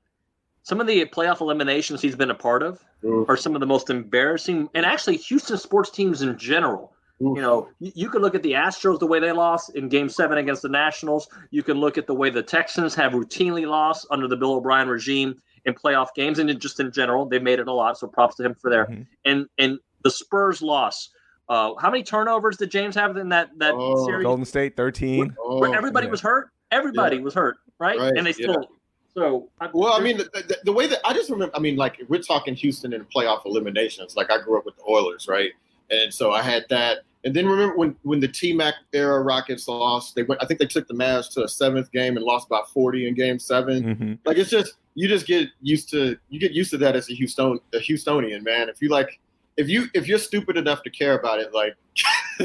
some 0.62 0.80
of 0.80 0.86
the 0.86 1.04
playoff 1.06 1.40
eliminations 1.40 2.00
he's 2.00 2.16
been 2.16 2.30
a 2.30 2.34
part 2.34 2.62
of 2.62 2.82
Oof. 3.04 3.28
are 3.28 3.36
some 3.36 3.54
of 3.54 3.60
the 3.60 3.66
most 3.66 3.90
embarrassing, 3.90 4.68
and 4.74 4.86
actually 4.86 5.16
Houston 5.16 5.58
sports 5.58 5.90
teams 5.90 6.22
in 6.22 6.38
general 6.38 6.92
you 7.20 7.42
know, 7.42 7.68
you, 7.78 8.08
can 8.08 8.22
look 8.22 8.34
at 8.34 8.42
the 8.42 8.52
Astros 8.52 8.98
the 8.98 9.06
way 9.06 9.20
they 9.20 9.30
lost 9.30 9.76
in 9.76 9.88
Game 9.90 10.08
Seven 10.08 10.38
against 10.38 10.62
the 10.62 10.70
Nationals. 10.70 11.28
You 11.50 11.62
can 11.62 11.76
look 11.78 11.98
at 11.98 12.06
the 12.06 12.14
way 12.14 12.30
the 12.30 12.42
Texans 12.42 12.94
have 12.94 13.12
routinely 13.12 13.68
lost 13.68 14.06
under 14.10 14.26
the 14.26 14.36
Bill 14.36 14.54
O'Brien 14.54 14.88
regime 14.88 15.40
in 15.66 15.74
playoff 15.74 16.14
games, 16.14 16.38
and 16.38 16.58
just 16.58 16.80
in 16.80 16.90
general, 16.90 17.26
they've 17.26 17.42
made 17.42 17.58
it 17.58 17.68
a 17.68 17.72
lot. 17.72 17.98
So 17.98 18.06
props 18.06 18.36
to 18.36 18.44
him 18.44 18.54
for 18.54 18.70
there. 18.70 18.86
Mm-hmm. 18.86 19.02
And 19.26 19.46
and 19.58 19.78
the 20.02 20.10
Spurs 20.10 20.62
loss. 20.62 21.10
Uh, 21.48 21.74
how 21.78 21.90
many 21.90 22.02
turnovers 22.02 22.56
did 22.56 22.70
James 22.70 22.94
have 22.94 23.16
in 23.16 23.28
that 23.30 23.50
that 23.58 23.74
oh, 23.74 24.06
series? 24.06 24.24
Golden 24.24 24.46
State 24.46 24.76
thirteen. 24.76 25.34
Where, 25.36 25.58
where 25.58 25.74
everybody 25.74 26.06
yeah. 26.06 26.12
was 26.12 26.20
hurt. 26.22 26.50
Everybody 26.70 27.16
yeah. 27.16 27.22
was 27.22 27.34
hurt, 27.34 27.58
right? 27.78 27.98
right? 27.98 28.12
And 28.16 28.26
they 28.26 28.32
still. 28.32 28.62
Yeah. 28.62 28.76
So 29.12 29.50
I, 29.60 29.68
well, 29.74 29.92
I 29.92 30.00
mean, 30.00 30.18
the, 30.18 30.24
the, 30.32 30.58
the, 30.64 30.72
way 30.72 30.86
that 30.86 31.00
I 31.04 31.12
just 31.12 31.28
remember, 31.28 31.54
I 31.56 31.58
mean, 31.58 31.74
like 31.74 32.00
we're 32.08 32.22
talking 32.22 32.54
Houston 32.54 32.92
in 32.92 33.04
playoff 33.04 33.44
eliminations. 33.44 34.14
Like 34.14 34.30
I 34.30 34.40
grew 34.40 34.56
up 34.56 34.64
with 34.64 34.76
the 34.76 34.84
Oilers, 34.88 35.26
right? 35.28 35.50
And 35.90 36.14
so 36.14 36.30
I 36.30 36.42
had 36.42 36.64
that. 36.70 37.00
And 37.24 37.34
then 37.34 37.46
remember 37.46 37.76
when 37.76 37.96
when 38.02 38.20
the 38.20 38.28
T 38.28 38.52
Mac 38.52 38.74
era 38.92 39.22
Rockets 39.22 39.68
lost, 39.68 40.14
they 40.14 40.22
went. 40.22 40.42
I 40.42 40.46
think 40.46 40.58
they 40.58 40.66
took 40.66 40.88
the 40.88 40.94
Mavs 40.94 41.30
to 41.34 41.44
a 41.44 41.48
seventh 41.48 41.92
game 41.92 42.16
and 42.16 42.24
lost 42.24 42.48
by 42.48 42.62
forty 42.72 43.06
in 43.06 43.14
Game 43.14 43.38
7 43.38 43.82
mm-hmm. 43.82 44.14
Like 44.24 44.38
it's 44.38 44.50
just 44.50 44.74
you 44.94 45.06
just 45.06 45.26
get 45.26 45.48
used 45.60 45.90
to 45.90 46.16
you 46.30 46.40
get 46.40 46.52
used 46.52 46.70
to 46.70 46.78
that 46.78 46.96
as 46.96 47.10
a 47.10 47.14
Houston 47.14 47.60
a 47.74 47.78
Houstonian 47.78 48.42
man. 48.42 48.68
If 48.70 48.80
you 48.80 48.88
like, 48.88 49.20
if 49.58 49.68
you 49.68 49.86
if 49.92 50.08
you're 50.08 50.18
stupid 50.18 50.56
enough 50.56 50.82
to 50.84 50.90
care 50.90 51.18
about 51.18 51.40
it, 51.40 51.52
like 51.52 51.76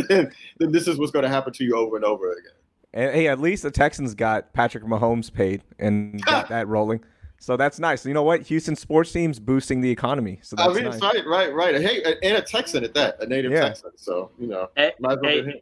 then 0.09 0.31
this 0.59 0.87
is 0.87 0.97
what's 0.97 1.11
going 1.11 1.23
to 1.23 1.29
happen 1.29 1.53
to 1.53 1.63
you 1.63 1.77
over 1.77 1.95
and 1.95 2.03
over 2.03 2.31
again. 2.31 2.51
And 2.93 3.13
hey, 3.13 3.27
at 3.27 3.39
least 3.39 3.63
the 3.63 3.71
Texans 3.71 4.13
got 4.13 4.53
Patrick 4.53 4.83
Mahomes 4.83 5.31
paid 5.31 5.63
and 5.79 6.21
got 6.25 6.49
that 6.49 6.67
rolling. 6.67 7.03
So 7.45 7.55
that's 7.55 7.77
nice. 7.77 8.03
You 8.07 8.15
know 8.15 8.23
what? 8.23 8.41
Houston 8.41 8.75
sports 8.75 9.11
teams 9.11 9.39
boosting 9.39 9.79
the 9.79 9.91
economy. 9.91 10.39
So 10.41 10.55
that's 10.55 10.67
I 10.67 10.73
mean, 10.73 10.85
nice. 10.85 10.99
right, 10.99 11.23
right, 11.27 11.53
right. 11.53 11.79
Hey, 11.79 12.01
and 12.23 12.37
a 12.37 12.41
Texan 12.41 12.83
at 12.83 12.95
that, 12.95 13.21
a 13.21 13.27
native 13.27 13.51
yeah. 13.51 13.67
Texan. 13.67 13.91
So 13.97 14.31
you 14.39 14.47
know, 14.47 14.71
hey, 14.75 14.93
hey, 15.21 15.61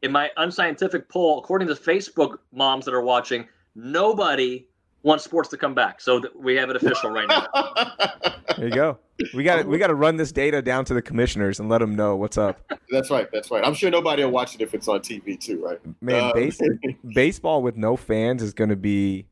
in 0.00 0.10
my 0.10 0.30
unscientific 0.38 1.06
poll, 1.10 1.38
according 1.38 1.68
to 1.68 1.74
Facebook 1.74 2.38
moms 2.50 2.86
that 2.86 2.94
are 2.94 3.02
watching, 3.02 3.46
nobody 3.74 4.66
wants 5.02 5.22
sports 5.22 5.50
to 5.50 5.58
come 5.58 5.74
back. 5.74 6.00
So 6.00 6.18
th- 6.18 6.32
we 6.34 6.56
have 6.56 6.70
it 6.70 6.76
official 6.76 7.10
right 7.10 7.28
now. 7.28 7.46
there 8.56 8.68
you 8.68 8.74
go. 8.74 8.98
We 9.34 9.44
got 9.44 9.66
we 9.66 9.76
got 9.76 9.88
to 9.88 9.94
run 9.94 10.16
this 10.16 10.32
data 10.32 10.62
down 10.62 10.86
to 10.86 10.94
the 10.94 11.02
commissioners 11.02 11.60
and 11.60 11.68
let 11.68 11.80
them 11.80 11.94
know 11.94 12.16
what's 12.16 12.38
up. 12.38 12.58
That's 12.90 13.10
right. 13.10 13.28
That's 13.30 13.50
right. 13.50 13.62
I'm 13.62 13.74
sure 13.74 13.90
nobody 13.90 14.24
will 14.24 14.30
watch 14.30 14.54
it 14.54 14.62
if 14.62 14.72
it's 14.72 14.88
on 14.88 15.00
TV 15.00 15.38
too, 15.38 15.62
right? 15.62 15.78
Man, 16.00 16.24
uh, 16.24 16.32
base, 16.32 16.58
baseball 17.12 17.62
with 17.62 17.76
no 17.76 17.98
fans 17.98 18.42
is 18.42 18.54
going 18.54 18.70
to 18.70 18.76
be 18.76 19.26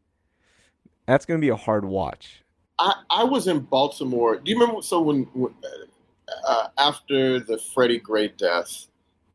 that's 1.07 1.25
going 1.25 1.41
to 1.41 1.45
be 1.45 1.51
a 1.51 1.57
hard 1.57 1.85
watch. 1.85 2.43
I, 2.79 2.95
I 3.11 3.25
was 3.25 3.47
in 3.47 3.61
Baltimore. 3.61 4.37
Do 4.37 4.51
you 4.51 4.59
remember? 4.59 4.83
So 4.83 5.01
when, 5.01 5.23
when 5.35 5.55
uh, 6.47 6.69
after 6.79 7.41
the 7.41 7.59
Freddie 7.59 7.99
Gray 7.99 8.29
death, 8.29 8.87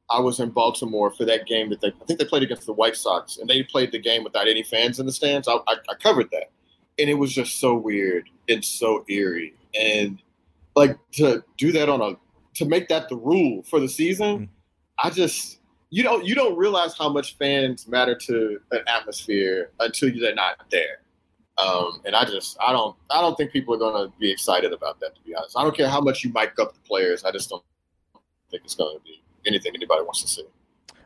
I 0.10 0.20
was 0.20 0.40
in 0.40 0.50
Baltimore 0.50 1.10
for 1.10 1.26
that 1.26 1.48
game 1.48 1.70
that 1.70 1.82
they 1.82 1.88
I 1.88 2.06
think 2.06 2.20
they 2.20 2.26
played 2.26 2.44
against 2.44 2.66
the 2.66 2.74
White 2.74 2.96
Sox, 2.96 3.38
and 3.38 3.50
they 3.50 3.64
played 3.64 3.92
the 3.92 4.00
game 4.00 4.24
without 4.24 4.48
any 4.48 4.64
fans 4.64 5.00
in 5.00 5.06
the 5.06 5.12
stands. 5.12 5.48
I, 5.48 5.54
I, 5.68 5.76
I 5.90 5.94
covered 6.02 6.30
that, 6.32 6.52
and 7.00 7.10
it 7.10 7.16
was 7.16 7.34
just 7.34 7.60
so 7.60 7.76
weird 7.76 8.30
and 8.50 8.64
so 8.64 9.06
eerie, 9.08 9.56
and 9.80 10.22
like 10.76 10.98
to 11.14 11.44
do 11.58 11.72
that 11.72 11.90
on 11.90 12.02
a 12.02 12.18
to 12.56 12.66
make 12.66 12.90
that 12.90 13.10
the 13.10 13.16
rule 13.16 13.64
for 13.64 13.80
the 13.80 13.88
season. 13.88 14.36
Mm-hmm. 14.36 14.46
I 15.04 15.10
just 15.10 15.60
you 15.90 16.04
don't 16.04 16.26
you 16.26 16.36
don't 16.36 16.58
realize 16.58 16.98
how 16.98 17.10
much 17.10 17.38
fans 17.38 17.88
matter 17.88 18.16
to 18.16 18.60
an 18.72 18.82
atmosphere 18.88 19.72
until 19.80 20.12
they're 20.20 20.36
not 20.36 20.58
there. 20.70 21.02
Um, 21.58 22.02
and 22.06 22.16
I 22.16 22.26
just 22.26 22.58
I 22.60 22.72
don't 22.72 22.96
I 23.10 23.22
don't 23.22 23.36
think 23.36 23.52
people 23.52 23.76
are 23.76 23.78
going 23.78 24.10
to 24.10 24.18
be 24.20 24.32
excited 24.32 24.74
about 24.74 25.00
that. 25.02 25.16
To 25.16 25.22
be 25.22 25.36
honest, 25.36 25.58
I 25.58 25.64
don't 25.64 25.76
care 25.76 25.90
how 25.90 26.02
much 26.02 26.24
you 26.24 26.32
mic 26.34 26.54
up 26.60 26.74
the 26.74 26.80
players. 26.88 27.24
I 27.24 27.32
just 27.32 27.50
don't 27.50 27.64
think 28.50 28.64
it's 28.64 28.76
going 28.76 28.98
to 28.98 29.04
be 29.04 29.22
anything 29.46 29.74
anybody 29.76 30.02
wants 30.04 30.22
to 30.22 30.28
see. 30.28 30.44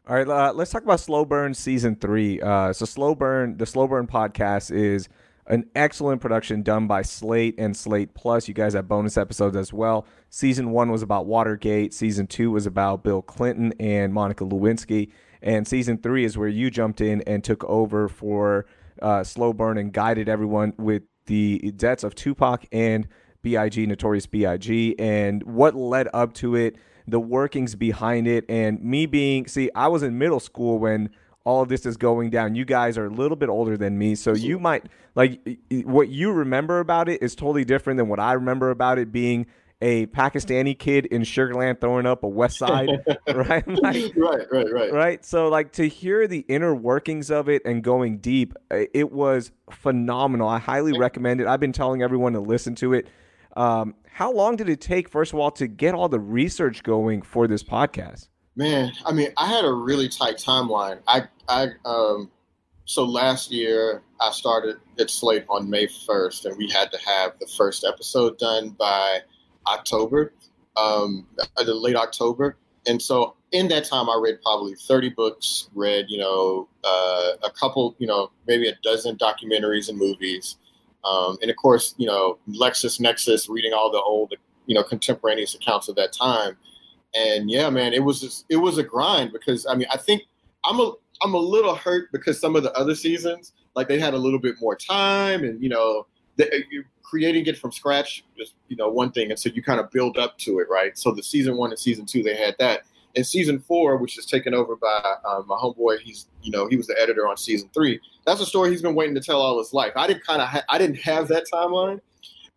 All 0.08 0.16
right, 0.16 0.28
uh, 0.28 0.54
let's 0.54 0.72
talk 0.72 0.84
about 0.84 1.00
Slow 1.00 1.26
Burn 1.26 1.54
season 1.56 1.96
three. 1.96 2.40
Uh, 2.40 2.72
so 2.74 2.86
Slow 2.86 3.16
Burn, 3.16 3.58
the 3.58 3.66
Slow 3.66 3.88
Burn 3.88 4.06
podcast 4.06 4.72
is 4.72 5.10
an 5.48 5.68
excellent 5.76 6.22
production 6.22 6.62
done 6.62 6.86
by 6.88 7.02
Slate 7.02 7.56
and 7.58 7.76
Slate 7.76 8.14
Plus. 8.14 8.48
You 8.48 8.54
guys 8.54 8.74
have 8.74 8.88
bonus 8.88 9.18
episodes 9.18 9.56
as 9.56 9.74
well. 9.74 10.06
Season 10.30 10.72
one 10.72 10.92
was 10.92 11.02
about 11.02 11.26
Watergate. 11.26 11.94
Season 11.94 12.28
two 12.28 12.52
was 12.52 12.66
about 12.66 13.04
Bill 13.04 13.22
Clinton 13.22 13.74
and 13.80 14.14
Monica 14.14 14.44
Lewinsky. 14.44 15.12
And 15.42 15.68
season 15.68 15.98
three 15.98 16.24
is 16.24 16.38
where 16.38 16.48
you 16.48 16.72
jumped 16.72 17.02
in 17.02 17.22
and 17.24 17.44
took 17.44 17.64
over 17.66 18.08
for 18.08 18.66
uh, 19.02 19.24
Slow 19.24 19.54
Burn 19.54 19.78
and 19.78 19.92
guided 19.92 20.30
everyone 20.30 20.74
with 20.78 21.04
the 21.26 21.74
deaths 21.76 22.04
of 22.04 22.16
Tupac 22.16 22.66
and 22.72 23.08
B.I.G. 23.42 23.86
Notorious 23.86 24.26
B.I.G. 24.26 24.96
and 24.98 25.44
what 25.44 25.76
led 25.76 26.08
up 26.14 26.34
to 26.36 26.56
it 26.56 26.78
the 27.08 27.20
workings 27.20 27.76
behind 27.76 28.28
it, 28.28 28.46
and 28.50 28.82
me 28.82 29.06
being 29.06 29.48
see, 29.48 29.70
I 29.76 29.88
was 29.88 30.04
in 30.04 30.18
middle 30.18 30.40
school 30.40 30.80
when 30.80 31.10
all 31.44 31.62
of 31.62 31.70
this 31.70 31.86
is 31.86 31.98
going 31.98 32.32
down. 32.32 32.56
You 32.56 32.66
guys 32.66 32.98
are 32.98 33.06
a 33.06 33.10
little 33.10 33.38
bit 33.38 33.50
older 33.50 33.78
than 33.78 33.98
me, 33.98 34.16
so 34.16 34.34
you 34.34 34.60
might 34.60 34.86
like 35.14 35.40
what 35.84 36.10
you 36.10 36.32
remember 36.32 36.80
about 36.80 37.08
it 37.08 37.22
is 37.22 37.36
totally 37.36 37.66
different 37.66 37.98
than 37.98 38.08
what 38.08 38.20
I 38.20 38.34
remember 38.34 38.72
about 38.72 38.98
it 38.98 39.12
being 39.12 39.46
a 39.86 40.08
Pakistani 40.08 40.78
kid 40.78 41.06
in 41.06 41.22
Sugarland 41.22 41.80
throwing 41.80 42.08
up 42.08 42.24
a 42.24 42.28
West 42.28 42.58
Side, 42.58 42.90
right? 43.36 43.64
Like, 43.86 44.16
right, 44.16 44.48
right, 44.52 44.72
right, 44.74 44.92
right. 44.92 45.24
So 45.24 45.48
like 45.48 45.74
to 45.74 45.88
hear 45.88 46.28
the 46.28 46.40
inner 46.48 46.74
workings 46.74 47.30
of 47.30 47.50
it 47.50 47.62
and 47.66 47.84
going 47.84 48.18
deep, 48.18 48.56
it 48.72 49.12
was 49.12 49.52
phenomenal. 49.70 50.48
I 50.48 50.58
highly 50.58 50.98
recommend 50.98 51.40
it. 51.40 51.46
I've 51.46 51.60
been 51.60 51.72
telling 51.72 52.02
everyone 52.02 52.34
to 52.34 52.40
listen 52.40 52.74
to 52.76 52.94
it. 52.94 53.08
Um, 53.56 53.94
how 54.10 54.32
long 54.32 54.56
did 54.56 54.70
it 54.70 54.82
take, 54.82 55.08
first 55.08 55.34
of 55.34 55.40
all, 55.40 55.52
to 55.52 55.68
get 55.68 55.94
all 55.94 56.10
the 56.10 56.20
research 56.20 56.82
going 56.82 57.22
for 57.22 57.48
this 57.48 57.64
podcast? 57.64 58.30
Man, 58.56 58.92
I 59.06 59.12
mean, 59.12 59.30
I 59.38 59.48
had 59.48 59.66
a 59.66 59.72
really 59.72 60.10
tight 60.10 60.38
timeline. 60.38 61.00
I, 61.08 61.26
I, 61.48 61.68
um, 61.86 62.32
so 62.86 63.04
last 63.04 63.52
year 63.52 64.02
I 64.20 64.32
started 64.32 64.78
at 64.98 65.12
Slate 65.12 65.46
on 65.48 65.70
May 65.70 65.86
1st, 65.86 66.46
and 66.46 66.58
we 66.58 66.72
had 66.72 66.92
to 66.92 66.98
have 67.06 67.38
the 67.40 67.48
first 67.56 67.84
episode 67.84 68.40
done 68.40 68.70
by 68.70 69.20
October, 69.68 70.34
um, 70.78 71.26
the 71.58 71.74
late 71.74 71.96
October. 71.96 72.58
And 72.88 73.02
so 73.02 73.36
in 73.52 73.68
that 73.70 73.86
time, 73.86 74.10
I 74.10 74.20
read 74.22 74.42
probably 74.44 74.76
30 74.76 75.10
books, 75.10 75.70
read, 75.74 76.06
you 76.10 76.20
know, 76.20 76.68
uh, 76.84 77.32
a 77.44 77.50
couple, 77.52 77.96
you 78.00 78.08
know, 78.08 78.32
maybe 78.48 78.68
a 78.68 78.76
dozen 78.84 79.18
documentaries 79.18 79.90
and 79.90 79.98
movies. 79.98 80.58
Um, 81.04 81.38
and 81.42 81.50
of 81.50 81.58
course, 81.58 81.96
you 81.98 82.08
know, 82.08 82.38
LexisNexis, 82.50 83.50
reading 83.50 83.74
all 83.74 83.92
the 83.92 84.02
old, 84.02 84.34
you 84.66 84.76
know, 84.76 84.84
contemporaneous 84.84 85.56
accounts 85.56 85.88
of 85.88 85.96
that 85.96 86.14
time. 86.14 86.58
And 87.16 87.50
yeah, 87.50 87.70
man, 87.70 87.94
it 87.94 88.04
was 88.04 88.20
just, 88.22 88.46
it 88.50 88.58
was 88.58 88.78
a 88.78 88.84
grind 88.84 89.32
because 89.32 89.66
I 89.66 89.76
mean, 89.76 89.88
I 89.92 89.98
think 89.98 90.24
I'm 90.66 90.80
a 90.80 90.94
I'm 91.22 91.34
a 91.34 91.40
little 91.40 91.76
hurt 91.76 92.12
because 92.12 92.40
some 92.40 92.56
of 92.56 92.64
the 92.64 92.74
other 92.74 92.96
seasons, 92.96 93.54
like 93.76 93.88
they 93.88 94.00
had 94.00 94.14
a 94.14 94.18
little 94.18 94.40
bit 94.40 94.56
more 94.60 94.76
time, 94.76 95.44
and 95.44 95.62
you 95.62 95.70
know, 95.70 96.08
the, 96.38 96.54
uh, 96.54 96.82
creating 97.04 97.46
it 97.46 97.58
from 97.58 97.72
scratch 97.72 98.24
is 98.38 98.54
you 98.68 98.76
know 98.76 98.90
one 98.90 99.12
thing, 99.12 99.30
and 99.30 99.40
so 99.40 99.50
you 99.50 99.64
kind 99.64 99.80
of 99.80 99.92
build 99.92 100.18
up 100.18 100.38
to 100.40 100.60
it, 100.60 100.68
right? 100.70 100.98
So 100.98 101.12
the 101.12 101.24
season 101.24 101.58
one 101.58 101.72
and 101.72 101.80
season 101.80 102.06
two, 102.06 102.24
they 102.24 102.36
had 102.36 102.56
that. 102.60 102.82
And 103.16 103.26
season 103.26 103.60
four, 103.60 103.96
which 103.96 104.18
is 104.18 104.26
taken 104.26 104.54
over 104.54 104.76
by 104.76 105.16
um, 105.24 105.48
my 105.48 105.56
homeboy, 105.56 106.00
he's 106.00 106.28
you 106.42 106.52
know 106.52 106.68
he 106.68 106.76
was 106.76 106.88
the 106.88 107.00
editor 107.02 107.28
on 107.28 107.38
season 107.38 107.70
three. 107.74 108.00
That's 108.26 108.42
a 108.42 108.46
story 108.46 108.72
he's 108.72 108.82
been 108.82 108.96
waiting 108.96 109.16
to 109.16 109.22
tell 109.22 109.42
all 109.42 109.58
his 109.58 109.74
life. 109.74 109.94
I 109.96 110.08
didn't 110.08 110.26
kind 110.26 110.42
of 110.42 110.50
ha- 110.50 110.66
I 110.70 110.78
didn't 110.78 110.98
have 110.98 111.30
that 111.30 111.46
timeline, 111.52 112.02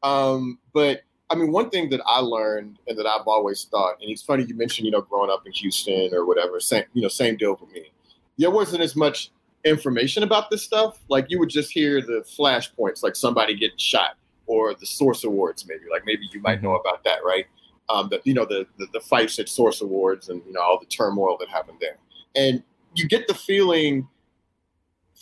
um, 0.02 0.58
but 0.72 1.02
I 1.30 1.36
mean 1.36 1.52
one 1.52 1.70
thing 1.70 1.90
that 1.90 2.00
I 2.06 2.20
learned 2.20 2.78
and 2.88 2.98
that 2.98 3.06
I've 3.06 3.28
always 3.28 3.64
thought, 3.64 3.98
and 4.00 4.10
it's 4.10 4.22
funny 4.22 4.44
you 4.44 4.56
mentioned 4.56 4.86
you 4.86 4.92
know 4.92 5.02
growing 5.02 5.30
up 5.30 5.46
in 5.46 5.52
Houston 5.52 6.12
or 6.12 6.26
whatever, 6.26 6.58
same 6.58 6.84
you 6.92 7.02
know 7.02 7.08
same 7.08 7.36
deal 7.36 7.54
for 7.54 7.66
me. 7.66 7.92
There 8.36 8.50
wasn't 8.50 8.82
as 8.82 8.96
much 8.96 9.30
information 9.64 10.22
about 10.22 10.50
this 10.50 10.62
stuff. 10.62 10.98
Like 11.08 11.26
you 11.28 11.38
would 11.38 11.50
just 11.50 11.70
hear 11.70 12.00
the 12.00 12.24
flashpoints, 12.38 13.02
like 13.02 13.16
somebody 13.16 13.54
getting 13.56 13.78
shot, 13.78 14.16
or 14.46 14.74
the 14.74 14.86
Source 14.86 15.24
Awards, 15.24 15.66
maybe. 15.66 15.84
Like 15.90 16.02
maybe 16.06 16.28
you 16.32 16.40
might 16.40 16.62
know 16.62 16.70
mm-hmm. 16.70 16.88
about 16.88 17.04
that, 17.04 17.18
right? 17.24 17.46
um, 17.88 18.08
the 18.08 18.20
you 18.24 18.34
know 18.34 18.44
the, 18.44 18.66
the, 18.78 18.86
the 18.92 19.00
fights 19.00 19.38
at 19.38 19.48
Source 19.48 19.80
Awards 19.80 20.28
and 20.28 20.42
you 20.46 20.52
know 20.52 20.60
all 20.60 20.78
the 20.78 20.86
turmoil 20.86 21.36
that 21.38 21.48
happened 21.48 21.78
there, 21.80 21.96
and 22.34 22.62
you 22.94 23.08
get 23.08 23.26
the 23.26 23.34
feeling 23.34 24.08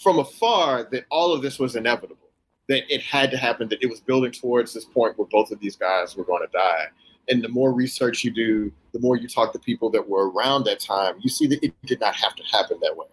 from 0.03 0.19
afar 0.19 0.89
that 0.91 1.05
all 1.11 1.33
of 1.33 1.43
this 1.43 1.59
was 1.59 1.77
inevitable, 1.77 2.29
that 2.69 2.83
it 2.93 3.03
had 3.03 3.31
to 3.31 3.37
happen, 3.37 3.69
that 3.69 3.83
it 3.83 3.89
was 3.89 4.01
building 4.01 4.31
towards 4.31 4.75
this 4.75 4.85
point 4.85 5.17
where 5.19 5.29
both 5.31 5.51
of 5.51 5.59
these 5.61 5.77
guys 5.77 6.17
were 6.17 6.25
going 6.25 6.43
to 6.43 6.53
die. 6.53 6.87
And 7.29 7.43
the 7.43 7.49
more 7.49 7.73
research 7.73 8.23
you 8.23 8.31
do, 8.31 8.71
the 8.93 9.01
more 9.01 9.17
you 9.17 9.27
talk 9.27 9.53
to 9.53 9.59
people 9.59 9.91
that 9.91 10.07
were 10.07 10.31
around 10.31 10.65
that 10.65 10.81
time, 10.81 11.15
you 11.21 11.31
see 11.31 11.47
that 11.47 11.65
it 11.65 11.75
did 11.87 11.99
not 11.99 12.15
have 12.15 12.37
to 12.37 12.43
happen 12.53 12.79
that 12.83 12.97
way. 12.97 13.07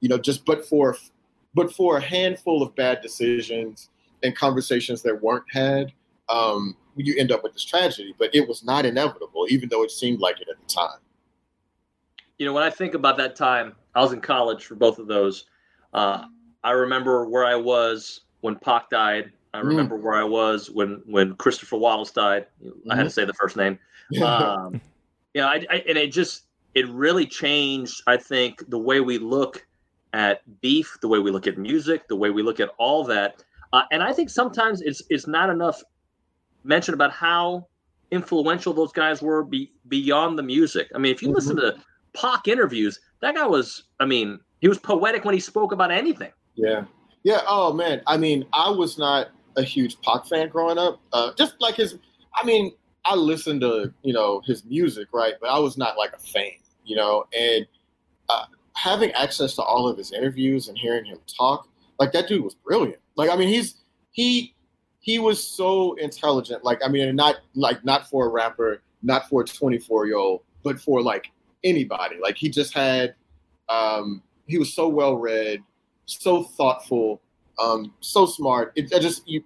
You 0.00 0.08
know, 0.08 0.18
just 0.18 0.44
but 0.44 0.64
for 0.64 0.96
but 1.54 1.72
for 1.72 1.96
a 1.96 2.00
handful 2.00 2.62
of 2.62 2.74
bad 2.74 3.00
decisions 3.02 3.88
and 4.22 4.36
conversations 4.36 5.02
that 5.02 5.20
weren't 5.20 5.44
had, 5.50 5.92
um, 6.28 6.76
you 6.96 7.14
end 7.18 7.32
up 7.32 7.42
with 7.42 7.52
this 7.52 7.64
tragedy. 7.64 8.14
But 8.18 8.34
it 8.34 8.46
was 8.46 8.64
not 8.64 8.86
inevitable, 8.86 9.46
even 9.48 9.68
though 9.68 9.82
it 9.82 9.90
seemed 9.90 10.20
like 10.20 10.40
it 10.40 10.48
at 10.48 10.56
the 10.60 10.72
time. 10.72 10.98
You 12.38 12.46
know, 12.46 12.52
when 12.52 12.62
I 12.62 12.70
think 12.70 12.94
about 12.94 13.16
that 13.18 13.36
time, 13.36 13.74
I 13.94 14.00
was 14.00 14.12
in 14.12 14.20
college 14.20 14.64
for 14.64 14.74
both 14.74 14.98
of 14.98 15.06
those. 15.06 15.46
Uh, 15.92 16.24
I 16.62 16.72
remember 16.72 17.28
where 17.28 17.44
I 17.44 17.56
was 17.56 18.22
when 18.40 18.56
Pac 18.56 18.90
died. 18.90 19.32
I 19.52 19.60
mm. 19.60 19.64
remember 19.64 19.98
mm. 19.98 20.02
where 20.02 20.14
I 20.14 20.24
was 20.24 20.70
when 20.70 21.02
when 21.06 21.34
Christopher 21.36 21.76
Wallace 21.76 22.12
died. 22.12 22.46
Mm-hmm. 22.64 22.90
I 22.90 22.96
had 22.96 23.02
to 23.02 23.08
mm-hmm. 23.08 23.12
say 23.12 23.24
the 23.24 23.34
first 23.34 23.56
name. 23.56 23.78
um, 24.24 24.80
yeah, 25.34 25.46
I, 25.46 25.64
I, 25.70 25.84
and 25.88 25.98
it 25.98 26.12
just 26.12 26.44
it 26.74 26.88
really 26.88 27.26
changed. 27.26 28.02
I 28.06 28.16
think 28.16 28.68
the 28.68 28.78
way 28.78 29.00
we 29.00 29.18
look 29.18 29.66
at 30.12 30.42
beef, 30.60 30.98
the 31.00 31.08
way 31.08 31.18
we 31.18 31.30
look 31.30 31.46
at 31.46 31.58
music, 31.58 32.08
the 32.08 32.16
way 32.16 32.30
we 32.30 32.42
look 32.42 32.60
at 32.60 32.70
all 32.78 33.04
that. 33.04 33.42
Uh, 33.72 33.82
and 33.92 34.02
I 34.02 34.12
think 34.12 34.30
sometimes 34.30 34.80
it's 34.82 35.02
it's 35.10 35.26
not 35.26 35.50
enough 35.50 35.82
mention 36.64 36.94
about 36.94 37.12
how 37.12 37.66
influential 38.10 38.72
those 38.72 38.92
guys 38.92 39.22
were 39.22 39.44
be, 39.44 39.72
beyond 39.88 40.38
the 40.38 40.42
music. 40.42 40.88
I 40.94 40.98
mean, 40.98 41.12
if 41.12 41.22
you 41.22 41.28
mm-hmm. 41.28 41.36
listen 41.36 41.56
to 41.56 41.76
Pac 42.14 42.48
interviews, 42.48 42.98
that 43.20 43.34
guy 43.34 43.46
was, 43.46 43.84
I 44.00 44.06
mean, 44.06 44.40
he 44.60 44.68
was 44.68 44.78
poetic 44.78 45.24
when 45.24 45.34
he 45.34 45.40
spoke 45.40 45.72
about 45.72 45.90
anything. 45.90 46.32
Yeah. 46.54 46.84
Yeah. 47.22 47.40
Oh, 47.46 47.72
man. 47.72 48.02
I 48.06 48.16
mean, 48.16 48.44
I 48.52 48.70
was 48.70 48.98
not 48.98 49.28
a 49.56 49.62
huge 49.62 50.00
Pac 50.02 50.26
fan 50.26 50.48
growing 50.48 50.78
up. 50.78 51.00
Uh, 51.12 51.32
just 51.36 51.54
like 51.60 51.76
his, 51.76 51.98
I 52.34 52.44
mean, 52.44 52.72
I 53.04 53.14
listened 53.14 53.60
to, 53.62 53.92
you 54.02 54.12
know, 54.12 54.42
his 54.44 54.64
music, 54.64 55.08
right? 55.12 55.34
But 55.40 55.50
I 55.50 55.58
was 55.58 55.78
not 55.78 55.96
like 55.96 56.12
a 56.12 56.18
fan, 56.18 56.52
you 56.84 56.96
know, 56.96 57.24
and 57.38 57.66
uh, 58.28 58.44
having 58.80 59.10
access 59.12 59.54
to 59.54 59.62
all 59.62 59.86
of 59.86 59.98
his 59.98 60.10
interviews 60.10 60.68
and 60.68 60.78
hearing 60.78 61.04
him 61.04 61.18
talk, 61.26 61.68
like 61.98 62.12
that 62.12 62.26
dude 62.26 62.42
was 62.42 62.54
brilliant. 62.54 62.98
Like, 63.14 63.28
I 63.28 63.36
mean, 63.36 63.48
he's, 63.48 63.74
he, 64.10 64.54
he 65.00 65.18
was 65.18 65.46
so 65.46 65.92
intelligent. 65.94 66.64
Like, 66.64 66.80
I 66.82 66.88
mean, 66.88 67.14
not 67.14 67.36
like 67.54 67.84
not 67.84 68.08
for 68.08 68.26
a 68.26 68.28
rapper, 68.30 68.82
not 69.02 69.28
for 69.28 69.42
a 69.42 69.44
24 69.44 70.06
year 70.06 70.16
old, 70.16 70.42
but 70.62 70.80
for 70.80 71.02
like 71.02 71.30
anybody. 71.62 72.16
Like, 72.22 72.38
he 72.38 72.48
just 72.48 72.72
had, 72.72 73.14
um, 73.68 74.22
he 74.46 74.56
was 74.56 74.72
so 74.72 74.88
well 74.88 75.16
read, 75.16 75.62
so 76.06 76.42
thoughtful, 76.42 77.20
um, 77.62 77.92
so 78.00 78.24
smart. 78.24 78.72
It, 78.76 78.94
I 78.94 78.98
just, 78.98 79.28
you, 79.28 79.44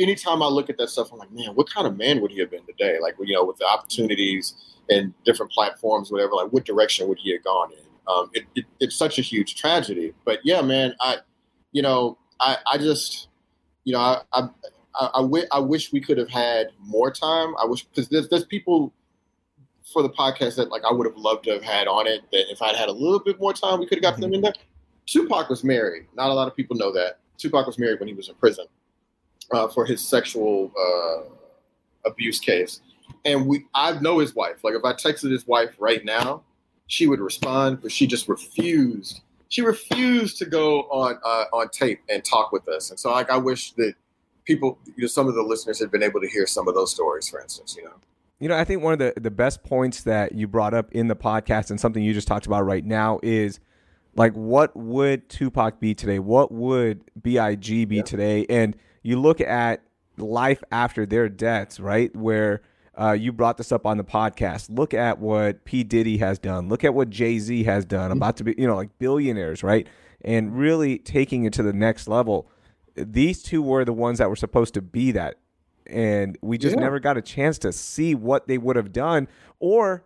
anytime 0.00 0.42
I 0.42 0.46
look 0.46 0.68
at 0.68 0.78
that 0.78 0.90
stuff, 0.90 1.12
I'm 1.12 1.18
like, 1.18 1.30
man, 1.30 1.50
what 1.54 1.72
kind 1.72 1.86
of 1.86 1.96
man 1.96 2.20
would 2.22 2.32
he 2.32 2.40
have 2.40 2.50
been 2.50 2.66
today? 2.66 2.98
Like, 3.00 3.14
you 3.20 3.34
know, 3.34 3.44
with 3.44 3.58
the 3.58 3.66
opportunities 3.66 4.54
and 4.90 5.14
different 5.24 5.52
platforms, 5.52 6.10
whatever, 6.10 6.32
like, 6.32 6.52
what 6.52 6.64
direction 6.64 7.06
would 7.06 7.18
he 7.18 7.32
have 7.32 7.44
gone 7.44 7.70
in? 7.72 7.87
Um, 8.08 8.30
it, 8.32 8.44
it, 8.54 8.64
it's 8.80 8.96
such 8.96 9.18
a 9.18 9.22
huge 9.22 9.54
tragedy. 9.54 10.14
But 10.24 10.40
yeah, 10.42 10.62
man, 10.62 10.94
I, 11.00 11.18
you 11.72 11.82
know, 11.82 12.18
I, 12.40 12.56
I 12.72 12.78
just, 12.78 13.28
you 13.84 13.92
know, 13.92 14.00
I, 14.00 14.22
I, 14.32 14.48
I, 14.98 15.10
I, 15.14 15.20
w- 15.22 15.46
I 15.52 15.58
wish 15.60 15.92
we 15.92 16.00
could 16.00 16.18
have 16.18 16.30
had 16.30 16.68
more 16.80 17.10
time. 17.10 17.54
I 17.60 17.66
wish 17.66 17.84
because 17.84 18.08
there's 18.08 18.28
there's 18.28 18.44
people 18.44 18.92
for 19.92 20.02
the 20.02 20.10
podcast 20.10 20.56
that 20.56 20.70
like 20.70 20.82
I 20.88 20.92
would 20.92 21.06
have 21.06 21.16
loved 21.16 21.44
to 21.44 21.52
have 21.52 21.62
had 21.62 21.86
on 21.86 22.06
it. 22.06 22.22
That 22.32 22.50
if 22.50 22.62
I'd 22.62 22.76
had 22.76 22.88
a 22.88 22.92
little 22.92 23.20
bit 23.20 23.38
more 23.40 23.52
time, 23.52 23.78
we 23.80 23.86
could 23.86 23.98
have 23.98 24.02
got 24.02 24.12
mm-hmm. 24.14 24.22
them 24.22 24.34
in 24.34 24.40
there. 24.42 24.54
Tupac 25.06 25.48
was 25.48 25.64
married. 25.64 26.06
Not 26.14 26.30
a 26.30 26.34
lot 26.34 26.48
of 26.48 26.56
people 26.56 26.76
know 26.76 26.92
that. 26.92 27.18
Tupac 27.38 27.66
was 27.66 27.78
married 27.78 28.00
when 28.00 28.08
he 28.08 28.14
was 28.14 28.28
in 28.28 28.34
prison 28.34 28.66
uh, 29.52 29.68
for 29.68 29.86
his 29.86 30.06
sexual 30.06 30.72
uh, 30.78 32.08
abuse 32.08 32.40
case, 32.40 32.80
and 33.24 33.46
we 33.46 33.66
I 33.74 33.98
know 34.00 34.18
his 34.18 34.34
wife. 34.34 34.64
Like 34.64 34.74
if 34.74 34.84
I 34.84 34.92
texted 34.92 35.30
his 35.30 35.46
wife 35.46 35.74
right 35.78 36.04
now, 36.04 36.42
she 36.88 37.06
would 37.06 37.20
respond, 37.20 37.80
but 37.80 37.92
she 37.92 38.06
just 38.06 38.28
refused. 38.28 39.20
She 39.50 39.62
refused 39.62 40.38
to 40.38 40.46
go 40.46 40.82
on 40.90 41.18
uh, 41.24 41.44
on 41.52 41.68
tape 41.68 42.00
and 42.08 42.24
talk 42.24 42.50
with 42.50 42.68
us. 42.68 42.90
And 42.90 42.98
so 42.98 43.12
like 43.12 43.30
I 43.30 43.36
wish 43.36 43.72
that 43.72 43.94
people, 44.44 44.78
you 44.84 45.02
know, 45.02 45.06
some 45.06 45.28
of 45.28 45.34
the 45.34 45.42
listeners 45.42 45.78
had 45.78 45.90
been 45.90 46.02
able 46.02 46.20
to 46.20 46.28
hear 46.28 46.46
some 46.46 46.66
of 46.66 46.74
those 46.74 46.90
stories, 46.90 47.28
for 47.28 47.40
instance, 47.40 47.76
you 47.76 47.84
know. 47.84 47.94
You 48.40 48.48
know, 48.48 48.56
I 48.56 48.64
think 48.64 48.82
one 48.82 48.92
of 48.92 48.98
the, 48.98 49.12
the 49.20 49.30
best 49.30 49.64
points 49.64 50.04
that 50.04 50.32
you 50.32 50.46
brought 50.46 50.72
up 50.72 50.92
in 50.92 51.08
the 51.08 51.16
podcast 51.16 51.70
and 51.70 51.80
something 51.80 52.02
you 52.02 52.14
just 52.14 52.28
talked 52.28 52.46
about 52.46 52.64
right 52.64 52.84
now 52.84 53.20
is 53.22 53.60
like 54.14 54.32
what 54.32 54.74
would 54.76 55.28
Tupac 55.28 55.80
be 55.80 55.94
today? 55.94 56.18
What 56.18 56.52
would 56.52 57.04
B.I.G. 57.20 57.84
be 57.84 57.96
yeah. 57.96 58.02
today? 58.02 58.46
And 58.48 58.76
you 59.02 59.20
look 59.20 59.40
at 59.40 59.82
life 60.16 60.62
after 60.70 61.04
their 61.04 61.28
deaths, 61.28 61.78
right? 61.80 62.14
Where 62.16 62.62
uh, 63.00 63.12
you 63.12 63.32
brought 63.32 63.56
this 63.56 63.72
up 63.72 63.86
on 63.86 63.96
the 63.96 64.04
podcast. 64.04 64.68
Look 64.70 64.92
at 64.94 65.18
what 65.18 65.64
P. 65.64 65.84
Diddy 65.84 66.18
has 66.18 66.38
done. 66.38 66.68
Look 66.68 66.84
at 66.84 66.94
what 66.94 67.10
Jay 67.10 67.38
Z 67.38 67.64
has 67.64 67.84
done. 67.84 68.10
About 68.10 68.36
to 68.38 68.44
be, 68.44 68.54
you 68.58 68.66
know, 68.66 68.76
like 68.76 68.98
billionaires, 68.98 69.62
right? 69.62 69.86
And 70.22 70.58
really 70.58 70.98
taking 70.98 71.44
it 71.44 71.52
to 71.54 71.62
the 71.62 71.72
next 71.72 72.08
level 72.08 72.50
these 73.06 73.42
two 73.42 73.62
were 73.62 73.84
the 73.84 73.92
ones 73.92 74.18
that 74.18 74.28
were 74.28 74.36
supposed 74.36 74.74
to 74.74 74.82
be 74.82 75.12
that. 75.12 75.36
And 75.86 76.36
we 76.42 76.58
just 76.58 76.76
yeah. 76.76 76.82
never 76.82 77.00
got 77.00 77.16
a 77.16 77.22
chance 77.22 77.58
to 77.60 77.72
see 77.72 78.14
what 78.14 78.46
they 78.46 78.58
would 78.58 78.76
have 78.76 78.92
done. 78.92 79.28
Or 79.58 80.04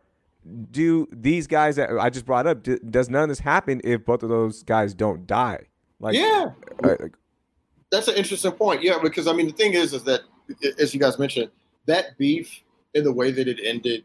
do 0.71 1.09
these 1.13 1.47
guys 1.47 1.77
that 1.77 1.91
I 1.99 2.11
just 2.11 2.27
brought 2.27 2.47
up, 2.47 2.63
does 2.63 3.09
none 3.09 3.25
of 3.25 3.29
this 3.29 3.41
happen 3.41 3.81
if 3.85 4.05
both 4.05 4.23
of 4.23 4.29
those 4.29 4.63
guys 4.63 4.95
don't 4.95 5.27
die? 5.27 5.65
Like, 5.99 6.15
yeah. 6.15 6.51
Uh, 6.85 6.97
That's 7.91 8.09
an 8.09 8.15
interesting 8.15 8.53
point. 8.53 8.83
Yeah, 8.83 8.99
because 9.03 9.27
I 9.27 9.33
mean, 9.33 9.47
the 9.47 9.53
thing 9.53 9.75
is, 9.75 9.93
is 9.93 10.05
that, 10.05 10.23
as 10.79 10.95
you 10.95 11.01
guys 11.01 11.19
mentioned, 11.19 11.51
that 11.87 12.17
beef 12.17 12.63
in 12.95 13.05
the 13.05 13.13
way 13.13 13.31
that 13.31 13.49
it 13.49 13.59
ended 13.63 14.05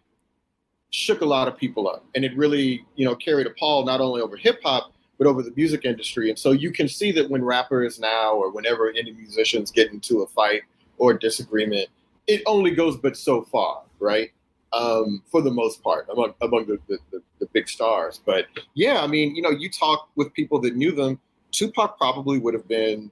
shook 0.90 1.22
a 1.22 1.26
lot 1.26 1.48
of 1.48 1.58
people 1.58 1.88
up. 1.88 2.06
And 2.16 2.24
it 2.24 2.36
really, 2.38 2.86
you 2.96 3.06
know, 3.06 3.16
carried 3.16 3.48
a 3.48 3.52
pall 3.52 3.86
not 3.86 4.00
only 4.00 4.22
over 4.22 4.38
hip 4.38 4.60
hop, 4.64 4.94
but 5.18 5.28
over 5.28 5.42
the 5.42 5.52
music 5.56 5.84
industry. 5.84 6.30
And 6.30 6.38
so 6.38 6.52
you 6.52 6.72
can 6.72 6.88
see 6.88 7.12
that 7.14 7.30
when 7.30 7.44
rappers 7.44 8.00
now 8.00 8.34
or 8.34 8.52
whenever 8.52 8.90
any 8.92 9.12
musicians 9.12 9.72
get 9.72 9.92
into 9.92 10.22
a 10.22 10.28
fight 10.28 10.62
or 10.98 11.14
disagreement, 11.14 11.90
it 12.28 12.42
only 12.46 12.72
goes 12.72 12.98
but 12.98 13.18
so 13.18 13.42
far, 13.42 13.82
right? 14.00 14.32
Um, 14.74 15.24
for 15.32 15.42
the 15.42 15.52
most 15.52 15.82
part, 15.82 16.08
among 16.12 16.34
among 16.42 16.68
the, 16.68 16.78
the, 16.88 17.00
the, 17.12 17.22
the 17.40 17.46
big 17.48 17.70
stars. 17.70 18.22
But 18.26 18.48
yeah, 18.74 19.02
I 19.02 19.08
mean, 19.08 19.36
you 19.36 19.42
know, 19.42 19.50
you 19.50 19.70
talk 19.70 20.10
with 20.16 20.34
people 20.34 20.60
that 20.62 20.76
knew 20.76 20.92
them, 20.92 21.20
Tupac 21.52 21.98
probably 21.98 22.38
would 22.38 22.54
have 22.54 22.68
been 22.68 23.10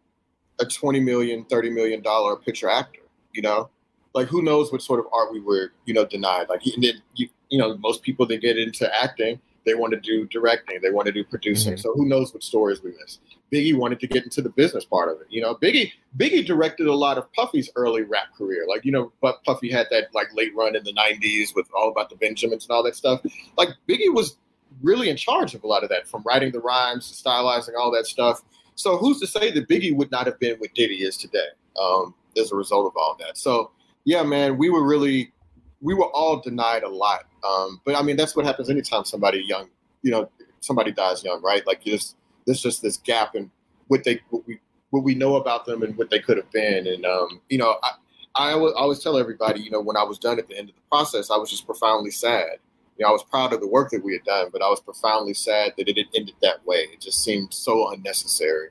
a 0.59 0.65
20 0.65 0.99
million, 0.99 1.45
30 1.45 1.69
million 1.69 2.01
dollar 2.01 2.35
picture 2.35 2.69
actor, 2.69 3.01
you 3.33 3.41
know? 3.41 3.69
Like 4.15 4.27
who 4.27 4.41
knows 4.41 4.71
what 4.71 4.81
sort 4.81 4.99
of 4.99 5.05
art 5.13 5.31
we 5.31 5.39
were, 5.39 5.71
you 5.85 5.93
know, 5.93 6.05
denied. 6.05 6.49
Like 6.49 6.65
and 6.65 6.83
then 6.83 7.03
you 7.13 7.29
you 7.49 7.59
know, 7.59 7.77
most 7.77 8.01
people 8.01 8.25
that 8.25 8.41
get 8.41 8.57
into 8.57 8.91
acting 8.95 9.39
they 9.65 9.73
want 9.73 9.93
to 9.93 9.99
do 9.99 10.25
directing, 10.27 10.79
they 10.81 10.91
want 10.91 11.07
to 11.07 11.11
do 11.11 11.23
producing. 11.23 11.73
Mm-hmm. 11.73 11.81
So 11.81 11.93
who 11.93 12.05
knows 12.05 12.33
what 12.33 12.43
stories 12.43 12.83
we 12.83 12.91
miss? 12.91 13.19
Biggie 13.51 13.75
wanted 13.75 13.99
to 13.99 14.07
get 14.07 14.23
into 14.23 14.41
the 14.41 14.49
business 14.49 14.85
part 14.85 15.09
of 15.09 15.19
it. 15.21 15.27
You 15.29 15.41
know, 15.41 15.55
Biggie 15.55 15.91
Biggie 16.17 16.45
directed 16.45 16.87
a 16.87 16.93
lot 16.93 17.17
of 17.17 17.31
Puffy's 17.33 17.69
early 17.75 18.03
rap 18.03 18.35
career. 18.37 18.65
Like 18.67 18.85
you 18.85 18.91
know, 18.91 19.11
but 19.21 19.43
Puffy 19.43 19.71
had 19.71 19.87
that 19.91 20.13
like 20.13 20.33
late 20.33 20.55
run 20.55 20.75
in 20.75 20.83
the 20.83 20.93
'90s 20.93 21.55
with 21.55 21.67
all 21.75 21.89
about 21.89 22.09
the 22.09 22.15
Benjamins 22.15 22.65
and 22.65 22.71
all 22.71 22.83
that 22.83 22.95
stuff. 22.95 23.21
Like 23.57 23.69
Biggie 23.89 24.13
was 24.13 24.37
really 24.81 25.09
in 25.09 25.17
charge 25.17 25.55
of 25.55 25.63
a 25.63 25.67
lot 25.67 25.83
of 25.83 25.89
that, 25.89 26.07
from 26.07 26.23
writing 26.25 26.51
the 26.51 26.59
rhymes 26.59 27.09
to 27.09 27.15
stylizing 27.15 27.75
all 27.77 27.91
that 27.91 28.05
stuff. 28.05 28.41
So 28.75 28.97
who's 28.97 29.19
to 29.21 29.27
say 29.27 29.51
that 29.51 29.67
Biggie 29.67 29.95
would 29.95 30.11
not 30.11 30.25
have 30.25 30.39
been 30.39 30.57
what 30.57 30.73
Diddy 30.73 31.03
is 31.03 31.17
today 31.17 31.47
um, 31.81 32.13
as 32.37 32.51
a 32.51 32.55
result 32.55 32.87
of 32.87 32.97
all 32.97 33.15
that? 33.19 33.37
So 33.37 33.71
yeah, 34.05 34.23
man, 34.23 34.57
we 34.57 34.69
were 34.69 34.85
really 34.85 35.33
we 35.81 35.93
were 35.93 36.07
all 36.07 36.39
denied 36.39 36.83
a 36.83 36.89
lot. 36.89 37.25
Um, 37.43 37.81
but 37.85 37.95
I 37.95 38.01
mean, 38.01 38.15
that's 38.15 38.35
what 38.35 38.45
happens 38.45 38.69
anytime 38.69 39.05
somebody 39.05 39.43
young, 39.45 39.67
you 40.01 40.11
know, 40.11 40.29
somebody 40.61 40.91
dies 40.91 41.23
young, 41.23 41.41
right? 41.41 41.65
Like 41.67 41.83
just 41.83 42.15
there's 42.45 42.61
just 42.61 42.81
this 42.81 42.97
gap 42.97 43.35
in 43.35 43.51
what 43.87 44.03
they 44.03 44.21
what 44.29 44.47
we 44.47 44.59
what 44.91 45.03
we 45.03 45.15
know 45.15 45.35
about 45.35 45.65
them 45.65 45.83
and 45.83 45.97
what 45.97 46.09
they 46.09 46.19
could 46.19 46.37
have 46.37 46.49
been. 46.51 46.87
And 46.87 47.05
um, 47.05 47.41
you 47.49 47.57
know, 47.57 47.77
I, 47.83 47.91
I 48.35 48.51
always, 48.51 48.73
I 48.73 48.79
always 48.79 48.99
tell 48.99 49.17
everybody, 49.17 49.61
you 49.61 49.71
know, 49.71 49.81
when 49.81 49.97
I 49.97 50.03
was 50.03 50.19
done 50.19 50.39
at 50.39 50.47
the 50.47 50.57
end 50.57 50.69
of 50.69 50.75
the 50.75 50.81
process, 50.89 51.31
I 51.31 51.37
was 51.37 51.49
just 51.49 51.65
profoundly 51.65 52.11
sad. 52.11 52.57
You 52.97 53.03
know, 53.03 53.09
I 53.09 53.11
was 53.11 53.23
proud 53.23 53.53
of 53.53 53.59
the 53.59 53.67
work 53.67 53.91
that 53.91 54.03
we 54.03 54.13
had 54.13 54.23
done, 54.23 54.49
but 54.53 54.61
I 54.61 54.69
was 54.69 54.79
profoundly 54.79 55.33
sad 55.33 55.73
that 55.77 55.89
it 55.89 55.97
had 55.97 56.07
ended 56.15 56.35
that 56.41 56.65
way. 56.65 56.87
It 56.93 57.01
just 57.01 57.23
seemed 57.23 57.53
so 57.53 57.91
unnecessary. 57.91 58.69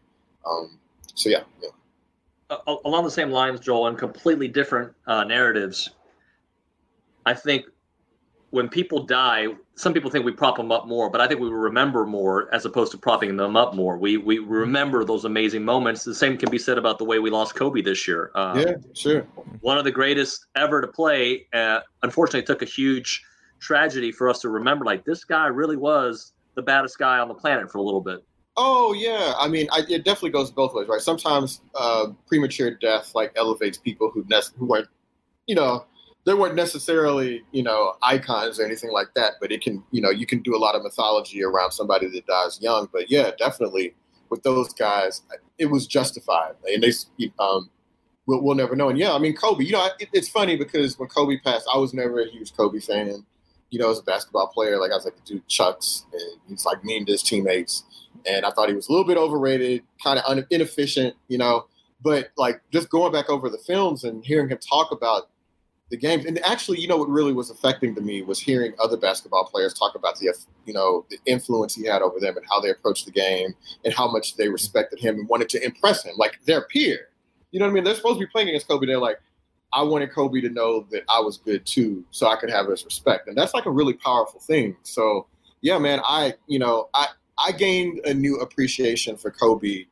Um, 0.49 0.79
so 1.15 1.29
yeah, 1.29 1.43
yeah. 1.63 1.69
Along 2.67 3.05
the 3.05 3.11
same 3.11 3.31
lines, 3.31 3.61
Joel, 3.61 3.89
and 3.89 3.99
completely 3.99 4.49
different 4.49 4.93
uh, 5.07 5.25
narratives. 5.25 5.91
I 7.27 7.35
think 7.35 7.67
when 8.51 8.69
people 8.69 9.03
die, 9.03 9.49
some 9.75 9.93
people 9.93 10.11
think 10.11 10.25
we 10.25 10.31
prop 10.31 10.57
them 10.57 10.71
up 10.71 10.87
more, 10.87 11.11
but 11.11 11.21
I 11.21 11.27
think 11.27 11.41
we 11.41 11.49
remember 11.49 12.07
more 12.07 12.49
as 12.55 12.65
opposed 12.65 12.93
to 12.93 12.99
propping 12.99 13.37
them 13.37 13.57
up 13.57 13.75
more. 13.75 13.99
We 13.99 14.17
we 14.17 14.39
remember 14.39 15.05
those 15.05 15.25
amazing 15.25 15.65
moments. 15.65 16.05
The 16.05 16.15
same 16.15 16.39
can 16.39 16.51
be 16.51 16.59
said 16.59 16.79
about 16.79 16.99
the 16.99 17.05
way 17.05 17.19
we 17.19 17.31
lost 17.31 17.57
Kobe 17.57 17.83
this 17.83 18.07
year. 18.07 18.31
Uh, 18.35 18.63
yeah, 18.65 18.75
sure. 18.95 19.23
One 19.61 19.77
of 19.77 19.85
the 19.85 19.91
greatest 19.91 20.47
ever 20.55 20.81
to 20.81 20.87
play. 20.87 21.47
Uh, 21.53 21.81
unfortunately, 22.05 22.43
took 22.43 22.63
a 22.63 22.67
huge 22.67 23.25
tragedy 23.59 24.13
for 24.13 24.29
us 24.29 24.39
to 24.41 24.49
remember. 24.49 24.85
Like 24.85 25.05
this 25.05 25.25
guy 25.25 25.47
really 25.47 25.77
was 25.77 26.33
the 26.55 26.63
baddest 26.63 26.97
guy 26.99 27.19
on 27.19 27.27
the 27.27 27.35
planet 27.35 27.73
for 27.73 27.79
a 27.79 27.83
little 27.83 28.01
bit. 28.01 28.21
Oh 28.57 28.93
yeah, 28.93 29.35
I 29.37 29.49
mean, 29.49 29.67
I, 29.73 29.81
it 29.89 30.05
definitely 30.05 30.31
goes 30.31 30.51
both 30.51 30.75
ways, 30.75 30.87
right? 30.89 31.01
Sometimes 31.01 31.61
uh, 31.75 32.09
premature 32.29 32.71
death 32.71 33.13
like 33.15 33.33
elevates 33.37 33.79
people 33.79 34.11
who 34.11 34.25
ne- 34.29 34.41
who 34.57 34.67
weren't, 34.67 34.89
you 35.49 35.57
know, 35.57 35.87
they 36.25 36.35
weren't 36.35 36.55
necessarily 36.55 37.43
you 37.53 37.63
know 37.63 37.95
icons 38.03 38.59
or 38.59 38.65
anything 38.65 38.91
like 38.91 39.09
that 39.15 39.35
but 39.41 39.53
it 39.53 39.61
can 39.61 39.83
you 39.91 40.01
know 40.01 40.11
you 40.11 40.27
can 40.27 40.41
do 40.41 40.57
a 40.57 40.59
lot 40.59 40.75
of 40.75 40.83
mythology 40.83 41.43
around 41.43 41.73
somebody 41.73 42.09
that 42.09 42.27
dies 42.27 42.59
young. 42.61 42.89
But 42.93 43.11
yeah 43.11 43.31
definitely 43.39 43.95
with 44.31 44.43
those 44.43 44.73
guys 44.73 45.23
it 45.59 45.67
was 45.67 45.87
justified. 45.87 46.55
And 46.67 46.83
they 46.83 46.93
um 47.39 47.71
we'll, 48.27 48.43
we'll 48.43 48.55
never 48.55 48.75
know. 48.75 48.89
And 48.89 48.99
yeah 48.99 49.13
i 49.13 49.19
mean 49.19 49.35
kobe 49.35 49.65
you 49.65 49.73
know 49.73 49.89
it, 49.99 50.09
it's 50.13 50.29
funny 50.29 50.57
because 50.57 50.99
when 50.99 51.09
kobe 51.09 51.39
passed 51.39 51.69
i 51.73 51.79
was 51.79 51.95
never 51.95 52.21
a 52.21 52.29
huge 52.29 52.57
kobe 52.57 52.81
fan. 52.81 53.25
You 53.71 53.81
know 53.81 53.91
as 53.91 53.99
a 53.99 54.03
basketball 54.03 54.49
player 54.49 54.79
like 54.79 54.93
i 54.93 54.95
was 54.95 55.05
like 55.05 55.23
dude 55.25 55.47
chucks 55.49 56.07
and 56.13 56.41
he's 56.49 56.65
like 56.65 56.85
mean 56.85 57.05
to 57.07 57.13
his 57.13 57.23
teammates 57.23 57.85
and 58.27 58.45
i 58.45 58.51
thought 58.51 58.69
he 58.69 58.75
was 58.75 58.89
a 58.89 58.93
little 58.93 59.07
bit 59.07 59.17
overrated 59.17 59.83
kind 60.03 60.19
of 60.19 60.25
un- 60.27 60.47
inefficient 60.51 61.15
you 61.29 61.39
know 61.39 61.67
but 62.03 62.31
like 62.37 62.61
just 62.71 62.91
going 62.91 63.13
back 63.13 63.31
over 63.31 63.49
the 63.49 63.59
films 63.59 64.05
and 64.05 64.25
hearing 64.25 64.49
him 64.49 64.59
talk 64.59 64.93
about 64.93 65.29
the 65.91 65.97
games. 65.97 66.25
And 66.25 66.39
actually, 66.45 66.81
you 66.81 66.89
know, 66.89 66.97
what 66.97 67.09
really 67.09 67.33
was 67.33 67.51
affecting 67.51 67.95
to 67.95 68.01
me 68.01 68.23
was 68.23 68.41
hearing 68.41 68.73
other 68.83 68.97
basketball 68.97 69.45
players 69.45 69.75
talk 69.75 69.95
about 69.95 70.19
the, 70.19 70.35
you 70.67 70.73
know, 70.73 71.07
the 71.11 71.19
influence 71.27 71.75
he 71.75 71.87
had 71.87 72.03
over 72.03 72.19
them 72.19 72.37
and 72.37 72.45
how 72.51 72.61
they 72.61 72.71
approached 72.71 73.07
the 73.07 73.13
game 73.13 73.55
and 73.85 73.95
how 73.95 74.11
much 74.11 74.37
they 74.37 74.49
respected 74.49 74.99
him 74.99 75.17
and 75.17 75.29
wanted 75.29 75.49
to 75.51 75.65
impress 75.65 76.05
him, 76.05 76.15
like 76.17 76.39
their 76.47 76.63
peer. 76.63 77.09
You 77.53 77.61
know 77.61 77.67
what 77.67 77.71
I 77.71 77.75
mean? 77.75 77.85
They're 77.85 77.95
supposed 77.95 78.19
to 78.19 78.27
be 78.27 78.31
playing 78.31 78.49
against 78.49 78.67
Kobe. 78.67 78.87
They're 78.87 78.99
like, 78.99 79.21
I 79.73 79.83
wanted 79.83 80.13
Kobe 80.13 80.41
to 80.41 80.49
know 80.49 80.87
that 80.91 81.03
I 81.09 81.21
was 81.21 81.39
good 81.39 81.67
too, 81.67 82.05
so 82.11 82.29
I 82.29 82.37
could 82.37 82.51
have 82.51 82.69
his 82.69 82.85
respect, 82.85 83.27
and 83.27 83.37
that's 83.37 83.55
like 83.55 83.67
a 83.67 83.71
really 83.71 83.95
powerful 83.95 84.39
thing. 84.39 84.77
So, 84.85 85.27
yeah, 85.63 85.79
man, 85.79 86.01
I, 86.05 86.35
you 86.47 86.61
know, 86.61 86.89
I 86.95 87.09
I 87.39 87.53
gained 87.53 88.01
a 88.05 88.15
new 88.15 88.37
appreciation 88.37 89.17
for 89.17 89.31
Kobe 89.31 89.87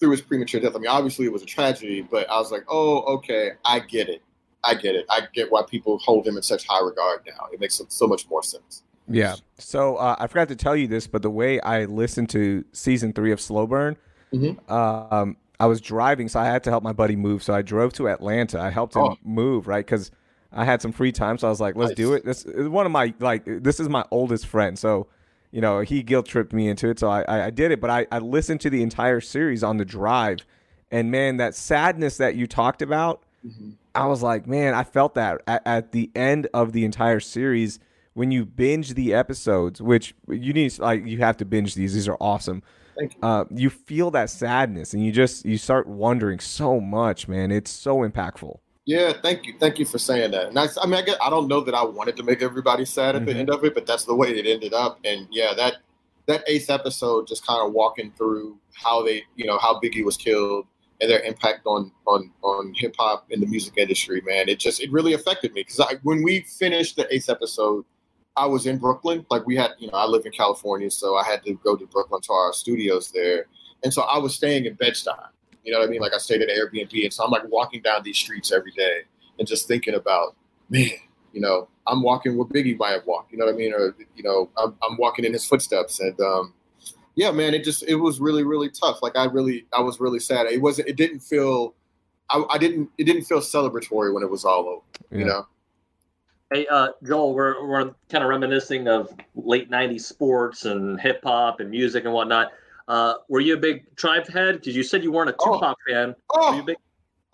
through 0.00 0.10
his 0.10 0.20
premature 0.20 0.60
death. 0.60 0.76
I 0.76 0.78
mean, 0.78 0.88
obviously 0.88 1.26
it 1.26 1.32
was 1.32 1.42
a 1.42 1.46
tragedy, 1.46 2.02
but 2.02 2.28
I 2.30 2.38
was 2.38 2.52
like, 2.52 2.64
oh, 2.68 3.00
okay, 3.16 3.52
I 3.64 3.80
get 3.80 4.08
it. 4.08 4.22
I 4.64 4.74
get 4.74 4.94
it. 4.94 5.06
I 5.08 5.22
get 5.34 5.50
why 5.50 5.62
people 5.62 5.98
hold 5.98 6.26
him 6.26 6.36
in 6.36 6.42
such 6.42 6.66
high 6.66 6.84
regard 6.84 7.22
now. 7.26 7.46
It 7.52 7.60
makes 7.60 7.80
so 7.88 8.06
much 8.06 8.28
more 8.28 8.42
sense. 8.42 8.82
Yeah. 9.08 9.36
So 9.58 9.96
uh, 9.96 10.16
I 10.18 10.26
forgot 10.26 10.48
to 10.48 10.56
tell 10.56 10.76
you 10.76 10.86
this, 10.86 11.06
but 11.06 11.22
the 11.22 11.30
way 11.30 11.60
I 11.60 11.84
listened 11.86 12.28
to 12.30 12.64
season 12.72 13.12
three 13.12 13.32
of 13.32 13.40
Slow 13.40 13.66
Burn, 13.66 13.96
mm-hmm. 14.32 14.72
um, 14.72 15.36
I 15.58 15.66
was 15.66 15.80
driving, 15.80 16.28
so 16.28 16.40
I 16.40 16.46
had 16.46 16.62
to 16.64 16.70
help 16.70 16.84
my 16.84 16.92
buddy 16.92 17.16
move. 17.16 17.42
So 17.42 17.54
I 17.54 17.62
drove 17.62 17.92
to 17.94 18.08
Atlanta. 18.08 18.60
I 18.60 18.70
helped 18.70 18.94
him 18.94 19.02
oh. 19.02 19.16
move, 19.24 19.66
right? 19.66 19.84
Because 19.84 20.10
I 20.52 20.64
had 20.64 20.82
some 20.82 20.92
free 20.92 21.12
time, 21.12 21.38
so 21.38 21.46
I 21.46 21.50
was 21.50 21.60
like, 21.60 21.76
"Let's 21.76 21.90
nice. 21.90 21.96
do 21.96 22.12
it." 22.14 22.24
This 22.24 22.44
is 22.44 22.68
one 22.68 22.86
of 22.86 22.92
my 22.92 23.12
like. 23.18 23.42
This 23.44 23.80
is 23.80 23.88
my 23.88 24.04
oldest 24.10 24.46
friend, 24.46 24.78
so 24.78 25.08
you 25.50 25.60
know 25.60 25.80
he 25.80 26.02
guilt 26.02 26.26
tripped 26.26 26.52
me 26.52 26.68
into 26.68 26.88
it. 26.88 26.98
So 26.98 27.08
I, 27.08 27.46
I, 27.46 27.50
did 27.50 27.70
it, 27.70 27.80
but 27.80 27.90
I, 27.90 28.06
I 28.10 28.18
listened 28.18 28.60
to 28.62 28.70
the 28.70 28.82
entire 28.82 29.20
series 29.20 29.62
on 29.62 29.76
the 29.76 29.84
drive, 29.84 30.38
and 30.90 31.10
man, 31.10 31.36
that 31.38 31.54
sadness 31.54 32.16
that 32.18 32.34
you 32.36 32.46
talked 32.46 32.82
about. 32.82 33.22
Mm-hmm 33.46 33.70
I 33.98 34.06
was 34.06 34.22
like, 34.22 34.46
man, 34.46 34.74
I 34.74 34.84
felt 34.84 35.14
that 35.14 35.42
at, 35.48 35.62
at 35.66 35.92
the 35.92 36.10
end 36.14 36.46
of 36.54 36.72
the 36.72 36.84
entire 36.84 37.18
series 37.18 37.80
when 38.14 38.30
you 38.30 38.44
binge 38.44 38.94
the 38.94 39.12
episodes, 39.12 39.82
which 39.82 40.14
you 40.28 40.52
need 40.52 40.78
like 40.78 41.04
you 41.04 41.18
have 41.18 41.36
to 41.38 41.44
binge 41.44 41.74
these. 41.74 41.94
These 41.94 42.08
are 42.08 42.16
awesome. 42.20 42.62
You. 42.96 43.10
Uh, 43.22 43.44
you 43.50 43.70
feel 43.70 44.12
that 44.12 44.30
sadness, 44.30 44.94
and 44.94 45.04
you 45.04 45.10
just 45.10 45.44
you 45.44 45.58
start 45.58 45.88
wondering 45.88 46.38
so 46.38 46.80
much, 46.80 47.26
man. 47.26 47.50
It's 47.50 47.70
so 47.70 47.98
impactful. 47.98 48.58
Yeah, 48.88 49.12
thank 49.12 49.44
you, 49.44 49.52
thank 49.60 49.78
you 49.78 49.84
for 49.84 49.98
saying 49.98 50.30
that. 50.30 50.46
And 50.46 50.58
I, 50.58 50.66
I 50.80 50.86
mean, 50.86 50.94
I, 50.94 51.02
get, 51.02 51.18
I 51.22 51.28
don't 51.28 51.46
know 51.46 51.60
that 51.60 51.74
I 51.74 51.84
wanted 51.84 52.16
to 52.16 52.22
make 52.22 52.40
everybody 52.40 52.86
sad 52.86 53.16
at 53.16 53.20
Mhm. 53.22 53.26
the 53.26 53.34
end 53.36 53.50
of 53.50 53.62
it, 53.62 53.74
but 53.74 53.84
that's 53.84 54.04
the 54.06 54.14
way 54.14 54.30
it 54.30 54.46
ended 54.46 54.72
up. 54.72 54.98
And 55.04 55.28
yeah, 55.30 55.52
that 55.54 55.74
that 56.24 56.42
eighth 56.46 56.70
episode, 56.70 57.26
just 57.26 57.46
kind 57.46 57.60
of 57.66 57.74
walking 57.74 58.12
through 58.16 58.56
how 58.72 59.02
they, 59.02 59.24
you 59.36 59.44
know, 59.44 59.58
how 59.58 59.78
Biggie 59.78 60.02
was 60.06 60.16
killed 60.16 60.66
and 61.02 61.10
their 61.10 61.20
impact 61.20 61.66
on 61.66 61.92
on 62.06 62.30
on 62.42 62.72
hip 62.76 62.94
hop 62.98 63.26
in 63.30 63.40
the 63.40 63.46
music 63.46 63.74
industry, 63.76 64.22
man. 64.24 64.48
It 64.48 64.58
just 64.58 64.80
it 64.80 64.90
really 64.90 65.12
affected 65.12 65.52
me 65.52 65.64
because 65.64 65.80
I 65.80 65.96
when 66.02 66.22
we 66.22 66.40
finished 66.40 66.96
the 66.96 67.06
eighth 67.14 67.28
episode, 67.28 67.84
I 68.38 68.46
was 68.46 68.64
in 68.66 68.78
Brooklyn. 68.78 69.26
Like 69.28 69.46
we 69.46 69.54
had, 69.54 69.72
you 69.78 69.88
know, 69.90 69.98
I 69.98 70.06
live 70.06 70.24
in 70.24 70.32
California, 70.32 70.90
so 70.90 71.14
I 71.14 71.24
had 71.24 71.44
to 71.44 71.52
go 71.62 71.76
to 71.76 71.86
Brooklyn 71.88 72.22
to 72.22 72.32
our 72.32 72.54
studios 72.54 73.10
there, 73.10 73.48
and 73.84 73.92
so 73.92 74.00
I 74.04 74.16
was 74.16 74.34
staying 74.34 74.64
in 74.64 74.72
Bed 74.76 74.94
Stuy. 74.94 75.28
You 75.68 75.74
know 75.74 75.80
what 75.80 75.88
I 75.88 75.90
mean? 75.90 76.00
Like 76.00 76.14
I 76.14 76.18
stayed 76.18 76.40
at 76.40 76.48
Airbnb, 76.48 77.04
and 77.04 77.12
so 77.12 77.26
I'm 77.26 77.30
like 77.30 77.42
walking 77.50 77.82
down 77.82 78.02
these 78.02 78.16
streets 78.16 78.50
every 78.50 78.72
day 78.72 79.02
and 79.38 79.46
just 79.46 79.68
thinking 79.68 79.96
about, 79.96 80.34
man, 80.70 80.88
you 81.34 81.42
know, 81.42 81.68
I'm 81.86 82.02
walking 82.02 82.38
where 82.38 82.46
Biggie 82.46 82.78
might 82.78 82.92
have 82.92 83.04
walked. 83.04 83.32
You 83.32 83.38
know 83.38 83.44
what 83.44 83.54
I 83.54 83.58
mean? 83.58 83.74
Or 83.74 83.94
you 84.16 84.22
know, 84.22 84.48
I'm, 84.56 84.74
I'm 84.82 84.96
walking 84.96 85.26
in 85.26 85.32
his 85.34 85.44
footsteps, 85.44 86.00
and 86.00 86.18
um, 86.22 86.54
yeah, 87.16 87.30
man, 87.30 87.52
it 87.52 87.64
just 87.64 87.82
it 87.82 87.96
was 87.96 88.18
really 88.18 88.44
really 88.44 88.70
tough. 88.70 89.02
Like 89.02 89.14
I 89.14 89.26
really 89.26 89.66
I 89.76 89.82
was 89.82 90.00
really 90.00 90.20
sad. 90.20 90.46
It 90.46 90.62
wasn't. 90.62 90.88
It 90.88 90.96
didn't 90.96 91.20
feel. 91.20 91.74
I, 92.30 92.42
I 92.48 92.56
didn't. 92.56 92.88
It 92.96 93.04
didn't 93.04 93.24
feel 93.24 93.40
celebratory 93.40 94.14
when 94.14 94.22
it 94.22 94.30
was 94.30 94.46
all 94.46 94.66
over. 94.70 94.82
Yeah. 95.10 95.18
You 95.18 95.24
know. 95.26 95.46
Hey, 96.50 96.66
uh, 96.68 96.88
Joel, 97.06 97.34
we're, 97.34 97.68
we're 97.68 97.92
kind 98.08 98.24
of 98.24 98.30
reminiscing 98.30 98.88
of 98.88 99.14
late 99.34 99.70
90s 99.70 100.00
sports 100.00 100.64
and 100.64 100.98
hip 100.98 101.20
hop 101.22 101.60
and 101.60 101.68
music 101.68 102.06
and 102.06 102.14
whatnot. 102.14 102.52
Uh, 102.88 103.14
were 103.28 103.40
you 103.40 103.54
a 103.54 103.56
big 103.58 103.84
Tribe 103.96 104.26
head? 104.28 104.56
Because 104.56 104.74
you 104.74 104.82
said 104.82 105.02
you 105.04 105.12
weren't 105.12 105.30
a 105.30 105.34
Oh. 105.40 105.54
Tupac 105.54 105.76
fan. 105.86 106.08
Were 106.34 106.54
you 106.56 106.60
Oh, 106.60 106.62
big? 106.62 106.76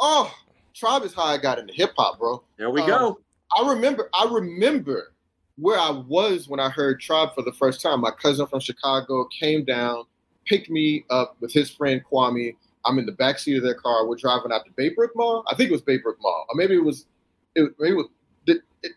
oh, 0.01 0.35
Tribe 0.75 1.05
is 1.05 1.15
how 1.15 1.23
I 1.25 1.39
got 1.39 1.59
into 1.59 1.73
hip 1.73 1.93
hop, 1.97 2.19
bro. 2.19 2.43
There 2.59 2.71
we 2.71 2.81
um, 2.83 2.89
go. 2.89 3.21
I 3.57 3.69
remember 3.71 4.11
I 4.13 4.29
remember 4.31 5.13
where 5.57 5.79
I 5.79 5.91
was 5.91 6.49
when 6.49 6.59
I 6.59 6.69
heard 6.69 7.01
Tribe 7.01 7.33
for 7.35 7.43
the 7.43 7.53
first 7.53 7.81
time. 7.81 8.01
My 8.01 8.11
cousin 8.11 8.47
from 8.49 8.59
Chicago 8.59 9.27
came 9.27 9.65
down, 9.65 10.05
picked 10.47 10.69
me 10.69 11.05
up 11.11 11.37
with 11.41 11.53
his 11.53 11.71
friend 11.71 12.03
Kwame. 12.11 12.57
I'm 12.87 12.99
in 12.99 13.07
the 13.07 13.13
backseat 13.13 13.57
of 13.57 13.63
their 13.63 13.75
car. 13.77 14.07
We're 14.09 14.17
driving 14.17 14.51
out 14.53 14.63
to 14.67 14.73
Baybrook 14.73 15.11
Mall. 15.15 15.45
I 15.49 15.55
think 15.55 15.71
it 15.71 15.73
was 15.73 15.83
Baybrook 15.83 16.17
Mall, 16.21 16.47
or 16.49 16.55
maybe 16.57 16.75
it 16.75 16.85
was. 16.85 17.07
It, 17.55 17.73
maybe 17.79 17.93
it 17.95 17.97
was. 17.97 18.09
It, 18.47 18.59
it, 18.83 18.93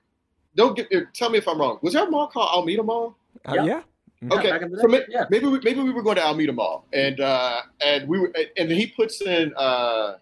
don't 0.55 0.76
get. 0.76 0.88
It, 0.91 1.14
tell 1.14 1.30
me 1.30 1.38
if 1.38 1.47
I'm 1.47 1.60
wrong. 1.62 1.78
Was 1.84 1.93
there 1.93 2.08
a 2.08 2.10
mall 2.10 2.28
called 2.28 2.49
Almeda 2.49 2.84
Mall? 2.84 3.16
Uh, 3.47 3.53
Yeah. 3.53 3.64
yeah. 3.66 3.82
Okay, 4.32 4.49
back 4.49 4.61
in 4.63 4.72
the 4.72 4.78
so 4.80 4.88
day, 4.88 4.97
may, 4.99 5.03
yeah. 5.09 5.26
maybe 5.30 5.45
we, 5.47 5.59
maybe 5.59 5.80
we 5.82 5.91
were 5.91 6.01
going 6.01 6.15
to 6.15 6.24
Almeda 6.24 6.51
Mall, 6.53 6.86
and 6.91 7.20
uh, 7.20 7.61
and 7.86 8.07
we 8.07 8.20
were, 8.20 8.34
and 8.57 8.72
he 8.72 8.88
puts 8.88 9.22
in, 9.22 9.53
uh, 9.55 10.15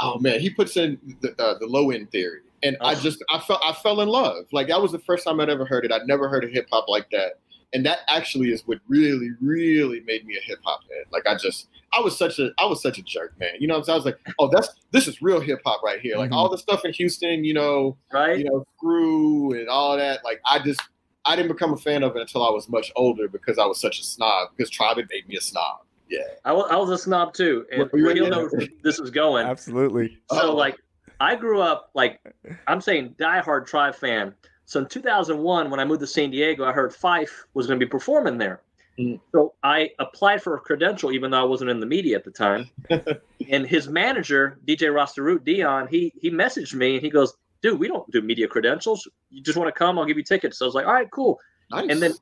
oh 0.00 0.18
man, 0.18 0.40
he 0.40 0.50
puts 0.50 0.76
in 0.76 0.98
the 1.20 1.30
uh, 1.40 1.58
the 1.58 1.66
low 1.66 1.90
end 1.90 2.10
theory, 2.10 2.40
and 2.62 2.76
I 2.80 2.92
Oh. 2.92 3.00
just 3.00 3.22
I 3.30 3.38
felt 3.38 3.60
I 3.64 3.72
fell 3.72 4.00
in 4.00 4.08
love. 4.08 4.46
Like 4.52 4.68
that 4.68 4.80
was 4.82 4.92
the 4.92 4.98
first 4.98 5.24
time 5.24 5.40
I'd 5.40 5.50
ever 5.50 5.64
heard 5.64 5.84
it. 5.84 5.92
I'd 5.92 6.06
never 6.06 6.28
heard 6.28 6.44
of 6.44 6.50
hip 6.50 6.66
hop 6.72 6.88
like 6.88 7.08
that, 7.10 7.34
and 7.72 7.86
that 7.86 7.98
actually 8.08 8.48
is 8.50 8.62
what 8.66 8.78
really 8.88 9.30
really 9.40 10.00
made 10.00 10.26
me 10.26 10.36
a 10.36 10.40
hip 10.44 10.58
hop 10.64 10.80
head. 10.90 11.04
Like 11.12 11.26
I 11.28 11.36
just 11.36 11.68
I 11.92 12.00
was 12.00 12.18
such 12.18 12.40
a 12.40 12.50
I 12.58 12.66
was 12.66 12.82
such 12.82 12.98
a 12.98 13.02
jerk, 13.02 13.38
man. 13.38 13.50
You 13.60 13.68
know, 13.68 13.74
what 13.74 13.78
I'm 13.80 13.84
saying? 13.84 13.94
I 13.94 13.98
was 13.98 14.04
like, 14.06 14.18
oh, 14.40 14.48
that's 14.52 14.68
this 14.90 15.06
is 15.06 15.22
real 15.22 15.38
hip 15.40 15.60
hop 15.64 15.80
right 15.84 16.00
here. 16.00 16.16
Like 16.16 16.30
Mhm. 16.30 16.34
all 16.34 16.48
the 16.48 16.58
stuff 16.58 16.84
in 16.84 16.92
Houston, 16.94 17.44
you 17.44 17.54
know, 17.54 17.96
Right? 18.12 18.36
you 18.38 18.44
know, 18.44 18.64
Screw 18.76 19.52
and 19.52 19.68
all 19.68 19.96
that. 19.96 20.24
Like 20.24 20.40
I 20.44 20.58
just 20.58 20.80
I 21.26 21.36
didn't 21.36 21.48
become 21.52 21.72
a 21.72 21.76
fan 21.76 22.02
of 22.02 22.16
it 22.16 22.20
until 22.22 22.46
I 22.46 22.50
was 22.50 22.68
much 22.68 22.92
older 22.96 23.28
because 23.28 23.58
I 23.58 23.64
was 23.66 23.80
such 23.80 23.98
a 24.00 24.04
snob. 24.04 24.50
Because 24.56 24.70
Tribe 24.70 24.96
had 24.98 25.06
made 25.10 25.26
me 25.28 25.36
a 25.36 25.40
snob. 25.40 25.80
Yeah. 26.10 26.20
I, 26.44 26.52
wa- 26.52 26.68
I 26.70 26.76
was 26.76 26.90
a 26.90 26.98
snob 26.98 27.32
too. 27.34 27.66
And 27.72 27.90
Were 27.92 27.98
you- 27.98 28.14
you'll 28.14 28.24
yeah. 28.24 28.28
know 28.30 28.48
where 28.48 28.66
this 28.82 28.98
is 28.98 29.10
going. 29.10 29.46
Absolutely. 29.46 30.18
So 30.30 30.50
Oh. 30.50 30.54
like 30.54 30.76
I 31.20 31.34
grew 31.36 31.60
up 31.60 31.90
like 31.94 32.20
I'm 32.66 32.80
saying 32.80 33.14
diehard 33.18 33.66
Tribe 33.66 33.94
fan. 33.94 34.34
So 34.66 34.80
in 34.80 34.86
2001, 34.86 35.70
when 35.70 35.80
I 35.80 35.84
moved 35.84 36.00
to 36.00 36.06
San 36.06 36.30
Diego, 36.30 36.64
I 36.64 36.72
heard 36.72 36.92
Phife 36.92 37.30
was 37.54 37.66
going 37.66 37.78
to 37.78 37.84
be 37.86 37.88
performing 37.90 38.38
there. 38.38 38.60
Mhm. 38.98 39.20
So 39.32 39.54
I 39.62 39.90
applied 39.98 40.42
for 40.42 40.54
a 40.56 40.60
credential, 40.60 41.10
even 41.12 41.30
though 41.30 41.40
I 41.40 41.44
wasn't 41.44 41.70
in 41.70 41.80
the 41.80 41.86
media 41.86 42.16
at 42.16 42.24
the 42.24 42.30
time. 42.30 42.68
and 43.50 43.66
his 43.66 43.88
manager, 43.88 44.58
DJ 44.66 44.88
Rosterroot 44.88 45.44
Dion, 45.44 45.88
he 45.88 46.12
he 46.20 46.30
messaged 46.30 46.74
me 46.74 46.94
and 46.94 47.02
he 47.02 47.10
goes, 47.10 47.34
"Dude, 47.64 47.80
we 47.80 47.88
don't 47.88 48.08
do 48.12 48.20
media 48.20 48.46
credentials. 48.46 49.08
You 49.30 49.42
just 49.42 49.56
want 49.56 49.68
to 49.68 49.72
come? 49.78 49.98
I'll 49.98 50.04
give 50.04 50.18
you 50.18 50.22
tickets." 50.22 50.58
So 50.58 50.66
I 50.66 50.68
was 50.68 50.74
like, 50.74 50.86
"All 50.86 50.92
right, 50.92 51.10
cool." 51.10 51.40
Nice. 51.70 51.88
And 51.90 52.00
then 52.02 52.12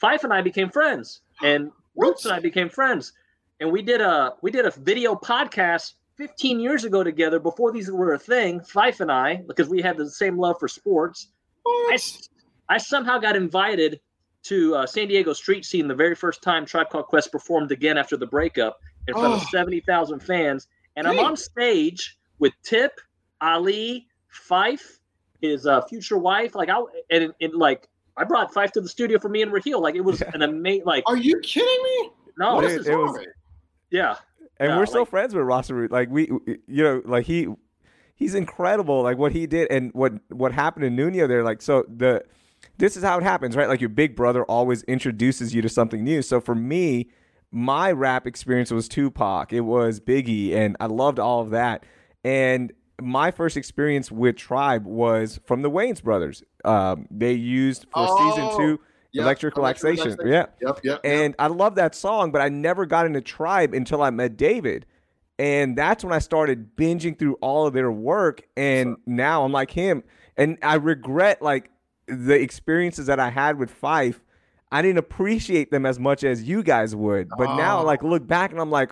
Phife 0.00 0.22
and 0.22 0.32
I 0.32 0.40
became 0.40 0.70
friends, 0.70 1.20
and 1.42 1.70
Roots 1.96 2.24
and 2.24 2.32
I 2.34 2.38
became 2.40 2.68
friends, 2.68 3.12
and 3.60 3.70
we 3.72 3.82
did 3.82 4.00
a 4.00 4.34
we 4.42 4.50
did 4.52 4.66
a 4.66 4.70
video 4.70 5.14
podcast 5.16 5.94
15 6.16 6.60
years 6.60 6.84
ago 6.84 7.02
together 7.02 7.40
before 7.40 7.72
these 7.72 7.90
were 7.90 8.14
a 8.14 8.18
thing. 8.18 8.60
Phife 8.60 9.00
and 9.00 9.10
I, 9.10 9.42
because 9.48 9.68
we 9.68 9.82
had 9.82 9.96
the 9.96 10.08
same 10.08 10.38
love 10.38 10.56
for 10.60 10.68
sports. 10.68 11.28
I, 11.66 11.98
I 12.68 12.78
somehow 12.78 13.18
got 13.18 13.34
invited 13.34 14.00
to 14.44 14.76
uh, 14.76 14.86
San 14.86 15.08
Diego 15.08 15.32
street 15.32 15.64
scene 15.64 15.88
the 15.88 15.94
very 15.94 16.14
first 16.14 16.40
time 16.42 16.64
Tribe 16.66 16.90
Called 16.90 17.06
Quest 17.06 17.32
performed 17.32 17.72
again 17.72 17.96
after 17.98 18.16
the 18.16 18.26
breakup 18.26 18.78
in 19.08 19.14
front 19.14 19.34
of 19.34 19.40
Oh. 19.40 19.46
70,000 19.50 20.20
fans, 20.20 20.68
and 20.96 21.08
I'm 21.08 21.18
on 21.18 21.36
stage 21.36 22.16
with 22.38 22.52
Tip, 22.62 22.92
Ali, 23.40 24.06
Phife, 24.34 24.98
his 25.40 25.66
uh, 25.66 25.82
future 25.82 26.18
wife. 26.18 26.54
Like 26.54 26.68
I 26.68 26.82
and, 27.10 27.32
and 27.40 27.54
like 27.54 27.88
I 28.16 28.24
brought 28.24 28.52
Phife 28.52 28.72
to 28.72 28.80
the 28.80 28.88
studio 28.88 29.18
for 29.18 29.28
me 29.28 29.42
and 29.42 29.52
Raheel. 29.52 29.80
Like 29.80 29.94
it 29.94 30.02
was 30.04 30.22
an 30.22 30.42
amazing. 30.42 30.84
Like 30.84 31.04
Are 31.06 31.16
you 31.16 31.38
kidding 31.40 31.82
me? 31.82 32.10
no, 32.38 32.56
What 32.56 32.62
Dude, 32.62 32.70
is 32.70 32.76
this 32.78 32.86
this 32.86 32.94
it 32.94 32.96
was- 32.98 33.26
yeah. 33.90 34.16
and 34.58 34.70
Yeah, 34.70 34.78
we're 34.78 34.86
still 34.86 35.04
friends 35.04 35.34
with 35.34 35.44
Ross 35.44 35.70
Root. 35.70 35.90
Like 35.90 36.08
we, 36.10 36.30
you 36.66 36.82
know, 36.84 37.02
like 37.04 37.26
he, 37.26 37.48
he's 38.16 38.34
incredible. 38.34 39.02
Like 39.02 39.18
what 39.18 39.32
he 39.32 39.46
did 39.46 39.70
and 39.70 39.92
what 39.94 40.12
what 40.30 40.52
happened 40.52 40.84
in 40.84 40.96
Nuno 40.96 41.26
there. 41.26 41.44
Like 41.44 41.62
so 41.62 41.84
the, 41.88 42.24
this 42.78 42.96
is 42.96 43.04
how 43.04 43.18
it 43.18 43.22
happens, 43.22 43.56
right? 43.56 43.68
Like 43.68 43.80
your 43.80 43.90
big 43.90 44.16
brother 44.16 44.42
always 44.44 44.82
introduces 44.84 45.54
you 45.54 45.62
to 45.62 45.68
something 45.68 46.02
new. 46.02 46.22
So 46.22 46.40
for 46.40 46.54
me, 46.54 47.10
my 47.52 47.92
rap 47.92 48.26
experience 48.26 48.72
was 48.72 48.88
Tupac. 48.88 49.52
It 49.52 49.60
was 49.60 50.00
Biggie, 50.00 50.54
and 50.54 50.76
I 50.80 50.86
loved 50.86 51.20
all 51.20 51.40
of 51.40 51.50
that. 51.50 51.84
And 52.24 52.72
my 53.00 53.30
first 53.30 53.56
experience 53.56 54.10
with 54.10 54.36
Tribe 54.36 54.84
was 54.86 55.40
from 55.46 55.62
the 55.62 55.70
Wayans 55.70 56.02
brothers. 56.02 56.42
Um, 56.64 57.06
they 57.10 57.32
used 57.32 57.86
for 57.92 58.06
season 58.18 58.56
two 58.56 58.80
Yep. 59.12 59.22
Electric 59.22 59.56
Relaxation. 59.56 60.16
Yeah. 60.24 60.46
Yep. 60.60 60.80
Yep. 60.82 61.00
And 61.04 61.36
I 61.38 61.46
love 61.46 61.76
that 61.76 61.94
song, 61.94 62.32
but 62.32 62.40
I 62.40 62.48
never 62.48 62.84
got 62.84 63.06
into 63.06 63.20
Tribe 63.20 63.72
until 63.72 64.02
I 64.02 64.10
met 64.10 64.36
David. 64.36 64.86
And 65.38 65.78
that's 65.78 66.02
when 66.02 66.12
I 66.12 66.18
started 66.18 66.74
binging 66.76 67.16
through 67.16 67.34
all 67.34 67.64
of 67.66 67.74
their 67.74 67.92
work. 67.92 68.42
And 68.56 68.96
now 69.06 69.44
I'm 69.44 69.52
like 69.52 69.70
him. 69.70 70.02
And 70.36 70.58
I 70.62 70.74
regret 70.74 71.40
like 71.42 71.70
the 72.08 72.34
experiences 72.40 73.06
that 73.06 73.20
I 73.20 73.30
had 73.30 73.56
with 73.56 73.70
Phife. 73.80 74.18
I 74.72 74.82
didn't 74.82 74.98
appreciate 74.98 75.70
them 75.70 75.86
as 75.86 76.00
much 76.00 76.24
as 76.24 76.42
you 76.42 76.64
guys 76.64 76.96
would. 76.96 77.28
But 77.38 77.54
now 77.56 77.78
I 77.78 77.82
Oh. 77.82 77.84
like 77.84 78.02
look 78.02 78.26
back 78.26 78.50
and 78.50 78.60
I'm 78.60 78.70
like, 78.72 78.90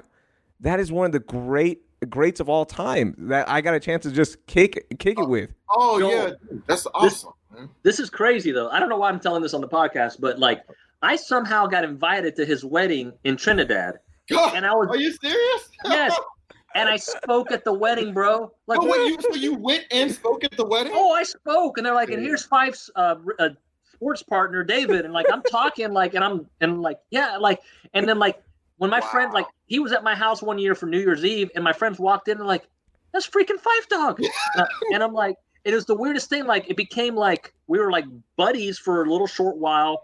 that 0.60 0.78
is 0.78 0.92
one 0.92 1.06
of 1.06 1.12
the 1.12 1.18
great 1.18 1.82
greats 2.10 2.40
of 2.40 2.48
all 2.48 2.64
time 2.64 3.14
that 3.18 3.48
I 3.48 3.60
got 3.60 3.74
a 3.74 3.80
chance 3.80 4.02
to 4.04 4.10
just 4.10 4.44
kick 4.46 4.86
kick 4.98 5.18
it 5.18 5.28
with. 5.28 5.50
oh 5.70 5.98
Joel, 5.98 6.10
yeah, 6.10 6.30
dude, 6.48 6.62
that's 6.66 6.86
awesome. 6.94 7.32
man. 7.54 7.68
This 7.82 8.00
is 8.00 8.10
crazy 8.10 8.52
though. 8.52 8.68
I 8.70 8.80
don't 8.80 8.88
know 8.88 8.96
why 8.96 9.08
I'm 9.08 9.20
telling 9.20 9.42
this 9.42 9.54
on 9.54 9.60
the 9.60 9.68
podcast, 9.68 10.20
but 10.20 10.38
like 10.38 10.62
I 11.02 11.16
somehow 11.16 11.66
got 11.66 11.84
invited 11.84 12.36
to 12.36 12.44
his 12.44 12.64
wedding 12.64 13.12
in 13.24 13.36
Trinidad, 13.36 13.98
God, 14.30 14.54
and 14.54 14.66
I 14.66 14.74
was 14.74 14.88
are 14.88 14.96
you 14.96 15.12
serious? 15.12 15.68
Yes. 15.84 16.18
and 16.74 16.88
I 16.88 16.96
spoke 16.96 17.50
at 17.50 17.64
the 17.64 17.72
wedding, 17.72 18.14
bro. 18.14 18.52
Like, 18.66 18.78
oh, 18.80 18.86
wait, 18.86 19.08
you, 19.08 19.18
so 19.20 19.34
you 19.34 19.54
went 19.54 19.84
and 19.90 20.10
spoke 20.10 20.44
at 20.44 20.52
the 20.52 20.64
wedding? 20.64 20.92
oh, 20.94 21.12
I 21.12 21.22
spoke, 21.22 21.76
and 21.76 21.86
they're 21.86 21.94
like, 21.94 22.10
and 22.10 22.22
here's 22.22 22.44
Phife's 22.44 22.90
uh, 22.96 23.16
uh, 23.38 23.50
sports 23.92 24.22
partner, 24.22 24.64
David, 24.64 25.04
and 25.04 25.12
like 25.12 25.26
I'm 25.32 25.42
talking, 25.42 25.92
like, 25.92 26.14
and 26.14 26.24
I'm 26.24 26.46
and 26.60 26.82
like, 26.82 26.98
yeah, 27.10 27.36
like, 27.36 27.60
and 27.94 28.08
then 28.08 28.18
like 28.18 28.42
when 28.82 28.90
my 28.90 29.00
friend, 29.00 29.32
like, 29.32 29.46
he 29.66 29.78
was 29.78 29.92
at 29.92 30.02
my 30.02 30.16
house 30.16 30.42
one 30.42 30.58
year 30.58 30.74
for 30.74 30.86
New 30.86 30.98
Year's 30.98 31.24
Eve, 31.24 31.52
and 31.54 31.62
my 31.62 31.72
friends 31.72 32.00
walked 32.00 32.26
in 32.26 32.38
and 32.38 32.48
like, 32.48 32.64
that's 33.12 33.28
freaking 33.28 33.60
Phife 33.60 33.88
Dawg, 33.88 34.20
Uh, 34.58 34.64
and 34.92 35.04
I'm 35.04 35.12
like, 35.12 35.36
it 35.64 35.72
was 35.72 35.84
the 35.84 35.94
weirdest 35.94 36.28
thing. 36.28 36.46
Like, 36.46 36.68
it 36.68 36.76
became 36.76 37.14
like 37.14 37.54
we 37.68 37.78
were 37.78 37.92
like 37.92 38.06
buddies 38.36 38.80
for 38.80 39.04
a 39.04 39.08
little 39.08 39.28
short 39.28 39.56
while, 39.56 40.02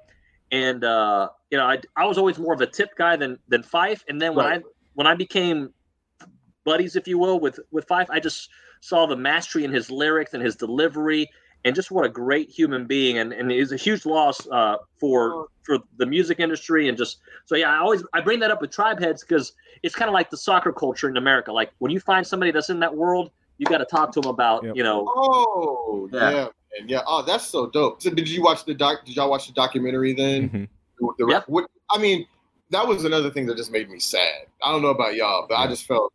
and 0.52 0.84
uh, 0.84 1.28
you 1.50 1.58
know, 1.58 1.64
I 1.64 1.80
I 1.96 2.06
was 2.06 2.18
always 2.18 2.38
more 2.38 2.54
of 2.54 2.60
a 2.60 2.68
tip 2.68 2.90
guy 2.96 3.16
than 3.16 3.40
than 3.48 3.64
Phife, 3.64 4.02
and 4.08 4.22
then 4.22 4.36
when 4.36 4.46
Right. 4.46 4.60
I 4.60 4.64
when 4.94 5.08
I 5.08 5.16
became 5.16 5.74
buddies, 6.64 6.94
if 6.94 7.08
you 7.08 7.18
will, 7.18 7.40
with 7.40 7.58
with 7.72 7.84
Phife, 7.88 8.06
I 8.10 8.20
just 8.20 8.48
saw 8.80 9.06
the 9.06 9.16
mastery 9.16 9.64
in 9.64 9.72
his 9.72 9.90
lyrics 9.90 10.34
and 10.34 10.42
his 10.42 10.54
delivery, 10.54 11.28
and 11.64 11.74
just 11.74 11.90
what 11.90 12.04
a 12.04 12.09
great 12.09 12.48
human 12.50 12.86
being, 12.86 13.18
and 13.18 13.32
and 13.32 13.50
is 13.52 13.72
a 13.72 13.76
huge 13.76 14.06
loss 14.06 14.46
uh, 14.48 14.76
for 14.98 15.46
for 15.64 15.78
the 15.98 16.06
music 16.06 16.40
industry, 16.40 16.88
and 16.88 16.96
just 16.96 17.18
so 17.46 17.56
yeah, 17.56 17.70
I 17.72 17.78
always 17.78 18.02
I 18.14 18.20
bring 18.20 18.40
that 18.40 18.50
up 18.50 18.61
with 18.61 18.70
tribe 18.70 19.00
heads 19.00 19.22
because 19.22 19.52
it's 19.82 19.94
kind 19.94 20.09
of 20.09 20.12
like 20.14 20.30
the 20.30 20.36
soccer 20.36 20.72
culture 20.72 21.09
in 21.09 21.16
America. 21.16 21.52
Like 21.52 21.70
when 21.78 21.90
you 21.92 22.00
find 22.00 22.26
somebody 22.26 22.50
that's 22.50 22.70
in 22.70 22.80
that 22.80 22.94
world, 22.94 23.30
you 23.59 23.66
got 23.66 23.78
to 23.78 23.84
talk 23.84 24.12
to 24.12 24.20
them 24.20 24.30
about 24.30 24.64
Yep. 24.64 24.76
you 24.76 24.82
know 24.82 25.04
Oh, 25.09 26.09
Yeah. 26.12 26.30
yeah. 26.30 26.48
And 26.78 26.88
yeah, 26.90 27.00
oh, 27.06 27.22
that's 27.22 27.46
so 27.46 27.66
dope. 27.66 28.02
So 28.02 28.11
did 28.11 28.28
you 28.28 28.42
watch 28.42 28.64
the 28.64 28.74
doc? 28.74 29.04
Did 29.06 29.16
y'all 29.16 29.30
watch 29.30 29.46
the 29.46 29.52
documentary 29.54 30.12
then? 30.12 30.48
Mm-hmm. 30.48 30.64
The, 31.00 31.12
the, 31.18 31.26
Yeah. 31.32 31.40
what, 31.46 31.68
I 31.90 31.98
mean, 31.98 32.26
that 32.70 32.86
was 32.86 33.04
another 33.04 33.30
thing 33.30 33.46
that 33.46 33.56
just 33.56 33.72
made 33.72 33.88
me 33.88 33.98
sad. 33.98 34.46
I 34.62 34.70
don't 34.70 34.82
know 34.82 34.88
about 34.88 35.14
y'all, 35.14 35.46
but 35.48 35.56
I 35.56 35.66
just 35.66 35.86
felt, 35.86 36.12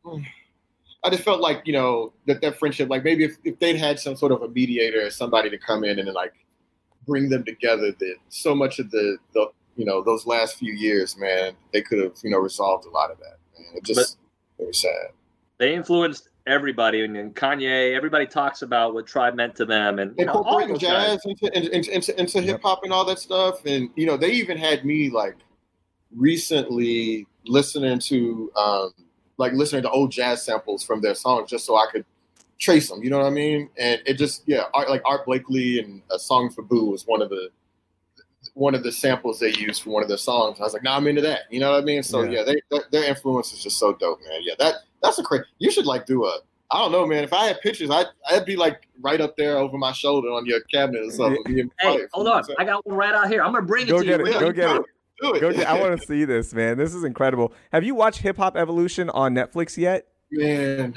I 1.04 1.10
just 1.10 1.24
felt 1.24 1.42
like 1.42 1.62
you 1.66 1.74
know 1.74 2.14
that 2.28 2.42
that 2.42 2.58
friendship, 2.58 2.90
like 2.90 3.04
maybe 3.04 3.26
if, 3.26 3.38
if 3.44 3.60
they'd 3.60 3.76
had 3.76 4.00
some 4.00 4.16
sort 4.16 4.32
of 4.32 4.42
a 4.42 4.50
mediator 4.50 5.06
or 5.06 5.10
somebody 5.10 5.50
to 5.50 5.58
come 5.58 5.84
in 5.84 6.00
and 6.00 6.08
then, 6.08 6.16
like 6.16 6.34
bring 7.06 7.30
them 7.30 7.44
together, 7.44 7.92
that 7.92 8.16
so 8.30 8.56
much 8.56 8.80
of 8.80 8.90
the 8.92 9.18
the 9.34 9.48
you 9.76 9.86
know 9.86 10.04
those 10.04 10.26
last 10.26 10.56
few 10.56 10.74
years, 10.74 11.18
man, 11.18 11.54
they 11.74 11.82
could 11.82 12.00
have 12.00 12.14
you 12.24 12.30
know 12.30 12.38
resolved 12.38 12.86
a 12.86 12.90
lot 12.90 13.12
of 13.12 13.18
that. 13.20 13.38
Man. 13.58 13.68
It 13.76 13.84
just 13.84 14.18
very 14.58 14.74
sad. 14.74 15.10
They 15.58 15.74
influenced 15.74 16.30
everybody, 16.48 17.04
and, 17.04 17.18
and 17.18 17.36
Kanye. 17.36 17.96
Everybody 17.96 18.26
talks 18.26 18.62
about 18.62 18.94
what 18.94 19.06
Tribe 19.06 19.36
meant 19.36 19.56
to 19.58 19.66
them, 19.66 20.00
and 20.00 20.14
you 20.18 20.26
know, 20.26 20.34
all 20.34 20.60
incorporating 20.60 20.78
guys. 20.78 21.22
jazz 21.24 21.26
into 21.26 21.58
into, 21.58 21.96
into, 21.96 22.20
into 22.20 22.40
Yep. 22.40 22.46
hip 22.46 22.62
hop 22.64 22.84
and 22.84 22.94
all 22.94 23.06
that 23.06 23.20
stuff. 23.20 23.66
And 23.66 23.90
you 23.96 24.06
know, 24.06 24.18
they 24.18 24.32
even 24.32 24.58
had 24.58 24.86
me 24.86 25.10
like 25.10 25.36
recently 26.16 27.28
listening 27.46 28.00
to 28.00 28.52
um 28.56 28.94
like 29.38 29.54
listening 29.54 29.82
to 29.84 29.90
old 29.90 30.12
jazz 30.12 30.44
samples 30.46 30.84
from 30.84 31.02
their 31.02 31.16
songs 31.16 31.50
just 31.50 31.66
so 31.66 31.76
I 31.76 31.88
could 31.92 32.06
trace 32.60 32.90
them. 32.90 33.04
You 33.04 33.10
know 33.10 33.18
what 33.18 33.28
I 33.28 33.32
mean? 33.32 33.70
And 33.78 34.02
it 34.06 34.16
just 34.16 34.44
yeah, 34.46 34.64
art, 34.74 34.90
like 34.90 35.02
Art 35.06 35.26
Blakey 35.26 35.80
and 35.80 36.02
a 36.12 36.20
song 36.20 36.50
for 36.50 36.62
Boo 36.62 36.86
was 36.92 37.06
one 37.08 37.22
of 37.22 37.30
the 37.30 37.50
one 38.56 38.76
of 38.76 38.84
the 38.84 38.92
samples 38.92 39.40
they 39.40 39.52
used 39.54 39.82
for 39.84 39.90
one 39.90 40.04
of 40.04 40.10
their 40.10 40.18
songs. 40.18 40.60
I 40.60 40.64
was 40.64 40.74
like, 40.74 40.84
nah, 40.84 40.98
I'm 40.98 41.08
into 41.08 41.22
that. 41.22 41.42
You 41.50 41.60
know 41.60 41.72
what 41.72 41.82
I 41.82 41.86
mean? 41.86 42.04
So 42.04 42.22
Yeah. 42.24 42.40
yeah, 42.40 42.44
they, 42.44 42.62
their, 42.70 42.82
their 42.92 43.04
influence 43.06 43.54
is 43.54 43.64
just 43.64 43.78
so 43.80 43.94
dope, 43.94 44.20
man. 44.22 44.42
Yeah, 44.44 44.54
that 44.60 44.76
that's 45.02 45.18
a 45.20 45.24
crazy. 45.24 45.46
You 45.60 45.72
should 45.72 45.86
like 45.86 46.06
do 46.06 46.26
a. 46.26 46.40
I 46.72 46.80
don't 46.80 46.92
know, 46.92 47.06
man. 47.06 47.24
If 47.24 47.34
I 47.34 47.46
had 47.46 47.62
pictures, 47.62 47.92
I'd, 47.92 48.08
I'd 48.32 48.46
be 48.46 48.56
like 48.56 48.88
right 49.02 49.22
up 49.22 49.38
there 49.38 49.58
over 49.58 49.78
my 49.78 49.92
shoulder 49.92 50.30
on 50.30 50.46
your 50.48 50.60
cabinet 50.62 51.04
or 51.04 51.12
something. 51.12 51.70
Hey, 51.80 52.00
hold 52.12 52.28
on! 52.28 52.44
I 52.58 52.66
got 52.66 52.84
one 52.86 52.98
right 52.98 53.14
out 53.14 53.30
here. 53.30 53.44
I'm 53.44 53.54
gonna 53.54 53.66
bring 53.66 53.88
it 53.88 53.90
Go 53.92 54.00
to 54.00 54.06
get 54.06 54.20
you. 54.20 54.26
it. 54.26 54.40
Go 54.40 54.52
get 54.52 54.76
it. 54.78 54.86
Do 55.24 55.34
it. 55.36 55.40
Go 55.42 55.64
I 55.64 55.80
want 55.80 56.00
to 56.00 56.06
see 56.08 56.26
this, 56.26 56.54
man. 56.54 56.78
This 56.78 56.94
is 56.94 57.04
incredible. 57.04 57.54
Have 57.72 57.84
you 57.84 57.96
watched 57.96 58.20
Hip 58.20 58.38
Hop 58.38 58.56
Evolution 58.58 59.10
on 59.12 59.34
Netflix 59.34 59.78
yet? 59.78 60.08
man. 60.32 60.96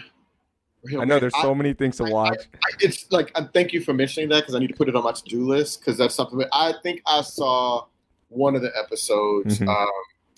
I 0.99 1.05
know 1.05 1.19
there's 1.19 1.35
I- 1.35 1.43
so 1.43 1.55
many 1.55 1.73
things 1.75 1.97
to 1.97 2.05
I- 2.05 2.11
watch. 2.11 2.39
I- 2.65 2.77
it's 2.81 3.11
like 3.11 3.31
uh, 3.35 3.45
thank 3.53 3.73
you 3.73 3.81
for 3.81 3.93
mentioning 3.93 4.29
that 4.31 4.41
because 4.41 4.55
I 4.55 4.59
need 4.61 4.69
to 4.69 4.75
put 4.75 4.89
it 4.89 4.95
on 4.97 5.03
my 5.05 5.13
to 5.13 5.23
do 5.25 5.45
list 5.45 5.81
because 5.81 5.99
that's 5.99 6.15
something 6.15 6.39
that 6.39 6.49
I 6.53 6.75
think 6.83 7.03
I 7.07 7.23
saw 7.23 7.85
one 8.29 8.55
of 8.57 8.63
the 8.63 8.71
episodes 8.79 9.59
Mhm. 9.59 9.69
um, 9.69 9.89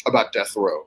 about 0.06 0.32
death 0.32 0.54
row, 0.56 0.86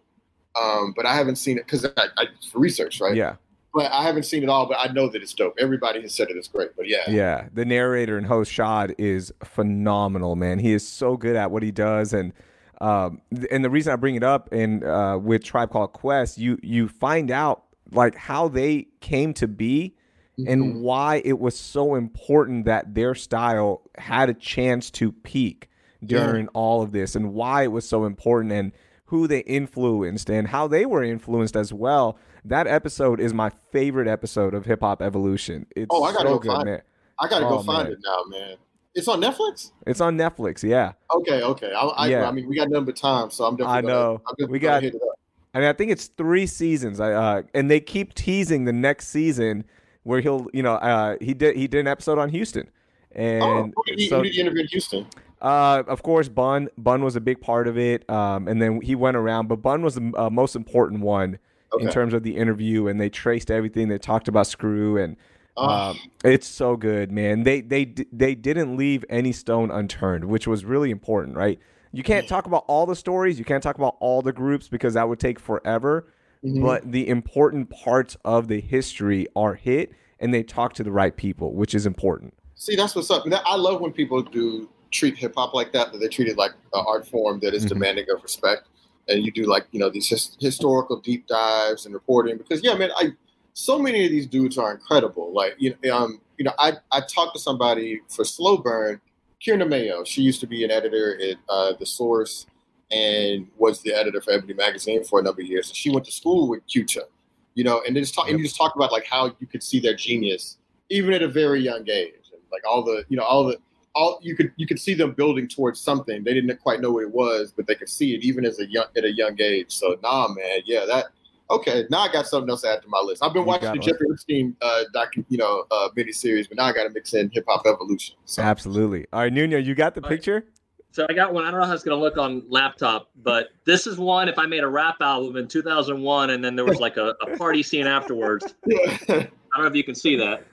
um, 0.59 0.93
but 0.95 1.05
I 1.05 1.13
haven't 1.15 1.35
seen 1.37 1.57
it 1.57 1.65
because 1.65 1.85
I, 1.85 1.91
I 2.17 2.25
for 2.51 2.59
research, 2.59 2.99
right? 2.99 3.15
Yeah, 3.15 3.35
But 3.73 3.91
I 3.91 4.01
haven't 4.03 4.23
seen 4.23 4.41
it 4.43 4.49
all, 4.49 4.65
but 4.67 4.77
I 4.79 4.91
know 4.93 5.07
that 5.09 5.21
it's 5.21 5.33
dope. 5.33 5.53
Everybody 5.59 6.01
has 6.01 6.13
said 6.15 6.29
it 6.31 6.37
is 6.37 6.47
great, 6.47 6.71
but 6.75 6.87
yeah, 6.87 7.07
yeah. 7.09 7.47
The 7.53 7.63
narrator 7.65 8.17
and 8.17 8.25
host 8.27 8.51
Shad 8.51 8.95
is 8.97 9.31
phenomenal, 9.43 10.35
man. 10.35 10.59
He 10.59 10.73
is 10.73 10.87
so 10.87 11.17
good 11.17 11.35
at 11.35 11.51
what 11.51 11.61
he 11.63 11.71
does, 11.71 12.13
and 12.13 12.33
um, 12.81 13.21
and 13.51 13.63
the 13.63 13.69
reason 13.69 13.93
I 13.93 13.95
bring 13.95 14.15
it 14.15 14.23
up 14.23 14.49
and 14.51 14.83
uh, 14.83 15.17
with 15.21 15.43
Tribe 15.43 15.69
Called 15.69 15.93
Quest, 15.93 16.37
you 16.37 16.57
you 16.61 16.87
find 16.87 17.31
out 17.31 17.63
like 17.91 18.15
how 18.15 18.47
they 18.47 18.87
came 18.99 19.33
to 19.35 19.47
be 19.47 19.95
Mhm. 20.39 20.45
and 20.51 20.81
why 20.81 21.21
it 21.25 21.39
was 21.39 21.57
so 21.57 21.95
important 21.95 22.63
that 22.65 22.95
their 22.95 23.13
style 23.13 23.81
had 23.97 24.29
a 24.29 24.33
chance 24.33 24.89
to 24.91 25.11
peak 25.11 25.69
Yeah. 26.01 26.25
during 26.25 26.47
all 26.49 26.81
of 26.81 26.93
this 26.93 27.15
and 27.17 27.33
why 27.33 27.63
it 27.63 27.71
was 27.71 27.87
so 27.87 28.05
important 28.05 28.53
and 28.53 28.71
who 29.07 29.27
they 29.27 29.39
influenced 29.39 30.29
and 30.29 30.47
how 30.47 30.67
they 30.69 30.85
were 30.85 31.03
influenced 31.03 31.57
as 31.57 31.73
well. 31.73 32.17
That 32.45 32.65
episode 32.65 33.19
is 33.19 33.33
my 33.33 33.51
favorite 33.71 34.07
episode 34.07 34.53
of 34.53 34.65
Hip 34.65 34.79
Hop 34.79 35.01
Evolution. 35.01 35.65
It's 35.75 35.87
Oh, 35.89 36.03
I 36.03 36.13
gotta 36.13 36.29
so 36.29 36.33
go 36.35 36.39
good, 36.39 36.51
find 36.53 36.65
man. 36.65 36.81
I 37.19 37.27
gotta 37.27 37.45
go 37.45 37.59
Oh, 37.59 37.63
find 37.63 37.89
man. 37.89 37.91
it 37.91 37.99
now, 38.03 38.23
man. 38.29 38.55
It's 38.93 39.07
on 39.07 39.21
Netflix. 39.21 39.71
It's 39.87 40.01
on 40.01 40.17
Netflix, 40.17 40.63
yeah. 40.67 40.93
Okay, 41.13 41.41
okay. 41.41 41.71
I, 41.73 41.81
I, 41.85 42.07
Yeah. 42.07 42.27
I 42.27 42.31
mean, 42.31 42.47
we 42.47 42.55
got 42.55 42.69
nothing 42.69 42.85
but 42.85 42.95
time, 42.97 43.29
so 43.29 43.45
I'm 43.45 43.55
definitely. 43.55 43.77
I 43.77 43.81
gonna- 43.81 43.93
know. 43.93 44.21
I'm 44.27 44.49
We 44.51 44.59
gonna 44.59 44.75
got- 44.77 44.83
hit 44.83 44.95
it 44.95 45.01
up. 45.01 45.17
I 45.53 45.59
mean, 45.59 45.67
I 45.67 45.73
think 45.73 45.91
it's 45.91 46.07
three 46.07 46.45
seasons. 46.47 46.99
I 47.01 47.11
uh, 47.11 47.41
and 47.53 47.69
they 47.69 47.79
keep 47.81 48.13
teasing 48.13 48.63
the 48.65 48.71
next 48.73 49.07
season 49.09 49.65
where 50.03 50.21
he'll, 50.21 50.47
you 50.53 50.63
know, 50.63 50.75
uh, 50.75 51.17
he 51.19 51.33
did 51.33 51.55
he 51.57 51.67
did 51.67 51.81
an 51.81 51.87
episode 51.87 52.17
on 52.17 52.29
Houston, 52.29 52.69
and 53.13 53.43
Oh, 53.43 53.63
who 53.75 53.83
did, 53.85 53.99
he, 53.99 54.07
so- 54.09 54.17
who 54.17 54.23
did 54.23 54.33
he 54.33 54.39
interview 54.41 54.61
in 54.61 54.67
Houston? 54.67 55.07
Uh, 55.41 55.83
of 55.87 56.03
course, 56.03 56.29
Bun. 56.29 56.69
Bun 56.77 57.03
was 57.03 57.15
a 57.15 57.19
big 57.21 57.41
part 57.41 57.67
of 57.67 57.77
it. 57.77 58.07
Um, 58.09 58.47
and 58.47 58.61
then 58.61 58.79
he 58.81 58.93
went 58.95 59.17
around, 59.17 59.47
but 59.47 59.57
Bun 59.57 59.81
was 59.81 59.95
the 59.95 60.13
uh, 60.15 60.29
most 60.29 60.55
important 60.55 61.01
one 61.01 61.39
in 61.79 61.89
terms 61.89 62.13
of 62.13 62.21
the 62.23 62.37
interview. 62.37 62.87
And 62.87 63.01
they 63.01 63.09
traced 63.09 63.49
everything. 63.49 63.87
They 63.89 63.97
talked 63.97 64.27
about 64.27 64.45
Screw, 64.47 64.97
and 64.97 65.17
Oh, 65.57 65.69
um, 65.69 65.99
it's 66.23 66.47
so 66.47 66.75
good, 66.75 67.11
man. 67.11 67.43
They 67.43 67.61
they 67.61 67.93
they 68.11 68.35
didn't 68.35 68.77
leave 68.77 69.03
any 69.09 69.31
stone 69.31 69.69
unturned, 69.71 70.25
which 70.25 70.47
was 70.47 70.63
really 70.65 70.91
important, 70.91 71.35
right? 71.35 71.59
You 71.91 72.03
can't 72.03 72.27
talk 72.27 72.45
about 72.47 72.63
all 72.67 72.85
the 72.85 72.95
stories. 72.95 73.37
You 73.37 73.43
can't 73.45 73.61
talk 73.61 73.75
about 73.75 73.97
all 73.99 74.21
the 74.21 74.31
groups 74.31 74.69
because 74.69 74.93
that 74.93 75.09
would 75.09 75.19
take 75.19 75.39
forever. 75.39 76.07
mhm. 76.43 76.61
But 76.61 76.89
the 76.91 77.07
important 77.07 77.69
parts 77.69 78.15
of 78.23 78.47
the 78.47 78.61
history 78.61 79.27
are 79.35 79.55
hit, 79.55 79.91
and 80.19 80.33
they 80.33 80.41
talk 80.41 80.73
to 80.75 80.83
the 80.83 80.91
right 80.91 81.15
people, 81.15 81.53
which 81.53 81.75
is 81.75 81.85
important. 81.85 82.33
See, 82.55 82.75
that's 82.77 82.95
what's 82.95 83.11
up. 83.11 83.25
I 83.45 83.55
love 83.57 83.81
when 83.81 83.91
people 83.91 84.21
do 84.21 84.69
treat 84.91 85.17
hip 85.17 85.33
hop 85.35 85.53
like 85.53 85.73
that. 85.73 85.91
That 85.91 85.97
they 85.97 86.07
treat 86.07 86.29
it 86.29 86.37
like 86.37 86.51
an 86.73 86.83
art 86.87 87.07
form 87.07 87.39
that 87.41 87.53
is 87.53 87.65
Mhm. 87.65 87.69
demanding 87.69 88.05
of 88.09 88.23
respect, 88.23 88.67
and 89.09 89.25
you 89.25 89.31
do 89.31 89.43
like 89.43 89.67
you 89.71 89.79
know 89.79 89.89
these 89.89 90.07
his, 90.07 90.37
historical 90.39 90.97
deep 91.01 91.27
dives 91.27 91.85
and 91.85 91.93
reporting. 91.93 92.37
Because 92.37 92.63
yeah, 92.63 92.75
man, 92.75 92.91
I 92.95 93.11
so 93.53 93.77
many 93.79 94.05
of 94.05 94.11
these 94.11 94.27
dudes 94.27 94.57
are 94.57 94.71
incredible. 94.71 95.33
Like 95.33 95.55
you 95.57 95.75
know, 95.83 95.95
um, 95.95 96.21
you 96.37 96.45
know, 96.45 96.53
I 96.57 96.73
I 96.91 97.01
talked 97.01 97.35
to 97.35 97.39
somebody 97.39 98.01
for 98.09 98.23
Slow 98.25 98.57
Burn, 98.57 98.99
Kierna 99.45 99.67
Mayo. 99.67 100.03
She 100.03 100.21
used 100.21 100.39
to 100.41 100.47
be 100.47 100.63
an 100.63 100.71
editor 100.71 101.19
at 101.21 101.37
uh, 101.49 101.73
the 101.79 101.85
Source 101.85 102.47
and 102.91 103.47
was 103.57 103.81
the 103.81 103.93
editor 103.93 104.21
for 104.21 104.31
Ebony 104.31 104.53
Magazine 104.53 105.03
for 105.03 105.19
a 105.19 105.23
number 105.23 105.41
of 105.41 105.47
years. 105.47 105.69
And 105.69 105.75
she 105.75 105.89
went 105.89 106.05
to 106.05 106.11
school 106.11 106.49
with 106.49 106.65
Q-Tip, 106.67 107.09
you 107.53 107.63
know, 107.63 107.81
and 107.87 107.95
just 107.95 108.13
talk, 108.13 108.27
and 108.29 108.37
you 108.37 108.43
just 108.43 108.57
talk 108.57 108.75
about 108.75 108.91
like 108.91 109.05
how 109.05 109.33
you 109.39 109.47
could 109.47 109.63
see 109.63 109.79
their 109.79 109.95
genius 109.95 110.57
even 110.91 111.13
at 111.13 111.23
a 111.23 111.27
very 111.27 111.61
young 111.61 111.89
age, 111.89 112.29
and 112.33 112.41
like 112.51 112.61
all 112.69 112.83
the, 112.83 113.05
you 113.07 113.17
know, 113.17 113.23
all 113.23 113.45
the, 113.45 113.57
all 113.95 114.19
you 114.21 114.35
could 114.35 114.51
you 114.57 114.67
could 114.67 114.79
see 114.79 114.93
them 114.93 115.13
building 115.13 115.47
towards 115.47 115.79
something. 115.79 116.23
They 116.23 116.33
didn't 116.33 116.55
quite 116.57 116.81
know 116.81 116.91
what 116.91 117.03
it 117.03 117.11
was, 117.11 117.53
but 117.55 117.65
they 117.65 117.75
could 117.75 117.89
see 117.89 118.13
it 118.13 118.23
even 118.23 118.45
as 118.45 118.59
a 118.59 118.67
young 118.67 118.85
at 118.95 119.03
a 119.03 119.11
young 119.11 119.39
age. 119.39 119.71
So 119.71 119.97
nah, 120.03 120.27
man, 120.27 120.59
yeah, 120.65 120.85
that. 120.85 121.07
Okay, 121.51 121.85
now 121.89 121.99
I 121.99 122.11
got 122.11 122.27
something 122.27 122.49
else 122.49 122.61
to 122.61 122.69
add 122.69 122.81
to 122.81 122.87
my 122.87 122.99
list. 122.99 123.23
I've 123.23 123.33
been 123.33 123.41
You 123.43 123.47
watching 123.47 123.65
the 123.73 123.79
one. 123.79 123.81
Jeffrey 123.81 124.07
Epstein 124.11 124.55
uh, 124.61 124.83
doc, 124.93 125.13
you 125.29 125.37
know, 125.37 125.65
uh, 125.69 125.89
miniseries, 125.97 126.47
but 126.47 126.57
now 126.57 126.65
I 126.65 126.73
got 126.73 126.83
to 126.83 126.89
mix 126.89 127.13
in 127.13 127.29
Hip 127.31 127.45
Hop 127.47 127.65
Evolution. 127.65 128.15
So 128.25 128.41
Absolutely. 128.41 129.05
All 129.11 129.19
right, 129.21 129.33
Nuno, 129.33 129.57
you 129.57 129.75
got 129.75 129.93
the 129.93 130.01
All 130.01 130.09
right. 130.09 130.15
picture? 130.17 130.45
So 130.93 131.05
I 131.09 131.13
got 131.13 131.33
one. 131.33 131.45
I 131.45 131.51
don't 131.51 131.59
know 131.61 131.65
how 131.67 131.73
it's 131.73 131.83
gonna 131.83 132.01
look 132.01 132.17
on 132.17 132.43
laptop, 132.49 133.09
but 133.23 133.49
this 133.65 133.87
is 133.87 133.97
one. 133.97 134.27
If 134.27 134.37
I 134.37 134.45
made 134.45 134.63
a 134.63 134.67
rap 134.67 134.97
album 134.99 135.37
in 135.37 135.47
2001, 135.47 136.29
and 136.31 136.43
then 136.43 136.55
there 136.57 136.65
was 136.65 136.79
like 136.81 136.97
a, 136.97 137.15
a 137.21 137.37
party 137.37 137.63
scene 137.63 137.87
afterwards. 137.87 138.53
I 138.69 139.05
don't 139.07 139.29
know 139.57 139.65
if 139.67 139.75
you 139.75 139.85
can 139.85 139.95
see 139.95 140.17
that. 140.17 140.45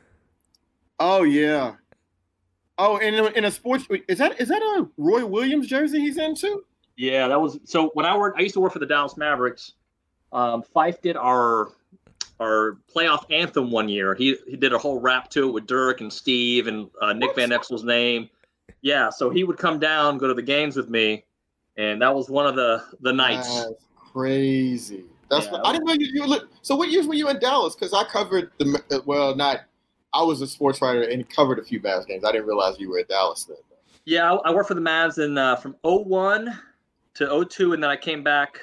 oh 1.01 1.25
yeah. 1.25 1.75
Oh, 2.79 2.99
and 2.99 3.17
in, 3.17 3.27
in 3.35 3.45
a 3.47 3.51
sports 3.51 3.87
is 4.07 4.19
that 4.19 4.41
is 4.41 4.47
that 4.49 4.63
a 4.63 4.89
Roy 4.97 5.27
Williams 5.27 5.67
jersey 5.67 5.99
he's 6.01 6.19
in 6.19 6.37
too? 6.37 6.65
Yeah, 6.97 7.27
that 7.27 7.41
was 7.41 7.59
so. 7.65 7.91
When 7.95 8.07
I 8.07 8.17
worked, 8.17 8.39
I 8.39 8.43
used 8.43 8.55
to 8.55 8.61
work 8.61 8.73
for 8.73 8.79
the 8.79 8.87
Dallas 8.87 9.17
Mavericks. 9.17 9.73
Um, 10.33 10.63
Fife 10.63 11.01
did 11.01 11.17
our 11.17 11.69
our 12.41 12.79
playoff 12.95 13.25
anthem 13.31 13.71
one 13.71 13.89
year. 13.89 14.15
He 14.15 14.37
he 14.47 14.57
did 14.57 14.73
a 14.73 14.79
whole 14.79 15.01
rap 15.01 15.29
to 15.31 15.49
it 15.49 15.53
with 15.53 15.67
Dirk 15.67 16.01
and 16.01 16.13
Steve 16.13 16.67
and 16.67 16.89
uh, 17.01 17.13
Nick 17.13 17.35
Van 17.35 17.51
Exel's 17.51 17.85
name. 17.85 18.29
Yeah, 18.81 19.11
so 19.11 19.29
he 19.31 19.43
would 19.45 19.59
come 19.59 19.79
down, 19.79 20.19
go 20.19 20.29
to 20.29 20.35
the 20.35 20.43
games 20.43 20.77
with 20.77 20.89
me, 20.89 21.25
and 21.77 22.01
that 22.03 22.15
was 22.15 22.29
one 22.31 22.47
of 22.47 22.55
the 22.55 22.85
the 23.01 23.13
nights. 23.13 23.65
That's 23.65 23.85
crazy. 23.97 25.05
That's 25.31 25.47
Yeah. 25.47 25.53
what, 25.53 25.67
I 25.67 25.73
didn't 25.73 25.87
know 25.87 25.95
you, 25.95 26.09
you 26.13 26.29
were. 26.29 26.49
So 26.63 26.77
what 26.77 26.91
years 26.91 27.07
were 27.07 27.15
you 27.15 27.29
in 27.29 27.39
Dallas? 27.39 27.75
Because 27.75 27.93
I 27.93 28.05
covered 28.05 28.51
the 28.59 29.03
well, 29.05 29.35
not. 29.35 29.61
I 30.15 30.23
was 30.23 30.41
a 30.41 30.47
sports 30.47 30.81
writer 30.81 31.03
and 31.03 31.29
covered 31.29 31.59
a 31.59 31.63
few 31.63 31.81
Mavs 31.81 32.07
games. 32.07 32.25
I 32.25 32.33
didn't 32.33 32.47
realize 32.47 32.79
you 32.79 32.91
were 32.91 32.99
at 33.01 33.09
Dallas 33.09 33.45
then. 33.45 33.59
Yeah, 34.07 34.33
I, 34.33 34.51
I 34.51 34.55
worked 34.55 34.69
for 34.69 34.75
the 34.75 34.81
Mavs 34.81 35.23
in 35.23 35.37
uh, 35.37 35.57
from 35.57 35.77
01 35.83 36.59
to 37.15 37.45
02, 37.45 37.75
and 37.75 37.83
then 37.83 37.91
I 37.91 37.97
came 37.97 38.23
back 38.23 38.59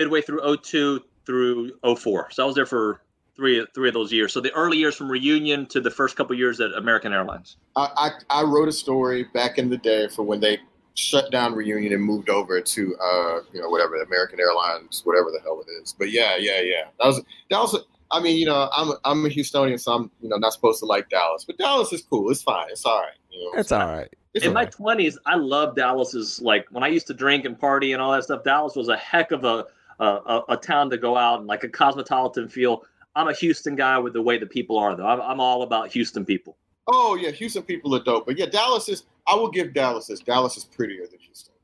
midway 0.00 0.22
through 0.22 0.56
02 0.56 1.00
through 1.26 1.72
04. 1.96 2.30
So 2.30 2.42
I 2.42 2.46
was 2.46 2.54
there 2.54 2.66
for 2.66 3.02
three 3.36 3.64
three 3.74 3.88
of 3.88 3.94
those 3.94 4.12
years. 4.12 4.32
So 4.32 4.40
the 4.40 4.52
early 4.52 4.78
years 4.78 4.96
from 4.96 5.10
reunion 5.10 5.66
to 5.66 5.80
the 5.80 5.90
first 5.90 6.16
couple 6.16 6.34
years 6.36 6.60
at 6.60 6.72
American 6.72 7.12
Airlines. 7.12 7.56
I, 7.76 8.10
I 8.30 8.40
I 8.40 8.42
wrote 8.42 8.68
a 8.68 8.72
story 8.72 9.24
back 9.34 9.58
in 9.58 9.70
the 9.70 9.76
day 9.76 10.08
for 10.08 10.22
when 10.22 10.40
they 10.40 10.58
shut 10.94 11.30
down 11.30 11.54
reunion 11.54 11.92
and 11.92 12.02
moved 12.02 12.28
over 12.28 12.60
to 12.60 12.96
uh 12.96 13.40
you 13.52 13.60
know 13.60 13.68
whatever 13.68 13.94
American 14.02 14.40
Airlines 14.40 15.02
whatever 15.04 15.30
the 15.30 15.40
hell 15.42 15.62
it 15.66 15.70
is. 15.82 15.94
But 15.96 16.10
yeah 16.10 16.36
yeah 16.36 16.60
yeah 16.60 16.84
that 16.98 17.06
was 17.06 17.22
that 17.50 17.58
was. 17.58 17.84
I 18.12 18.18
mean, 18.18 18.38
you 18.38 18.44
know, 18.44 18.68
I'm 18.76 18.88
a, 18.88 18.98
I'm 19.04 19.24
a 19.24 19.28
Houstonian, 19.28 19.78
so 19.78 19.92
I'm 19.92 20.10
you 20.20 20.28
know 20.28 20.36
not 20.36 20.52
supposed 20.52 20.80
to 20.80 20.86
like 20.86 21.08
Dallas, 21.10 21.44
but 21.44 21.56
Dallas 21.58 21.92
is 21.92 22.02
cool. 22.02 22.28
It's 22.32 22.42
fine. 22.42 22.66
It's 22.68 22.84
all 22.84 22.98
right. 22.98 23.14
You 23.30 23.44
know, 23.44 23.52
That's 23.54 23.70
all 23.70 23.86
right. 23.86 24.12
It's 24.34 24.44
in 24.44 24.48
all 24.48 24.54
my 24.54 24.62
right. 24.62 24.72
twenties, 24.72 25.16
I 25.26 25.36
loved 25.36 25.76
Dallas's 25.76 26.40
like 26.42 26.66
when 26.72 26.82
I 26.82 26.88
used 26.88 27.06
to 27.06 27.14
drink 27.14 27.44
and 27.44 27.56
party 27.56 27.92
and 27.92 28.02
all 28.02 28.10
that 28.10 28.24
stuff. 28.24 28.42
Dallas 28.42 28.74
was 28.74 28.88
a 28.88 28.96
heck 28.96 29.30
of 29.30 29.44
a 29.44 29.66
a, 30.00 30.04
a, 30.04 30.44
a 30.50 30.56
town 30.56 30.90
to 30.90 30.98
go 30.98 31.16
out 31.16 31.38
and 31.38 31.46
like 31.46 31.62
a 31.62 31.68
cosmopolitan 31.68 32.48
feel. 32.48 32.82
I'm 33.14 33.28
a 33.28 33.34
Houston 33.34 33.76
guy 33.76 33.98
with 33.98 34.14
the 34.14 34.22
way 34.22 34.38
the 34.38 34.46
people 34.46 34.78
are 34.78 34.96
though. 34.96 35.06
I'm, 35.06 35.20
I'm 35.20 35.40
all 35.40 35.62
about 35.62 35.92
Houston 35.92 36.24
people. 36.24 36.56
Oh 36.88 37.14
yeah, 37.14 37.30
Houston 37.30 37.62
people 37.62 37.94
are 37.94 38.02
dope, 38.02 38.26
but 38.26 38.38
yeah, 38.38 38.46
Dallas 38.46 38.88
is. 38.88 39.04
I 39.26 39.34
will 39.34 39.50
give 39.50 39.74
Dallas 39.74 40.06
this. 40.06 40.20
Dallas 40.20 40.56
is 40.56 40.64
prettier 40.64 41.06
than 41.08 41.20
Houston. 41.20 41.54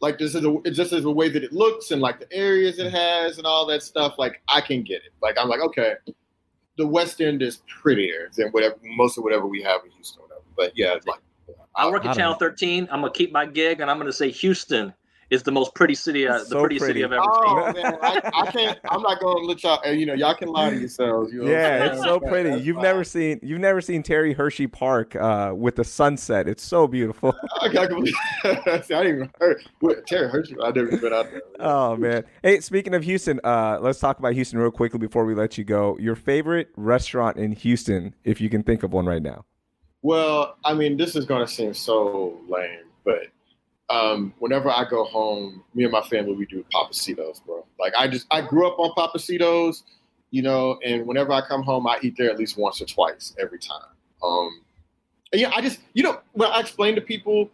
Like 0.00 0.18
this 0.18 0.34
is 0.34 0.44
a, 0.44 0.70
just 0.70 0.92
is 0.92 1.02
the 1.02 1.10
way 1.10 1.28
that 1.28 1.42
it 1.42 1.52
looks 1.52 1.90
and 1.90 2.00
like 2.00 2.20
the 2.20 2.32
areas 2.32 2.78
it 2.78 2.90
has 2.92 3.38
and 3.38 3.46
all 3.46 3.66
that 3.66 3.82
stuff. 3.82 4.14
Like 4.18 4.42
I 4.48 4.60
can 4.60 4.82
get 4.82 4.96
it. 4.96 5.12
Like 5.20 5.36
I'm 5.38 5.48
like 5.48 5.60
okay, 5.60 5.94
the 6.78 6.86
West 6.86 7.20
End 7.20 7.42
is 7.42 7.62
prettier 7.80 8.30
than 8.36 8.48
whatever 8.50 8.76
most 8.82 9.18
of 9.18 9.24
whatever 9.24 9.46
we 9.46 9.62
have 9.62 9.80
in 9.84 9.90
Houston. 9.90 10.22
Whatever. 10.22 10.42
But 10.56 10.72
yeah, 10.76 10.94
like 11.06 11.20
I 11.74 11.90
work 11.90 12.04
at 12.04 12.16
Channel 12.16 12.34
13. 12.34 12.88
I'm 12.90 13.00
gonna 13.00 13.12
keep 13.12 13.32
my 13.32 13.46
gig, 13.46 13.80
and 13.80 13.90
I'm 13.90 13.98
gonna 13.98 14.12
say 14.12 14.30
Houston 14.30 14.94
is 15.30 15.42
the 15.42 15.52
most 15.52 15.74
pretty 15.74 15.94
city, 15.94 16.26
uh, 16.26 16.38
the 16.38 16.44
so 16.44 16.60
prettiest 16.60 16.84
pretty. 16.84 17.00
city 17.00 17.04
I've 17.04 17.12
ever 17.12 17.22
oh, 17.26 17.72
seen. 17.72 17.82
Man, 17.82 17.98
I, 18.00 18.30
I, 18.32 18.50
can't. 18.50 18.78
I'm 18.88 19.02
not 19.02 19.20
going 19.20 19.42
to 19.42 19.46
let 19.46 19.62
y'all. 19.62 19.92
You 19.92 20.06
know, 20.06 20.14
y'all 20.14 20.34
can 20.34 20.48
lie 20.48 20.70
to 20.70 20.78
yourselves. 20.78 21.32
You 21.32 21.44
know 21.44 21.50
yeah, 21.50 21.86
it's 21.86 22.02
so 22.02 22.20
pretty. 22.20 22.50
That's 22.50 22.64
you've 22.64 22.76
fine. 22.76 22.82
never 22.84 23.04
seen. 23.04 23.40
You've 23.42 23.60
never 23.60 23.80
seen 23.80 24.02
Terry 24.02 24.32
Hershey 24.32 24.66
Park 24.66 25.16
uh, 25.16 25.52
with 25.56 25.76
the 25.76 25.84
sunset. 25.84 26.48
It's 26.48 26.62
so 26.62 26.86
beautiful. 26.86 27.34
I, 27.60 27.68
got 27.68 27.92
I 28.44 28.78
didn't 28.78 29.06
even 29.06 29.30
heard 29.40 30.06
Terry 30.06 30.28
Hershey. 30.28 30.56
I 30.62 30.70
never 30.70 30.96
been 30.96 31.12
out 31.12 31.30
there. 31.30 31.42
Oh 31.58 31.96
man. 31.96 32.24
Hey, 32.42 32.60
speaking 32.60 32.94
of 32.94 33.02
Houston, 33.04 33.40
uh, 33.42 33.78
let's 33.80 33.98
talk 33.98 34.18
about 34.18 34.34
Houston 34.34 34.58
real 34.58 34.70
quickly 34.70 34.98
before 34.98 35.24
we 35.24 35.34
let 35.34 35.56
you 35.56 35.64
go. 35.64 35.96
Your 35.98 36.14
favorite 36.14 36.68
restaurant 36.76 37.38
in 37.38 37.52
Houston, 37.52 38.14
if 38.24 38.42
you 38.42 38.50
can 38.50 38.62
think 38.62 38.82
of 38.82 38.92
one 38.92 39.06
right 39.06 39.22
now. 39.22 39.46
Well, 40.02 40.56
I 40.64 40.74
mean, 40.74 40.98
this 40.98 41.16
is 41.16 41.24
going 41.24 41.44
to 41.44 41.50
seem 41.50 41.72
so 41.72 42.38
lame, 42.48 42.84
but 43.04 43.28
um, 43.88 44.34
whenever 44.38 44.70
I 44.70 44.84
go 44.88 45.04
home, 45.04 45.62
me 45.74 45.84
and 45.84 45.92
my 45.92 46.02
family 46.02 46.34
we 46.34 46.46
do 46.46 46.64
Pappasito's, 46.72 47.40
bro. 47.40 47.64
Like 47.78 47.92
I 47.98 48.08
just 48.08 48.26
I 48.30 48.40
grew 48.40 48.66
up 48.66 48.78
on 48.78 48.92
Pappasito's, 48.96 49.84
you 50.30 50.42
know, 50.42 50.78
and 50.84 51.06
whenever 51.06 51.32
I 51.32 51.40
come 51.40 51.62
home, 51.62 51.86
I 51.86 51.98
eat 52.02 52.16
there 52.16 52.30
at 52.30 52.38
least 52.38 52.56
once 52.56 52.80
or 52.80 52.86
twice 52.86 53.34
every 53.40 53.58
time. 53.58 53.88
Um, 54.22 54.62
yeah, 55.32 55.52
I 55.54 55.60
just 55.60 55.80
you 55.94 56.02
know 56.02 56.20
when 56.32 56.50
I 56.50 56.60
explain 56.60 56.94
to 56.96 57.00
people 57.00 57.50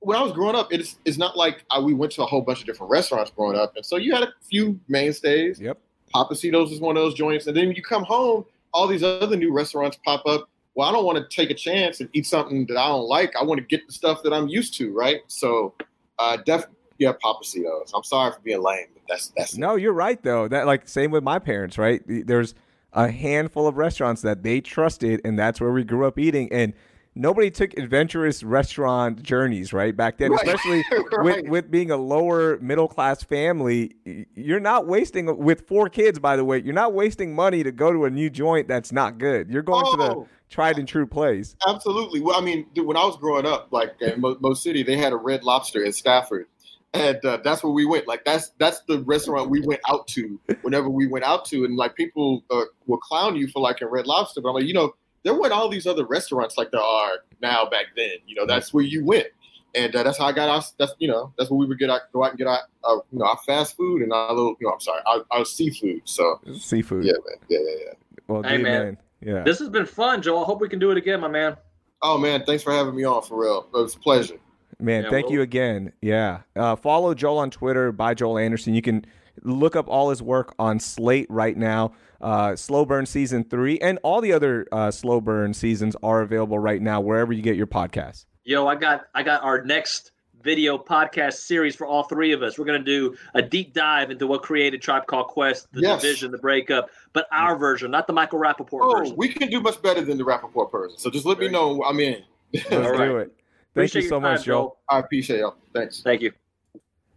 when 0.00 0.16
I 0.16 0.22
was 0.22 0.32
growing 0.32 0.56
up, 0.56 0.72
it's 0.72 0.96
it's 1.04 1.18
not 1.18 1.36
like 1.36 1.64
I, 1.70 1.80
we 1.80 1.94
went 1.94 2.12
to 2.12 2.22
a 2.22 2.26
whole 2.26 2.40
bunch 2.42 2.60
of 2.60 2.66
different 2.66 2.90
restaurants 2.90 3.30
growing 3.30 3.58
up, 3.58 3.76
and 3.76 3.84
so 3.84 3.96
you 3.96 4.14
had 4.14 4.24
a 4.24 4.32
few 4.42 4.78
mainstays. 4.88 5.60
Yep. 5.60 5.78
Pappasito's 6.14 6.72
is 6.72 6.80
one 6.80 6.96
of 6.96 7.02
those 7.02 7.14
joints, 7.14 7.46
and 7.46 7.56
then 7.56 7.70
you 7.72 7.82
come 7.82 8.04
home, 8.04 8.44
all 8.72 8.86
these 8.86 9.02
other 9.02 9.36
new 9.36 9.52
restaurants 9.52 9.98
pop 10.04 10.24
up 10.26 10.48
well, 10.78 10.88
I 10.88 10.92
don't 10.92 11.04
want 11.04 11.18
to 11.18 11.36
take 11.36 11.50
a 11.50 11.54
chance 11.54 11.98
and 11.98 12.08
eat 12.12 12.24
something 12.24 12.64
that 12.66 12.76
I 12.76 12.86
don't 12.86 13.08
like. 13.08 13.34
I 13.34 13.42
want 13.42 13.58
to 13.58 13.66
get 13.66 13.84
the 13.88 13.92
stuff 13.92 14.22
that 14.22 14.32
I'm 14.32 14.46
used 14.46 14.74
to, 14.74 14.94
right? 14.94 15.22
So, 15.26 15.74
uh, 16.20 16.36
definitely, 16.36 16.76
yeah, 16.98 17.14
Pappasito's. 17.20 17.90
I'm 17.92 18.04
sorry 18.04 18.30
for 18.30 18.38
being 18.44 18.62
lame, 18.62 18.86
but 18.94 19.02
that's 19.08 19.32
that's. 19.36 19.56
No, 19.56 19.74
you're 19.74 19.92
right 19.92 20.22
though. 20.22 20.46
That 20.46 20.66
like 20.66 20.86
same 20.88 21.10
with 21.10 21.24
my 21.24 21.40
parents, 21.40 21.78
right? 21.78 22.00
There's 22.06 22.54
a 22.92 23.10
handful 23.10 23.66
of 23.66 23.76
restaurants 23.76 24.22
that 24.22 24.44
they 24.44 24.60
trusted, 24.60 25.20
and 25.24 25.36
that's 25.36 25.60
where 25.60 25.72
we 25.72 25.82
grew 25.82 26.06
up 26.06 26.16
eating. 26.16 26.48
And 26.52 26.74
nobody 27.16 27.50
took 27.50 27.76
adventurous 27.76 28.44
restaurant 28.44 29.20
journeys, 29.20 29.72
right? 29.72 29.96
Back 29.96 30.18
then, 30.18 30.30
right. 30.30 30.46
especially 30.46 30.84
right. 30.92 31.24
with 31.24 31.48
with 31.48 31.70
being 31.72 31.90
a 31.90 31.96
lower 31.96 32.56
middle 32.60 32.86
class 32.86 33.24
family, 33.24 33.96
you're 34.36 34.60
not 34.60 34.86
wasting 34.86 35.38
with 35.38 35.66
four 35.66 35.88
kids. 35.88 36.20
By 36.20 36.36
the 36.36 36.44
way, 36.44 36.62
you're 36.62 36.72
not 36.72 36.92
wasting 36.92 37.34
money 37.34 37.64
to 37.64 37.72
go 37.72 37.92
to 37.92 38.04
a 38.04 38.10
new 38.10 38.30
joint 38.30 38.68
that's 38.68 38.92
not 38.92 39.18
good. 39.18 39.50
You're 39.50 39.62
going 39.62 39.82
oh. 39.84 39.90
to 39.90 39.96
the 39.96 40.10
oh 40.10 40.28
tried 40.50 40.78
and 40.78 40.88
true 40.88 41.06
plays. 41.06 41.56
Absolutely. 41.66 42.20
Well, 42.20 42.36
I 42.36 42.40
mean, 42.40 42.66
dude, 42.74 42.86
when 42.86 42.96
I 42.96 43.04
was 43.04 43.16
growing 43.16 43.46
up, 43.46 43.68
like 43.70 43.94
in 44.00 44.20
Mo, 44.20 44.36
Mo 44.40 44.54
City, 44.54 44.82
they 44.82 44.96
had 44.96 45.12
a 45.12 45.16
Red 45.16 45.44
Lobster 45.44 45.82
in 45.84 45.92
Stafford, 45.92 46.46
and 46.94 47.22
uh, 47.24 47.38
that's 47.44 47.62
where 47.62 47.72
we 47.72 47.84
went. 47.84 48.06
Like 48.06 48.24
that's 48.24 48.50
that's 48.58 48.80
the 48.88 49.00
restaurant 49.00 49.50
we 49.50 49.60
went 49.60 49.80
out 49.88 50.06
to 50.08 50.40
whenever 50.62 50.88
we 50.88 51.06
went 51.06 51.24
out 51.24 51.44
to, 51.46 51.64
and 51.64 51.76
like 51.76 51.94
people 51.94 52.44
uh, 52.50 52.64
will 52.86 52.98
clown 52.98 53.36
you 53.36 53.48
for 53.48 53.60
like 53.60 53.80
a 53.80 53.86
Red 53.86 54.06
Lobster, 54.06 54.40
but 54.40 54.48
I'm 54.48 54.54
like, 54.54 54.64
you 54.64 54.74
know, 54.74 54.94
there 55.24 55.34
weren't 55.34 55.52
all 55.52 55.68
these 55.68 55.86
other 55.86 56.06
restaurants 56.06 56.56
like 56.56 56.70
there 56.70 56.80
are 56.80 57.10
now 57.42 57.68
back 57.68 57.86
then. 57.96 58.16
You 58.26 58.34
know, 58.34 58.46
that's 58.46 58.72
where 58.72 58.84
you 58.84 59.04
went. 59.04 59.26
And 59.74 59.94
uh, 59.94 60.02
that's 60.02 60.16
how 60.16 60.24
I 60.24 60.32
got 60.32 60.48
our. 60.48 60.62
That's 60.78 60.94
you 60.98 61.08
know 61.08 61.32
that's 61.36 61.50
where 61.50 61.58
we 61.58 61.66
would 61.66 61.78
get 61.78 61.90
our, 61.90 62.00
go 62.12 62.24
out 62.24 62.30
and 62.30 62.38
get 62.38 62.46
our, 62.46 62.60
our 62.84 63.02
you 63.12 63.18
know 63.18 63.26
our 63.26 63.38
fast 63.44 63.76
food 63.76 64.00
and 64.00 64.12
our 64.14 64.32
little 64.32 64.56
you 64.58 64.66
know 64.66 64.72
I'm 64.72 64.80
sorry 64.80 65.02
our, 65.04 65.24
our 65.30 65.44
seafood. 65.44 66.00
So 66.04 66.40
seafood. 66.58 67.04
Yeah, 67.04 67.12
man. 67.12 67.36
Yeah, 67.50 67.58
yeah, 67.62 67.74
yeah. 67.84 67.92
Well, 68.26 68.42
hey, 68.42 68.56
man. 68.56 68.84
man 68.84 68.98
yeah. 69.20 69.42
This 69.42 69.58
has 69.58 69.68
been 69.68 69.86
fun, 69.86 70.22
Joel. 70.22 70.42
I 70.42 70.44
hope 70.44 70.60
we 70.60 70.68
can 70.68 70.78
do 70.78 70.90
it 70.90 70.96
again, 70.96 71.20
my 71.20 71.28
man. 71.28 71.56
Oh 72.02 72.18
man, 72.18 72.44
thanks 72.44 72.62
for 72.62 72.72
having 72.72 72.94
me 72.94 73.04
on 73.04 73.22
for 73.22 73.40
real. 73.40 73.68
It 73.74 73.76
was 73.76 73.96
a 73.96 73.98
pleasure. 73.98 74.38
Man, 74.80 75.04
yeah, 75.04 75.10
thank 75.10 75.26
well, 75.26 75.34
you 75.34 75.42
again. 75.42 75.92
Yeah. 76.00 76.40
Uh, 76.54 76.76
follow 76.76 77.12
Joel 77.14 77.38
on 77.38 77.50
Twitter 77.50 77.90
by 77.90 78.14
Joel 78.14 78.38
Anderson. 78.38 78.74
You 78.74 78.82
can 78.82 79.04
look 79.42 79.74
up 79.74 79.88
all 79.88 80.10
his 80.10 80.22
work 80.22 80.54
on 80.58 80.78
Slate 80.78 81.26
right 81.28 81.56
now. 81.56 81.92
Uh, 82.20 82.54
Slow 82.56 82.84
Burn 82.84 83.06
season 83.06 83.44
three 83.44 83.78
and 83.78 83.98
all 84.02 84.20
the 84.20 84.32
other 84.32 84.66
uh, 84.72 84.90
Slow 84.90 85.20
Burn 85.20 85.54
seasons 85.54 85.96
are 86.02 86.20
available 86.20 86.58
right 86.58 86.82
now 86.82 87.00
wherever 87.00 87.32
you 87.32 87.42
get 87.42 87.56
your 87.56 87.66
podcasts. 87.66 88.24
Yo, 88.44 88.66
I 88.66 88.74
got 88.74 89.06
I 89.14 89.22
got 89.22 89.42
our 89.42 89.62
next 89.62 90.12
video 90.42 90.78
podcast 90.78 91.34
series 91.34 91.74
for 91.74 91.86
all 91.86 92.04
three 92.04 92.32
of 92.32 92.42
us. 92.42 92.58
We're 92.58 92.64
going 92.64 92.82
to 92.82 92.84
do 92.84 93.16
a 93.34 93.42
deep 93.42 93.74
dive 93.74 94.10
into 94.10 94.26
what 94.26 94.42
created 94.42 94.80
Tribe 94.82 95.06
Called 95.06 95.28
Quest, 95.28 95.68
the 95.72 95.80
yes. 95.80 96.00
division, 96.00 96.30
the 96.30 96.38
breakup, 96.38 96.90
but 97.12 97.26
our 97.32 97.56
version, 97.56 97.90
not 97.90 98.06
the 98.06 98.12
Michael 98.12 98.38
Rapaport 98.38 98.80
oh, 98.82 98.98
version. 98.98 99.16
we 99.16 99.28
can 99.28 99.48
do 99.48 99.60
much 99.60 99.80
better 99.82 100.02
than 100.02 100.18
the 100.18 100.24
Rapaport 100.24 100.70
version. 100.70 100.98
So 100.98 101.10
just 101.10 101.26
let 101.26 101.38
me 101.38 101.48
know. 101.48 101.82
I'm 101.84 102.00
in. 102.00 102.22
Let's 102.54 102.72
all 102.72 102.92
right. 102.92 103.06
do 103.06 103.16
it. 103.18 103.34
Thank 103.74 103.90
appreciate 103.90 104.02
you 104.04 104.08
so 104.08 104.20
much, 104.20 104.44
Joe. 104.44 104.76
I 104.88 104.98
appreciate 104.98 105.40
y'all. 105.40 105.56
Thanks. 105.74 106.00
Thank 106.02 106.22
you. 106.22 106.32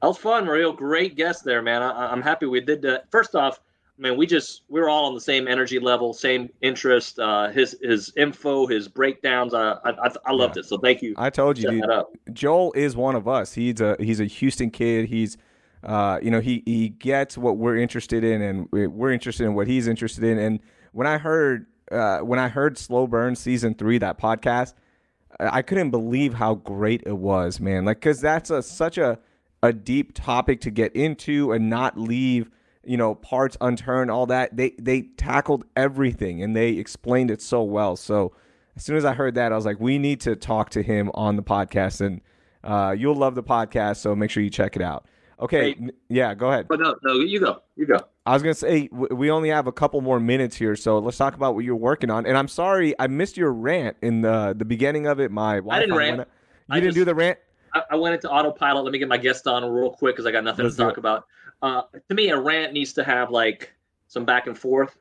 That 0.02 0.08
was 0.08 0.18
fun, 0.18 0.48
Real 0.48 0.74
Great 0.74 1.16
guest 1.16 1.44
there, 1.44 1.62
man. 1.62 1.84
I, 1.84 2.12
am 2.12 2.22
happy 2.22 2.48
we 2.48 2.60
did 2.60 2.82
that. 2.82 3.10
First 3.12 3.36
off, 3.36 3.62
man, 4.02 4.18
we 4.18 4.26
just 4.26 4.64
we 4.68 4.82
are 4.82 4.90
all 4.90 5.06
on 5.06 5.14
the 5.14 5.22
same 5.22 5.48
energy 5.48 5.80
level, 5.80 6.14
same 6.14 6.50
interest. 6.62 7.20
Uh, 7.20 7.50
his 7.50 7.78
his 7.82 8.12
info, 8.18 8.68
his 8.68 8.88
breakdowns. 8.88 9.54
I 9.54 9.78
I, 9.86 10.12
I 10.26 10.32
loved 10.32 10.58
yeah. 10.58 10.62
it. 10.62 10.66
So 10.66 10.78
thank 10.78 11.02
you. 11.02 11.14
I 11.18 11.30
told 11.30 11.58
you, 11.58 11.70
dude, 11.70 11.86
Joel 12.34 12.74
is 12.74 12.96
one 12.96 13.16
of 13.16 13.28
us. 13.28 13.54
He's 13.54 13.80
a 13.80 13.96
he's 14.00 14.20
a 14.20 14.26
Houston 14.26 14.72
kid. 14.72 15.08
He's 15.08 15.38
uh, 15.84 16.20
you 16.22 16.30
know, 16.30 16.40
he 16.42 16.64
he 16.66 16.90
gets 16.90 17.38
what 17.38 17.58
we're 17.58 17.78
interested 17.78 18.24
in, 18.24 18.42
and 18.42 18.68
we're 18.72 19.12
interested 19.12 19.46
in 19.46 19.54
what 19.54 19.68
he's 19.68 19.88
interested 19.88 20.24
in. 20.24 20.38
And 20.38 20.60
when 20.92 21.08
I 21.08 21.18
heard 21.18 21.68
uh, 21.92 22.20
when 22.20 22.40
I 22.40 22.50
heard 22.50 22.78
Slow 22.78 23.08
Burn 23.08 23.36
season 23.36 23.74
three, 23.74 23.98
that 23.98 24.20
podcast, 24.20 24.74
I 25.40 25.62
couldn't 25.62 25.92
believe 25.92 26.34
how 26.34 26.56
great 26.56 27.04
it 27.06 27.18
was, 27.18 27.60
man. 27.60 27.86
Like, 27.86 28.02
cause 28.02 28.22
that's 28.22 28.50
a 28.50 28.62
such 28.62 28.98
a 28.98 29.20
a 29.64 29.74
deep 29.74 30.14
topic 30.14 30.62
to 30.62 30.72
get 30.72 30.96
into 30.96 31.52
and 31.52 31.70
not 31.70 31.98
leave 31.98 32.50
you 32.84 32.98
know 32.98 33.16
parts 33.16 33.58
unturned 33.62 34.10
all 34.12 34.26
that 34.26 34.56
they 34.56 34.72
they 34.80 35.02
tackled 35.02 35.66
everything 35.76 36.42
and 36.42 36.56
they 36.56 36.72
explained 36.72 37.32
it 37.32 37.42
so 37.42 37.64
well. 37.64 37.96
So 37.96 38.34
as 38.76 38.84
soon 38.84 38.96
as 38.96 39.06
i 39.06 39.14
heard 39.14 39.36
that 39.36 39.52
i 39.52 39.56
was 39.56 39.66
like 39.66 39.80
we 39.80 39.98
need 39.98 40.22
to 40.22 40.36
talk 40.36 40.70
to 40.70 40.82
him 40.82 41.12
on 41.14 41.36
the 41.36 41.44
podcast 41.44 42.02
and 42.02 42.22
uh, 42.64 42.96
you'll 42.96 43.16
love 43.16 43.34
the 43.34 43.44
podcast 43.44 43.98
so 43.98 44.16
make 44.16 44.30
sure 44.30 44.44
you 44.44 44.50
check 44.52 44.76
it 44.76 44.84
out. 44.84 45.08
Okay 45.40 45.74
hey, 45.74 45.90
yeah 46.10 46.36
go 46.36 46.50
ahead. 46.50 46.68
But 46.68 46.80
no 46.80 46.96
no 47.02 47.14
you 47.14 47.40
go 47.40 47.64
you 47.76 47.88
go. 47.88 47.98
I 48.24 48.34
was 48.34 48.44
gonna 48.44 48.54
say 48.54 48.88
we 48.92 49.32
only 49.32 49.50
have 49.50 49.66
a 49.66 49.72
couple 49.72 50.00
more 50.02 50.20
minutes 50.20 50.56
here 50.56 50.76
so 50.76 51.00
let's 51.00 51.18
talk 51.18 51.34
about 51.34 51.56
what 51.56 51.66
you're 51.66 51.76
working 51.76 52.12
on. 52.12 52.28
And 52.28 52.38
i'm 52.38 52.48
sorry 52.48 52.94
i 53.00 53.08
missed 53.08 53.36
your 53.36 53.52
rant 53.52 53.98
in 54.04 54.22
the 54.22 54.54
the 54.56 54.66
beginning 54.66 55.08
of 55.08 55.20
it. 55.20 55.32
My 55.32 55.60
i 55.70 55.80
didn't 55.80 55.96
rant. 55.96 56.20
you 56.20 56.26
I 56.70 56.76
didn't 56.76 56.90
just, 56.90 56.96
do 56.98 57.06
the 57.06 57.16
rant 57.16 57.40
I, 57.74 57.96
went 57.96 58.16
into 58.16 58.30
autopilot 58.30 58.84
let 58.84 58.92
me 58.92 59.00
get 59.00 59.08
my 59.08 59.18
guest 59.18 59.48
on 59.48 59.64
real 59.64 59.92
quick 59.92 60.16
because 60.16 60.26
i 60.26 60.32
got 60.32 60.44
nothing 60.44 60.66
let's 60.66 60.76
to 60.76 60.84
talk 60.84 60.98
about 60.98 61.26
uh, 61.62 61.84
to 62.10 62.16
me, 62.16 62.30
a 62.30 62.40
rant 62.40 62.74
needs 62.74 62.94
to 62.94 63.04
have 63.04 63.30
like 63.30 63.74
some 64.08 64.26
back 64.26 64.48
and 64.48 64.58
forth. 64.58 64.98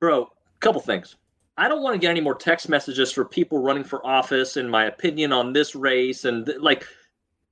Bro, 0.00 0.30
couple 0.60 0.80
things. 0.80 1.16
I 1.56 1.68
don't 1.68 1.82
want 1.82 1.94
to 1.94 1.98
get 1.98 2.10
any 2.10 2.20
more 2.20 2.34
text 2.34 2.68
messages 2.68 3.12
for 3.12 3.24
people 3.24 3.58
running 3.58 3.84
for 3.84 4.04
office 4.04 4.56
and 4.56 4.68
my 4.68 4.86
opinion 4.86 5.32
on 5.32 5.52
this 5.52 5.76
race 5.76 6.24
and 6.24 6.52
like 6.58 6.84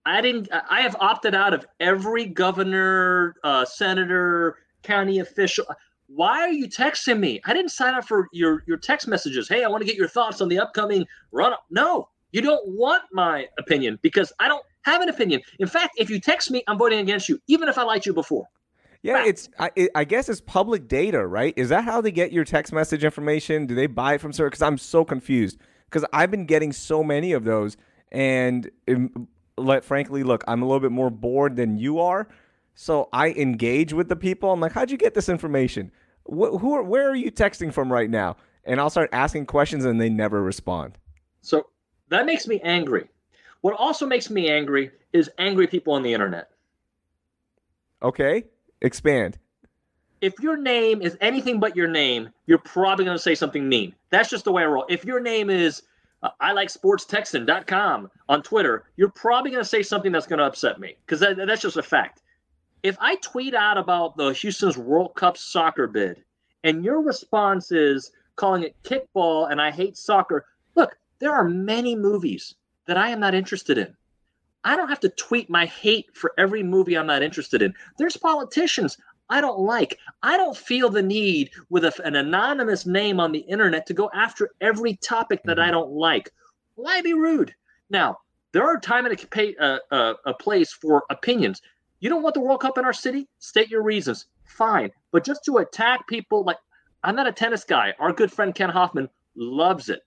I 0.05 0.21
didn't 0.21 0.49
I 0.53 0.81
have 0.81 0.97
opted 0.99 1.37
out 1.37 1.55
of 1.55 1.65
every 1.79 2.27
governor, 2.27 3.37
uh, 3.45 3.65
senator, 3.65 4.59
county 4.83 5.21
official. 5.21 5.65
Why 6.09 6.41
are 6.41 6.51
you 6.51 6.69
texting 6.69 7.21
me? 7.21 7.41
I 7.45 7.55
didn't 7.55 7.71
sign 7.71 7.95
up 7.95 8.05
for 8.05 8.27
your 8.33 8.65
your 8.67 8.77
text 8.77 9.07
messages. 9.07 9.49
Hey, 9.49 9.63
I 9.63 9.69
want 9.69 9.83
to 9.83 9.87
get 9.87 9.97
your 9.97 10.09
thoughts 10.09 10.41
on 10.41 10.49
the 10.49 10.59
upcoming 10.59 11.07
run. 11.31 11.55
No, 11.71 12.09
you 12.33 12.41
don't 12.41 12.67
want 12.67 13.03
my 13.13 13.47
opinion 13.59 13.99
because 14.03 14.33
I 14.41 14.49
don't 14.49 14.65
have 14.83 15.01
an 15.03 15.09
opinion. 15.09 15.43
In 15.59 15.69
fact, 15.69 15.95
if 15.97 16.11
you 16.11 16.21
text 16.21 16.51
me, 16.51 16.65
I'm 16.67 16.79
voting 16.79 16.99
against 16.99 17.29
you, 17.29 17.39
even 17.47 17.69
if 17.69 17.79
I 17.79 17.83
liked 17.83 18.07
you 18.07 18.15
before. 18.15 18.47
Yeah, 19.03 19.15
Fact. 19.15 19.29
it's 19.29 19.49
I, 19.59 19.89
I, 19.97 20.05
guess 20.05 20.29
it's 20.29 20.41
public 20.41 20.87
data, 20.87 21.27
right? 21.27 21.53
Is 21.57 21.71
that 21.71 21.85
how 21.85 22.01
they 22.01 22.13
get 22.13 22.33
your 22.33 22.45
text 22.45 22.73
message 22.73 23.03
information? 23.03 23.67
Do 23.67 23.75
they 23.75 23.89
buy 23.89 24.15
it 24.15 24.21
from 24.21 24.33
server? 24.33 24.51
Because 24.51 24.63
I'm 24.63 24.79
so 24.79 25.05
confused. 25.05 25.59
Because 25.87 26.09
I've 26.13 26.31
been 26.31 26.47
getting 26.47 26.73
so 26.73 27.03
many 27.03 27.33
of 27.33 27.45
those, 27.45 27.77
and 28.13 28.71
um, 28.89 29.29
let 29.59 29.85
frankly, 29.85 30.23
look, 30.23 30.43
I'm 30.47 30.63
a 30.63 30.65
little 30.65 30.81
bit 30.81 30.93
more 30.93 31.11
bored 31.11 31.57
than 31.57 31.77
you 31.77 31.99
are, 31.99 32.29
so 32.75 33.09
I 33.13 33.31
engage 33.33 33.93
with 33.93 34.09
the 34.09 34.17
people. 34.17 34.53
I'm 34.53 34.61
like, 34.61 34.73
how'd 34.73 34.91
you 34.91 34.97
get 34.97 35.15
this 35.15 35.29
information? 35.29 35.91
Wh- 36.25 36.57
who 36.59 36.75
are, 36.75 36.83
where 36.83 37.11
are 37.11 37.15
you 37.15 37.31
texting 37.31 37.73
from 37.73 37.93
right 37.93 38.09
now? 38.09 38.37
And 38.65 38.81
I'll 38.81 38.89
start 38.89 39.11
asking 39.13 39.47
questions, 39.47 39.85
and 39.85 40.01
they 40.01 40.09
never 40.09 40.43
respond. 40.43 40.97
So 41.43 41.67
that 42.13 42.27
makes 42.27 42.47
me 42.47 42.61
angry 42.61 43.09
what 43.63 43.75
also 43.79 44.07
makes 44.07 44.29
me 44.29 44.51
angry 44.51 44.91
is 45.13 45.31
angry 45.39 45.67
people 45.67 45.95
on 45.95 46.03
the 46.03 46.13
internet. 46.13 46.51
Okay, 48.03 48.45
expand. 48.83 49.39
If 50.21 50.35
your 50.41 50.57
name 50.57 51.01
is 51.01 51.17
anything 51.21 51.59
but 51.59 51.77
your 51.77 51.89
name, 51.89 52.31
you're 52.47 52.59
probably 52.59 53.05
going 53.05 53.17
to 53.17 53.23
say 53.23 53.35
something 53.35 53.69
mean. 53.69 53.95
That's 54.11 54.29
just 54.29 54.45
the 54.45 54.53
way 54.53 54.65
I 54.65 54.67
roll. 54.67 54.85
If 54.89 55.05
your 55.05 55.21
name 55.21 55.49
is 55.49 55.83
uh, 56.25 56.31
I 56.41 56.53
like 56.53 56.69
sportstexan.com 56.69 58.11
on 58.29 58.43
Twitter, 58.43 58.85
you're 58.97 59.11
probably 59.11 59.53
going 59.53 59.63
to 59.63 59.69
say 59.69 59.83
something 59.83 60.13
that's 60.13 60.27
going 60.27 60.39
to 60.39 60.45
upset 60.45 60.81
me 60.81 60.97
because 61.07 61.21
that, 61.21 61.37
that's 61.37 61.63
just 61.63 61.77
a 61.77 61.83
fact. 61.83 62.23
If 62.83 62.97
I 63.01 63.17
tweet 63.17 63.55
out 63.55 63.79
about 63.79 64.17
the 64.17 64.33
Houston's 64.33 64.77
World 64.77 65.15
Cup 65.15 65.37
soccer 65.37 65.87
bid 65.87 66.25
and 66.65 66.85
your 66.85 67.01
response 67.01 67.71
is 67.71 68.11
calling 68.35 68.65
it 68.65 68.75
kickball 68.83 69.51
and 69.51 69.61
I 69.61 69.71
hate 69.71 69.97
soccer, 69.97 70.47
there 71.23 71.33
are 71.33 71.49
many 71.49 71.95
movies 71.95 72.57
that 72.89 72.97
I 72.97 73.11
am 73.11 73.21
not 73.21 73.33
interested 73.33 73.79
in. 73.79 73.97
I 74.65 74.75
don't 74.75 74.89
have 74.89 74.99
to 75.01 75.09
tweet 75.09 75.49
my 75.49 75.67
hate 75.67 76.07
for 76.17 76.33
every 76.37 76.65
movie 76.65 76.99
I'm 76.99 77.07
not 77.07 77.23
interested 77.23 77.63
in. 77.63 77.73
There's 77.97 78.17
politicians 78.17 78.99
I 79.31 79.41
don't 79.41 79.61
like. 79.61 80.01
I 80.25 80.37
don't 80.37 80.57
feel 80.57 80.91
the 80.91 81.01
need 81.01 81.53
with 81.71 81.85
a, 81.85 81.93
an 82.05 82.17
anonymous 82.17 82.87
name 82.87 83.21
on 83.21 83.31
the 83.31 83.39
internet 83.39 83.87
to 83.87 83.95
go 83.95 84.11
after 84.13 84.51
every 84.61 84.97
topic 84.97 85.43
that 85.45 85.61
I 85.61 85.67
mm-hmm. 85.67 85.75
don't 85.75 85.93
like. 85.93 86.33
Why 86.75 87.01
be 87.03 87.13
rude? 87.13 87.55
Now, 87.89 88.19
there 88.51 88.65
are 88.65 88.81
time 88.81 89.07
and 89.07 89.17
a, 89.37 89.65
uh, 89.65 89.79
uh, 89.93 90.15
a 90.27 90.35
place 90.35 90.73
for 90.73 91.05
opinions. 91.09 91.63
You 92.01 92.11
don't 92.11 92.25
want 92.25 92.35
the 92.35 92.41
World 92.41 92.63
Cup 92.63 92.79
in 92.79 92.85
our 92.85 92.93
city? 92.93 93.29
State 93.39 93.71
your 93.71 93.85
reasons. 93.85 94.27
Fine. 94.45 94.91
But 95.13 95.25
just 95.25 95.45
to 95.45 95.59
attack 95.59 96.09
people 96.09 96.43
like 96.43 96.59
I'm 97.05 97.15
not 97.15 97.29
a 97.29 97.33
tennis 97.33 97.63
guy. 97.63 97.95
Our 98.01 98.13
good 98.13 98.33
friend 98.33 98.53
Ken 98.53 98.71
Hoffman 98.71 99.09
loves 99.37 99.89
it. 99.89 100.01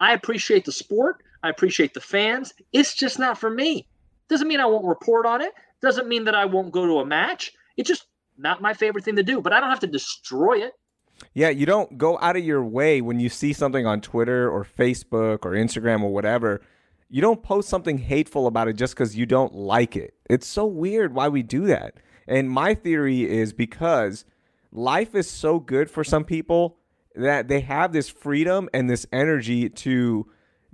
I 0.00 0.12
appreciate 0.12 0.64
the 0.64 0.72
sport. 0.72 1.22
I 1.42 1.48
appreciate 1.48 1.94
the 1.94 2.00
fans. 2.00 2.52
It's 2.72 2.94
just 2.94 3.18
not 3.18 3.38
for 3.38 3.50
me. 3.50 3.86
Doesn't 4.28 4.48
mean 4.48 4.60
I 4.60 4.66
won't 4.66 4.86
report 4.86 5.26
on 5.26 5.40
it. 5.40 5.52
Doesn't 5.80 6.08
mean 6.08 6.24
that 6.24 6.34
I 6.34 6.44
won't 6.44 6.72
go 6.72 6.86
to 6.86 6.98
a 6.98 7.06
match. 7.06 7.52
It's 7.76 7.88
just 7.88 8.06
not 8.36 8.60
my 8.60 8.74
favorite 8.74 9.04
thing 9.04 9.16
to 9.16 9.22
do, 9.22 9.40
but 9.40 9.52
I 9.52 9.60
don't 9.60 9.70
have 9.70 9.80
to 9.80 9.86
destroy 9.86 10.58
it. 10.58 10.72
Yeah, 11.34 11.48
you 11.48 11.66
don't 11.66 11.98
go 11.98 12.18
out 12.20 12.36
of 12.36 12.44
your 12.44 12.62
way 12.64 13.00
when 13.00 13.18
you 13.20 13.28
see 13.28 13.52
something 13.52 13.86
on 13.86 14.00
Twitter 14.00 14.50
or 14.50 14.64
Facebook 14.64 15.44
or 15.44 15.52
Instagram 15.52 16.02
or 16.02 16.12
whatever. 16.12 16.60
You 17.08 17.20
don't 17.20 17.42
post 17.42 17.68
something 17.68 17.98
hateful 17.98 18.46
about 18.46 18.68
it 18.68 18.74
just 18.74 18.94
because 18.94 19.16
you 19.16 19.26
don't 19.26 19.54
like 19.54 19.96
it. 19.96 20.14
It's 20.28 20.46
so 20.46 20.66
weird 20.66 21.14
why 21.14 21.28
we 21.28 21.42
do 21.42 21.66
that. 21.66 21.94
And 22.26 22.50
my 22.50 22.74
theory 22.74 23.28
is 23.28 23.52
because 23.52 24.24
life 24.70 25.14
is 25.14 25.28
so 25.28 25.58
good 25.58 25.90
for 25.90 26.04
some 26.04 26.24
people 26.24 26.76
that 27.18 27.48
they 27.48 27.60
have 27.60 27.92
this 27.92 28.08
freedom 28.08 28.68
and 28.72 28.88
this 28.88 29.06
energy 29.12 29.68
to 29.68 30.26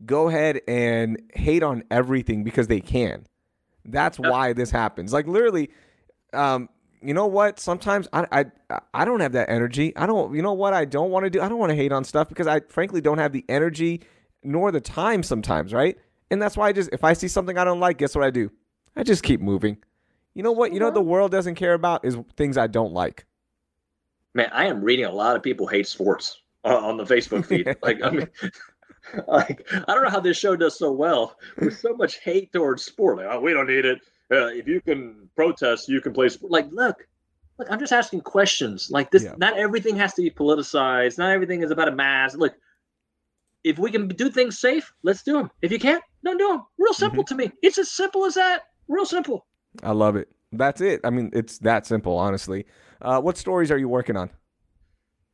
go 0.05 0.29
ahead 0.29 0.61
and 0.69 1.21
hate 1.35 1.63
on 1.63 1.83
everything 1.91 2.45
because 2.45 2.67
they 2.69 2.81
can. 2.81 3.27
That's 3.85 4.19
yep. 4.19 4.31
why 4.31 4.53
this 4.53 4.71
happens. 4.71 5.13
Like 5.13 5.27
literally, 5.27 5.71
um, 6.33 6.69
you 7.03 7.15
know 7.15 7.27
what? 7.27 7.61
Sometimes 7.61 8.09
I, 8.13 8.27
I 8.71 8.81
I 8.93 9.05
don't 9.05 9.21
have 9.21 9.33
that 9.33 9.51
energy. 9.51 9.95
I 9.97 10.07
don't. 10.07 10.35
You 10.35 10.43
know 10.43 10.53
what? 10.53 10.73
I 10.73 10.85
don't 10.85 11.11
want 11.11 11.25
to 11.25 11.31
do. 11.31 11.41
I 11.41 11.49
don't 11.49 11.59
want 11.59 11.71
to 11.71 11.77
hate 11.77 11.93
on 11.93 12.05
stuff 12.05 12.29
because 12.29 12.47
I 12.47 12.61
frankly 12.69 13.01
don't 13.01 13.19
have 13.19 13.33
the 13.33 13.45
energy 13.49 14.03
nor 14.43 14.71
the 14.71 14.81
time 14.81 15.23
sometimes, 15.23 15.73
right? 15.73 15.99
And 16.31 16.41
that's 16.41 16.57
why 16.57 16.69
I 16.69 16.73
just 16.73 16.91
if 16.93 17.05
I 17.05 17.13
see 17.13 17.29
something 17.29 17.59
I 17.59 17.65
don't 17.65 17.81
like, 17.81 17.99
guess 17.99 18.15
what 18.15 18.25
I 18.25 18.31
do? 18.31 18.51
I 18.97 19.03
just 19.03 19.23
keep 19.23 19.41
moving. 19.41 19.79
You 20.35 20.43
know 20.43 20.53
what? 20.53 20.73
You 20.73 20.81
know 20.81 20.87
what 20.87 20.95
the 20.95 21.01
world 21.01 21.31
doesn't 21.31 21.55
care 21.55 21.75
about 21.75 22.05
is 22.05 22.17
things 22.37 22.57
I 22.57 22.67
don't 22.67 22.93
like. 22.93 23.27
Man, 24.35 24.51
I 24.53 24.66
am 24.66 24.82
reading 24.82 25.05
a 25.05 25.12
lot 25.12 25.37
of 25.37 25.43
people 25.43 25.66
hate 25.66 25.87
sports 25.87 26.41
uh, 26.64 26.76
on 26.76 26.97
the 26.97 27.05
Facebook 27.05 27.47
feed. 27.47 27.74
like 27.82 28.03
I 28.03 28.11
mean, 28.11 28.28
like 29.28 29.66
I 29.72 29.95
don't 29.95 30.05
know 30.05 30.11
how 30.11 30.20
this 30.20 30.37
show 30.37 30.57
does 30.57 30.78
so 30.78 30.93
well 30.93 31.37
with 31.59 31.78
so 31.78 31.95
much 31.95 32.18
hate 32.20 32.53
towards 32.53 32.85
sport. 32.85 33.18
Like, 33.18 33.26
oh, 33.30 33.41
we 33.41 33.53
don't 33.53 33.68
need 33.68 33.85
it 33.85 34.01
uh, 34.32 34.47
if 34.47 34.66
you 34.66 34.80
can 34.80 35.28
protest, 35.37 35.89
you 35.89 36.01
can 36.01 36.12
play. 36.12 36.28
Sport. 36.28 36.51
Like, 36.51 36.66
look, 36.70 37.07
look, 37.59 37.68
I'm 37.70 37.78
just 37.78 37.93
asking 37.93 38.22
questions. 38.22 38.91
Like 38.91 39.11
this, 39.11 39.24
yeah. 39.24 39.35
not 39.37 39.57
everything 39.57 39.97
has 39.97 40.14
to 40.14 40.22
be 40.22 40.30
politicized. 40.30 41.18
Not 41.18 41.30
everything 41.30 41.62
is 41.62 41.70
about 41.70 41.89
a 41.89 41.93
mass. 41.93 42.35
Look, 42.35 42.55
if 43.62 43.78
we 43.78 43.91
can 43.91 44.09
do 44.09 44.30
things 44.30 44.59
safe, 44.59 44.93
let's 45.03 45.22
do 45.22 45.35
them. 45.35 45.51
If 45.62 45.72
you 45.72 45.78
can't, 45.78 46.03
don't 46.24 46.39
do 46.39 46.49
them. 46.49 46.62
Real 46.78 46.95
simple 46.95 47.24
mm-hmm. 47.24 47.37
to 47.37 47.47
me. 47.47 47.53
It's 47.62 47.78
as 47.78 47.91
simple 47.91 48.24
as 48.24 48.35
that. 48.35 48.62
Real 48.89 49.07
simple. 49.07 49.47
I 49.82 49.93
love 49.93 50.16
it. 50.16 50.28
That's 50.53 50.80
it. 50.80 51.01
I 51.05 51.11
mean, 51.11 51.30
it's 51.32 51.59
that 51.59 51.87
simple, 51.87 52.16
honestly. 52.16 52.66
Uh, 53.05 53.21
what 53.21 53.37
stories 53.37 53.71
are 53.71 53.77
you 53.77 53.89
working 53.89 54.17
on? 54.17 54.31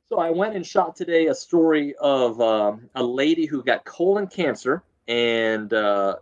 So 0.09 0.18
I 0.18 0.31
went 0.31 0.57
and 0.57 0.66
shot 0.66 0.97
today 0.97 1.29
a 1.29 1.35
story 1.35 1.95
of 2.01 2.41
um, 2.41 2.91
a 2.97 3.03
lady 3.03 3.47
who 3.47 3.62
got 3.62 3.85
colon 3.85 4.27
cancer, 4.27 4.83
and 5.07 5.73
uh, 5.73 6.16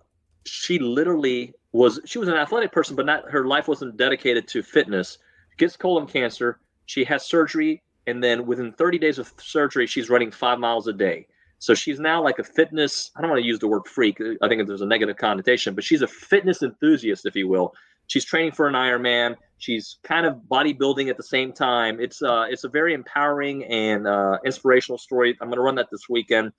she 0.44 0.78
literally 0.78 1.54
was 1.72 2.00
she 2.04 2.18
was 2.18 2.28
an 2.28 2.34
athletic 2.34 2.70
person, 2.70 2.94
but 2.94 3.06
not 3.06 3.30
her 3.30 3.46
life 3.46 3.66
wasn't 3.66 3.96
dedicated 3.96 4.46
to 4.48 4.62
fitness. 4.62 5.16
Gets 5.56 5.76
colon 5.76 6.06
cancer. 6.06 6.60
She 6.84 7.02
has 7.04 7.24
surgery, 7.24 7.82
and 8.06 8.22
then 8.22 8.44
within 8.46 8.72
30 8.72 8.98
days 8.98 9.18
of 9.18 9.32
surgery, 9.38 9.86
she's 9.86 10.10
running 10.10 10.30
five 10.30 10.58
miles 10.58 10.86
a 10.86 10.92
day. 10.92 11.26
So 11.60 11.74
she's 11.74 11.98
now 11.98 12.22
like 12.22 12.38
a 12.38 12.44
fitness. 12.44 13.10
I 13.16 13.22
don't 13.22 13.30
want 13.30 13.40
to 13.40 13.46
use 13.46 13.58
the 13.58 13.68
word 13.68 13.86
freak. 13.86 14.20
I 14.42 14.48
think 14.48 14.66
there's 14.66 14.82
a 14.82 14.86
negative 14.86 15.16
connotation, 15.16 15.74
but 15.74 15.82
she's 15.82 16.02
a 16.02 16.06
fitness 16.06 16.62
enthusiast, 16.62 17.24
if 17.24 17.34
you 17.34 17.48
will. 17.48 17.74
She's 18.08 18.24
training 18.24 18.52
for 18.52 18.66
an 18.66 18.74
Ironman. 18.74 19.36
She's 19.58 19.98
kind 20.02 20.26
of 20.26 20.36
bodybuilding 20.50 21.08
at 21.08 21.16
the 21.16 21.22
same 21.22 21.52
time. 21.52 22.00
It's 22.00 22.22
uh, 22.22 22.46
it's 22.48 22.64
a 22.64 22.68
very 22.68 22.94
empowering 22.94 23.64
and 23.64 24.06
uh, 24.06 24.38
inspirational 24.44 24.98
story. 24.98 25.36
I'm 25.40 25.48
going 25.48 25.58
to 25.58 25.62
run 25.62 25.74
that 25.76 25.88
this 25.92 26.08
weekend. 26.08 26.52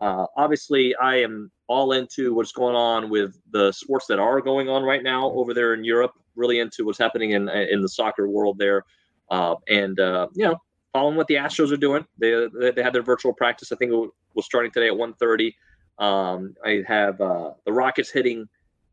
Uh, 0.00 0.26
obviously, 0.36 0.94
I 0.96 1.16
am 1.16 1.50
all 1.68 1.92
into 1.92 2.34
what's 2.34 2.52
going 2.52 2.74
on 2.74 3.10
with 3.10 3.36
the 3.52 3.72
sports 3.72 4.06
that 4.06 4.18
are 4.18 4.40
going 4.40 4.68
on 4.68 4.82
right 4.82 5.02
now 5.02 5.30
over 5.30 5.54
there 5.54 5.74
in 5.74 5.84
Europe. 5.84 6.12
Really 6.36 6.60
into 6.60 6.84
what's 6.84 6.98
happening 6.98 7.32
in 7.32 7.48
in 7.48 7.80
the 7.80 7.88
soccer 7.88 8.28
world 8.28 8.58
there, 8.58 8.84
uh, 9.30 9.54
and 9.68 9.98
uh, 10.00 10.28
you 10.34 10.44
know, 10.44 10.56
following 10.92 11.16
what 11.16 11.26
the 11.28 11.34
Astros 11.34 11.72
are 11.72 11.76
doing. 11.76 12.04
They 12.18 12.48
they 12.74 12.82
had 12.82 12.92
their 12.92 13.02
virtual 13.02 13.32
practice. 13.32 13.72
I 13.72 13.76
think 13.76 13.92
it 13.92 14.10
was 14.34 14.46
starting 14.46 14.72
today 14.72 14.88
at 14.88 14.94
1:30. 14.94 15.54
Um, 15.98 16.54
I 16.64 16.82
have 16.86 17.20
uh, 17.20 17.52
the 17.64 17.72
Rockets 17.72 18.10
hitting 18.10 18.48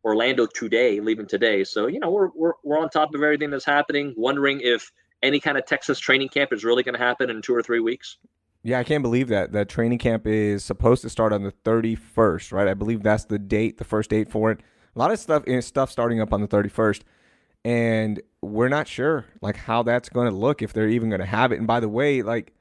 Orlando 0.05 0.45
today, 0.45 0.99
leaving 0.99 1.25
today. 1.25 1.63
So 1.63 1.87
you 1.87 1.99
know, 1.99 2.11
we're 2.11 2.29
we're 2.35 2.53
we're 2.63 2.79
on 2.79 2.89
top 2.89 3.13
of 3.13 3.21
everything 3.21 3.49
that's 3.49 3.65
happening. 3.65 4.13
Wondering 4.15 4.61
if 4.61 4.91
any 5.23 5.39
kind 5.39 5.57
of 5.57 5.65
Texas 5.65 5.99
training 5.99 6.29
camp 6.29 6.53
is 6.53 6.63
really 6.63 6.83
going 6.83 6.93
to 6.93 7.03
happen 7.03 7.29
in 7.29 7.41
two 7.41 7.55
or 7.55 7.63
three 7.63 7.79
weeks. 7.79 8.17
Yeah, 8.63 8.79
I 8.79 8.83
can't 8.83 9.03
believe 9.03 9.27
that. 9.29 9.51
That 9.51 9.69
training 9.69 9.97
camp 9.97 10.25
is 10.25 10.63
supposed 10.63 11.01
to 11.01 11.09
start 11.09 11.33
on 11.33 11.43
the 11.43 11.51
31st, 11.51 12.51
right? 12.51 12.67
I 12.67 12.73
believe 12.73 13.03
that's 13.03 13.25
the 13.25 13.37
date, 13.37 13.77
the 13.77 13.83
first 13.83 14.09
date 14.09 14.29
for 14.29 14.51
it. 14.51 14.59
A 14.95 14.99
lot 14.99 15.11
of 15.11 15.19
stuff 15.19 15.43
eh, 15.47 15.61
stuff 15.61 15.91
starting 15.91 16.21
up 16.21 16.33
on 16.33 16.41
the 16.41 16.47
31st. 16.47 17.01
And 17.63 18.21
we're 18.41 18.69
not 18.69 18.87
sure 18.87 19.25
like 19.41 19.55
how 19.55 19.81
that's 19.81 20.09
going 20.09 20.29
to 20.29 20.35
look 20.35 20.61
if 20.61 20.73
they're 20.73 20.87
even 20.87 21.09
going 21.09 21.21
to 21.21 21.27
have 21.27 21.51
it. 21.51 21.57
And 21.57 21.67
by 21.67 21.79
the 21.79 21.89
way, 21.89 22.21
like 22.21 22.53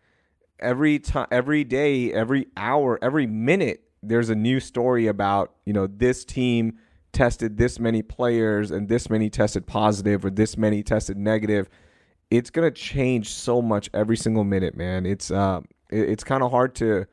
every 0.61 0.99
time 0.99 1.26
every 1.30 1.64
day, 1.64 2.12
every 2.12 2.47
hour, 2.57 2.99
every 3.03 3.26
minute 3.26 3.84
there's 4.03 4.30
a 4.30 4.34
new 4.34 4.61
story 4.61 5.07
about, 5.07 5.55
you 5.66 5.72
know, 5.72 5.86
this 5.86 6.24
team 6.24 6.78
tested 7.14 7.56
this 7.56 7.78
many 7.80 8.02
players 8.02 8.70
and 8.70 8.88
this 8.88 9.08
many 9.08 9.30
tested 9.30 9.66
positive 9.66 10.24
or 10.24 10.30
this 10.30 10.56
many 10.56 10.82
tested 10.82 11.16
negative. 11.16 11.68
It's 12.30 12.50
going 12.50 12.70
to 12.70 12.78
change 12.78 13.30
so 13.30 13.62
much 13.62 13.88
every 13.94 14.16
single 14.16 14.44
minute, 14.44 14.76
man. 14.76 15.06
It's 15.06 15.30
um 15.30 15.66
it's 15.90 16.24
kind 16.24 16.42
of 16.42 16.50
hard 16.50 16.74
to 16.76 17.06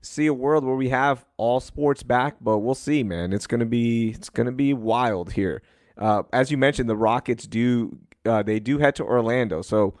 see 0.00 0.26
a 0.26 0.34
world 0.34 0.64
where 0.64 0.74
we 0.74 0.88
have 0.88 1.24
all 1.36 1.60
sports 1.60 2.02
back, 2.02 2.36
but 2.40 2.58
we'll 2.58 2.74
see, 2.74 3.02
man. 3.02 3.32
It's 3.32 3.46
gonna 3.46 3.66
be 3.66 4.10
it's 4.10 4.30
gonna 4.30 4.52
be 4.52 4.72
wild 4.74 5.32
here. 5.32 5.62
Uh, 5.96 6.22
as 6.32 6.50
you 6.50 6.56
mentioned, 6.56 6.88
the 6.88 6.96
Rockets 6.96 7.46
do 7.46 7.98
uh, 8.24 8.42
they 8.42 8.60
do 8.60 8.78
head 8.78 8.94
to 8.96 9.04
Orlando, 9.04 9.62
so 9.62 9.98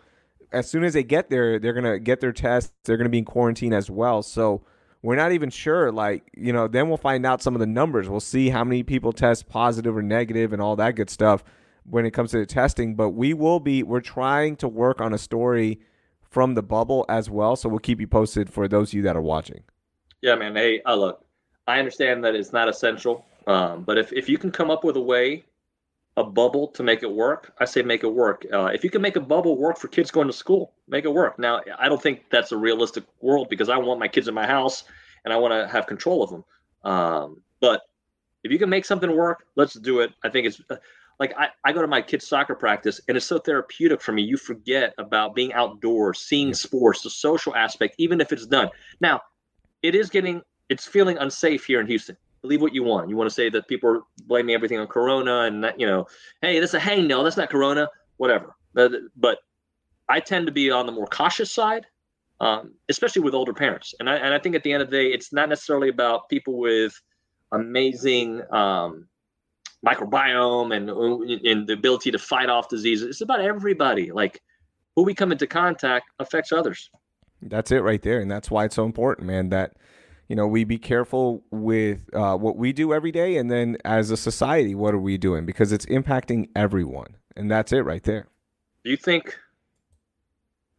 as 0.52 0.68
soon 0.68 0.82
as 0.84 0.94
they 0.94 1.02
get 1.02 1.30
there, 1.30 1.58
they're 1.58 1.72
gonna 1.72 1.98
get 1.98 2.20
their 2.20 2.32
tests 2.32 2.72
They're 2.84 2.96
gonna 2.96 3.08
be 3.08 3.18
in 3.18 3.24
quarantine 3.24 3.72
as 3.72 3.90
well, 3.90 4.22
so 4.22 4.62
we're 5.02 5.16
not 5.16 5.32
even 5.32 5.50
sure. 5.50 5.92
Like 5.92 6.30
you 6.36 6.52
know, 6.52 6.68
then 6.68 6.88
we'll 6.88 6.96
find 6.96 7.24
out 7.24 7.42
some 7.42 7.54
of 7.54 7.60
the 7.60 7.66
numbers. 7.66 8.08
We'll 8.08 8.20
see 8.20 8.48
how 8.48 8.64
many 8.64 8.82
people 8.82 9.12
test 9.12 9.48
positive 9.48 9.96
or 9.96 10.02
negative 10.02 10.52
and 10.52 10.62
all 10.62 10.76
that 10.76 10.96
good 10.96 11.10
stuff 11.10 11.44
when 11.84 12.04
it 12.04 12.10
comes 12.10 12.30
to 12.32 12.38
the 12.38 12.46
testing. 12.46 12.94
But 12.94 13.10
we 13.10 13.34
will 13.34 13.60
be. 13.60 13.82
We're 13.82 14.00
trying 14.00 14.56
to 14.56 14.68
work 14.68 15.00
on 15.00 15.12
a 15.12 15.18
story 15.18 15.80
from 16.30 16.54
the 16.54 16.62
bubble 16.62 17.04
as 17.08 17.30
well. 17.30 17.56
So 17.56 17.68
we'll 17.68 17.78
keep 17.78 18.00
you 18.00 18.06
posted 18.06 18.52
for 18.52 18.68
those 18.68 18.90
of 18.90 18.94
you 18.94 19.02
that 19.02 19.16
are 19.16 19.22
watching. 19.22 19.62
Yeah, 20.20 20.34
man. 20.34 20.56
Hey, 20.56 20.82
uh, 20.84 20.96
look, 20.96 21.24
I 21.66 21.78
understand 21.78 22.24
that 22.24 22.34
it's 22.34 22.52
not 22.52 22.68
essential, 22.68 23.24
um, 23.46 23.84
but 23.84 23.98
if, 23.98 24.12
if 24.12 24.28
you 24.28 24.36
can 24.36 24.50
come 24.50 24.70
up 24.70 24.84
with 24.84 24.96
a 24.96 25.00
way, 25.00 25.44
a 26.18 26.24
bubble 26.24 26.66
to 26.66 26.82
make 26.82 27.04
it 27.04 27.10
work, 27.10 27.54
I 27.60 27.64
say 27.64 27.80
make 27.80 28.02
it 28.02 28.12
work. 28.12 28.44
Uh, 28.52 28.66
if 28.66 28.82
you 28.82 28.90
can 28.90 29.00
make 29.00 29.14
a 29.14 29.20
bubble 29.20 29.56
work 29.56 29.78
for 29.78 29.86
kids 29.86 30.10
going 30.10 30.26
to 30.26 30.32
school, 30.32 30.72
make 30.88 31.04
it 31.04 31.14
work. 31.14 31.38
Now, 31.38 31.60
I 31.78 31.88
don't 31.88 32.02
think 32.02 32.24
that's 32.28 32.50
a 32.50 32.56
realistic 32.56 33.04
world 33.20 33.48
because 33.48 33.68
I 33.68 33.76
want 33.76 34.00
my 34.00 34.08
kids 34.08 34.26
in 34.26 34.34
my 34.34 34.46
house 34.46 34.82
and 35.24 35.32
I 35.32 35.36
want 35.36 35.52
to 35.54 35.68
have 35.68 35.86
control 35.86 36.24
of 36.24 36.30
them. 36.30 36.44
Um, 36.82 37.40
but 37.60 37.82
if 38.42 38.50
you 38.50 38.58
can 38.58 38.68
make 38.68 38.84
something 38.84 39.16
work, 39.16 39.44
let's 39.54 39.74
do 39.74 40.00
it. 40.00 40.10
I 40.24 40.28
think 40.28 40.48
it's 40.48 40.60
like 41.20 41.34
I, 41.38 41.50
I 41.64 41.72
go 41.72 41.82
to 41.82 41.86
my 41.86 42.02
kids' 42.02 42.26
soccer 42.26 42.56
practice 42.56 43.00
and 43.06 43.16
it's 43.16 43.26
so 43.26 43.38
therapeutic 43.38 44.02
for 44.02 44.10
me. 44.10 44.22
You 44.22 44.36
forget 44.36 44.94
about 44.98 45.36
being 45.36 45.52
outdoors, 45.52 46.18
seeing 46.18 46.52
sports, 46.52 47.02
the 47.02 47.10
social 47.10 47.54
aspect, 47.54 47.94
even 47.98 48.20
if 48.20 48.32
it's 48.32 48.46
done. 48.46 48.70
Now, 49.00 49.20
it 49.82 49.94
is 49.94 50.10
getting, 50.10 50.42
it's 50.68 50.84
feeling 50.84 51.16
unsafe 51.18 51.64
here 51.64 51.80
in 51.80 51.86
Houston. 51.86 52.16
Believe 52.42 52.62
what 52.62 52.74
you 52.74 52.82
want. 52.82 53.08
You 53.08 53.16
want 53.16 53.28
to 53.28 53.34
say 53.34 53.50
that 53.50 53.68
people 53.68 53.90
are 53.90 54.00
blaming 54.26 54.54
everything 54.54 54.78
on 54.78 54.86
Corona 54.86 55.42
and 55.42 55.64
that, 55.64 55.80
you 55.80 55.86
know, 55.86 56.06
hey, 56.42 56.60
that's 56.60 56.74
a 56.74 56.80
hangnail. 56.80 57.24
That's 57.24 57.36
not 57.36 57.50
Corona, 57.50 57.88
whatever. 58.16 58.54
But, 58.74 58.92
but 59.16 59.38
I 60.08 60.20
tend 60.20 60.46
to 60.46 60.52
be 60.52 60.70
on 60.70 60.86
the 60.86 60.92
more 60.92 61.06
cautious 61.06 61.50
side. 61.52 61.86
um, 62.40 62.74
especially 62.88 63.22
with 63.22 63.34
older 63.34 63.52
parents. 63.52 63.94
And 63.98 64.08
I, 64.08 64.16
and 64.16 64.32
I 64.32 64.38
think 64.38 64.54
at 64.54 64.62
the 64.62 64.72
end 64.72 64.82
of 64.82 64.90
the 64.90 64.96
day, 64.96 65.06
it's 65.08 65.32
not 65.32 65.48
necessarily 65.48 65.88
about 65.88 66.28
people 66.28 66.58
with 66.58 67.00
amazing 67.52 68.42
um, 68.52 69.08
microbiome 69.84 70.74
and, 70.74 70.88
and 71.46 71.66
the 71.66 71.72
ability 71.72 72.10
to 72.12 72.18
fight 72.18 72.48
off 72.48 72.68
diseases. 72.68 73.08
It's 73.08 73.20
about 73.20 73.40
everybody. 73.40 74.12
Like 74.12 74.40
who 74.94 75.02
we 75.02 75.14
come 75.14 75.32
into 75.32 75.46
contact 75.46 76.06
affects 76.18 76.52
others. 76.52 76.90
That's 77.42 77.70
it 77.70 77.78
right 77.78 78.02
there. 78.02 78.20
And 78.20 78.30
that's 78.30 78.50
why 78.50 78.64
it's 78.64 78.74
so 78.74 78.84
important, 78.84 79.26
man, 79.26 79.48
that, 79.50 79.76
you 80.28 80.36
know, 80.36 80.46
we 80.46 80.64
be 80.64 80.78
careful 80.78 81.42
with 81.50 82.08
uh, 82.14 82.36
what 82.36 82.56
we 82.56 82.72
do 82.72 82.92
every 82.92 83.10
day. 83.10 83.36
And 83.36 83.50
then 83.50 83.78
as 83.84 84.10
a 84.10 84.16
society, 84.16 84.74
what 84.74 84.94
are 84.94 84.98
we 84.98 85.16
doing? 85.16 85.46
Because 85.46 85.72
it's 85.72 85.86
impacting 85.86 86.48
everyone. 86.54 87.16
And 87.34 87.50
that's 87.50 87.72
it 87.72 87.80
right 87.80 88.02
there. 88.02 88.28
Do 88.84 88.90
you 88.90 88.96
think 88.96 89.36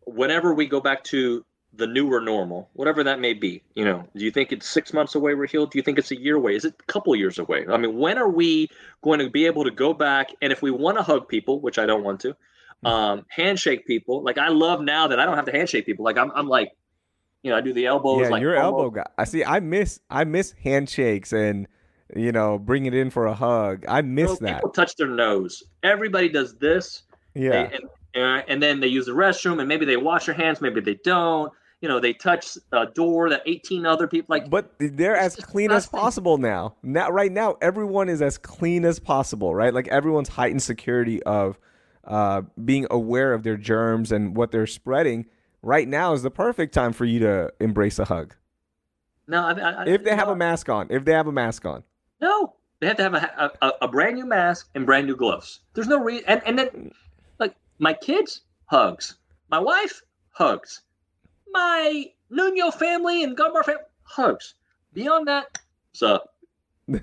whenever 0.05 0.53
we 0.53 0.67
go 0.67 0.79
back 0.79 1.03
to 1.05 1.43
the 1.73 1.87
newer 1.87 2.21
normal, 2.21 2.69
whatever 2.73 3.03
that 3.03 3.19
may 3.19 3.33
be, 3.33 3.63
you 3.73 3.85
know, 3.85 4.07
do 4.15 4.23
you 4.23 4.31
think 4.31 4.51
it's 4.51 4.67
six 4.67 4.93
months 4.93 5.15
away 5.15 5.33
we're 5.33 5.47
healed? 5.47 5.71
Do 5.71 5.79
you 5.79 5.83
think 5.83 5.97
it's 5.97 6.11
a 6.11 6.19
year 6.19 6.35
away? 6.35 6.55
Is 6.55 6.65
it 6.65 6.75
a 6.79 6.91
couple 6.91 7.15
years 7.15 7.39
away? 7.39 7.65
I 7.67 7.77
mean, 7.77 7.97
when 7.97 8.17
are 8.17 8.29
we 8.29 8.69
going 9.01 9.19
to 9.19 9.29
be 9.29 9.45
able 9.45 9.63
to 9.63 9.71
go 9.71 9.93
back 9.93 10.29
and 10.41 10.51
if 10.51 10.61
we 10.61 10.71
want 10.71 10.97
to 10.97 11.03
hug 11.03 11.27
people, 11.27 11.59
which 11.59 11.79
I 11.79 11.85
don't 11.85 12.03
want 12.03 12.19
to, 12.21 12.35
um, 12.83 13.25
handshake 13.29 13.85
people. 13.85 14.23
Like 14.23 14.37
I 14.37 14.49
love 14.49 14.81
now 14.81 15.07
that 15.07 15.19
I 15.19 15.25
don't 15.25 15.35
have 15.35 15.45
to 15.45 15.51
handshake 15.51 15.85
people. 15.85 16.05
Like 16.05 16.17
I'm, 16.17 16.31
I'm 16.33 16.47
like, 16.47 16.71
you 17.43 17.51
know, 17.51 17.57
I 17.57 17.61
do 17.61 17.73
the 17.73 17.85
elbows. 17.85 18.21
Yeah, 18.23 18.29
like 18.29 18.41
your 18.41 18.55
elbow 18.55 18.89
guy. 18.89 19.05
I 19.17 19.23
see. 19.23 19.43
I 19.43 19.59
miss, 19.59 19.99
I 20.09 20.23
miss 20.23 20.53
handshakes 20.63 21.33
and 21.33 21.67
you 22.15 22.31
know, 22.31 22.57
bring 22.57 22.85
it 22.85 22.93
in 22.93 23.09
for 23.09 23.27
a 23.27 23.33
hug. 23.33 23.85
I 23.87 24.01
miss 24.01 24.39
that. 24.39 24.57
People 24.57 24.71
touch 24.71 24.95
their 24.95 25.07
nose. 25.07 25.63
Everybody 25.83 26.29
does 26.29 26.55
this. 26.57 27.03
Yeah. 27.35 27.67
They, 27.67 27.79
and, 28.15 28.43
and 28.47 28.63
then 28.63 28.79
they 28.79 28.87
use 28.87 29.05
the 29.05 29.11
restroom, 29.11 29.59
and 29.59 29.67
maybe 29.67 29.85
they 29.85 29.97
wash 29.97 30.25
their 30.25 30.35
hands, 30.35 30.61
maybe 30.61 30.81
they 30.81 30.99
don't. 31.03 31.51
You 31.81 31.87
know, 31.87 31.99
they 31.99 32.11
touch 32.11 32.57
a 32.73 32.87
door 32.87 33.29
that 33.29 33.41
18 33.45 33.85
other 33.85 34.05
people 34.05 34.35
like. 34.35 34.49
But 34.49 34.73
they're 34.79 35.15
as 35.15 35.37
clean 35.37 35.71
as 35.71 35.87
possible 35.87 36.37
now. 36.37 36.75
Now, 36.83 37.09
right 37.09 37.31
now, 37.31 37.55
everyone 37.61 38.09
is 38.09 38.21
as 38.21 38.37
clean 38.37 38.83
as 38.83 38.99
possible, 38.99 39.55
right? 39.55 39.73
Like 39.73 39.87
everyone's 39.87 40.27
heightened 40.27 40.61
security 40.61 41.23
of 41.23 41.57
uh, 42.03 42.41
being 42.65 42.85
aware 42.91 43.33
of 43.33 43.43
their 43.43 43.55
germs 43.55 44.11
and 44.11 44.35
what 44.35 44.51
they're 44.51 44.67
spreading, 44.67 45.27
right 45.61 45.87
now 45.87 46.13
is 46.13 46.23
the 46.23 46.31
perfect 46.31 46.73
time 46.73 46.93
for 46.93 47.05
you 47.05 47.19
to 47.19 47.53
embrace 47.59 47.99
a 47.99 48.05
hug. 48.05 48.35
No, 49.27 49.43
I, 49.43 49.51
I, 49.51 49.85
if 49.85 50.03
they 50.03 50.11
no. 50.11 50.17
have 50.17 50.29
a 50.29 50.35
mask 50.35 50.69
on, 50.69 50.87
if 50.89 51.05
they 51.05 51.13
have 51.13 51.27
a 51.27 51.31
mask 51.31 51.65
on. 51.65 51.83
No, 52.21 52.55
they 52.79 52.87
have 52.87 52.97
to 52.97 53.03
have 53.03 53.13
a, 53.13 53.51
a, 53.61 53.71
a 53.83 53.87
brand 53.87 54.15
new 54.15 54.25
mask 54.25 54.69
and 54.75 54.85
brand 54.85 55.07
new 55.07 55.15
gloves. 55.15 55.61
There's 55.73 55.87
no 55.87 55.99
reason. 55.99 56.25
And, 56.27 56.41
and 56.45 56.57
then, 56.57 56.91
like, 57.39 57.55
my 57.77 57.93
kids, 57.93 58.41
hugs. 58.65 59.17
My 59.49 59.59
wife, 59.59 60.01
hugs. 60.31 60.81
My 61.51 62.05
Nuno 62.29 62.71
family 62.71 63.23
and 63.23 63.37
Gumbar 63.37 63.63
family, 63.63 63.83
hugs. 64.03 64.55
Beyond 64.93 65.27
that, 65.27 65.59
what's 65.91 66.01
up? 66.01 66.35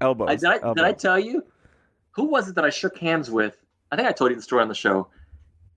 elbows. 0.00 0.28
I, 0.28 0.34
did, 0.36 0.44
I, 0.44 0.54
elbows. 0.54 0.74
did 0.76 0.84
I 0.84 0.92
tell 0.92 1.18
you? 1.18 1.44
Who 2.10 2.24
was 2.24 2.48
it 2.48 2.56
that 2.56 2.64
I 2.64 2.70
shook 2.70 2.98
hands 2.98 3.30
with 3.30 3.56
I 3.92 3.96
think 3.96 4.08
I 4.08 4.12
told 4.12 4.30
you 4.30 4.36
the 4.36 4.42
story 4.42 4.62
on 4.62 4.68
the 4.68 4.74
show, 4.74 5.08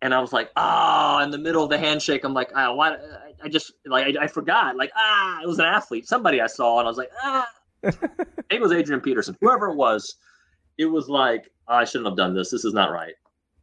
and 0.05 0.13
I 0.13 0.19
was 0.19 0.31
like, 0.31 0.51
ah, 0.55 1.17
oh, 1.17 1.23
in 1.23 1.31
the 1.31 1.37
middle 1.37 1.63
of 1.63 1.69
the 1.71 1.79
handshake, 1.79 2.23
I'm 2.23 2.33
like, 2.33 2.51
ah, 2.55 2.73
why? 2.73 2.95
I 3.43 3.49
just 3.49 3.73
like 3.85 4.15
I, 4.15 4.25
I, 4.25 4.27
forgot, 4.27 4.77
like 4.77 4.91
ah, 4.95 5.41
it 5.41 5.47
was 5.47 5.59
an 5.59 5.65
athlete, 5.65 6.07
somebody 6.07 6.39
I 6.39 6.47
saw, 6.47 6.79
and 6.79 6.87
I 6.87 6.89
was 6.89 6.97
like, 6.97 7.09
ah, 7.23 7.47
it 7.83 8.61
was 8.61 8.71
Adrian 8.71 9.01
Peterson, 9.01 9.35
whoever 9.41 9.69
it 9.69 9.75
was. 9.75 10.15
It 10.77 10.85
was 10.85 11.09
like 11.09 11.51
oh, 11.67 11.75
I 11.75 11.85
shouldn't 11.85 12.07
have 12.07 12.17
done 12.17 12.35
this. 12.35 12.51
This 12.51 12.65
is 12.65 12.73
not 12.73 12.91
right. 12.91 13.15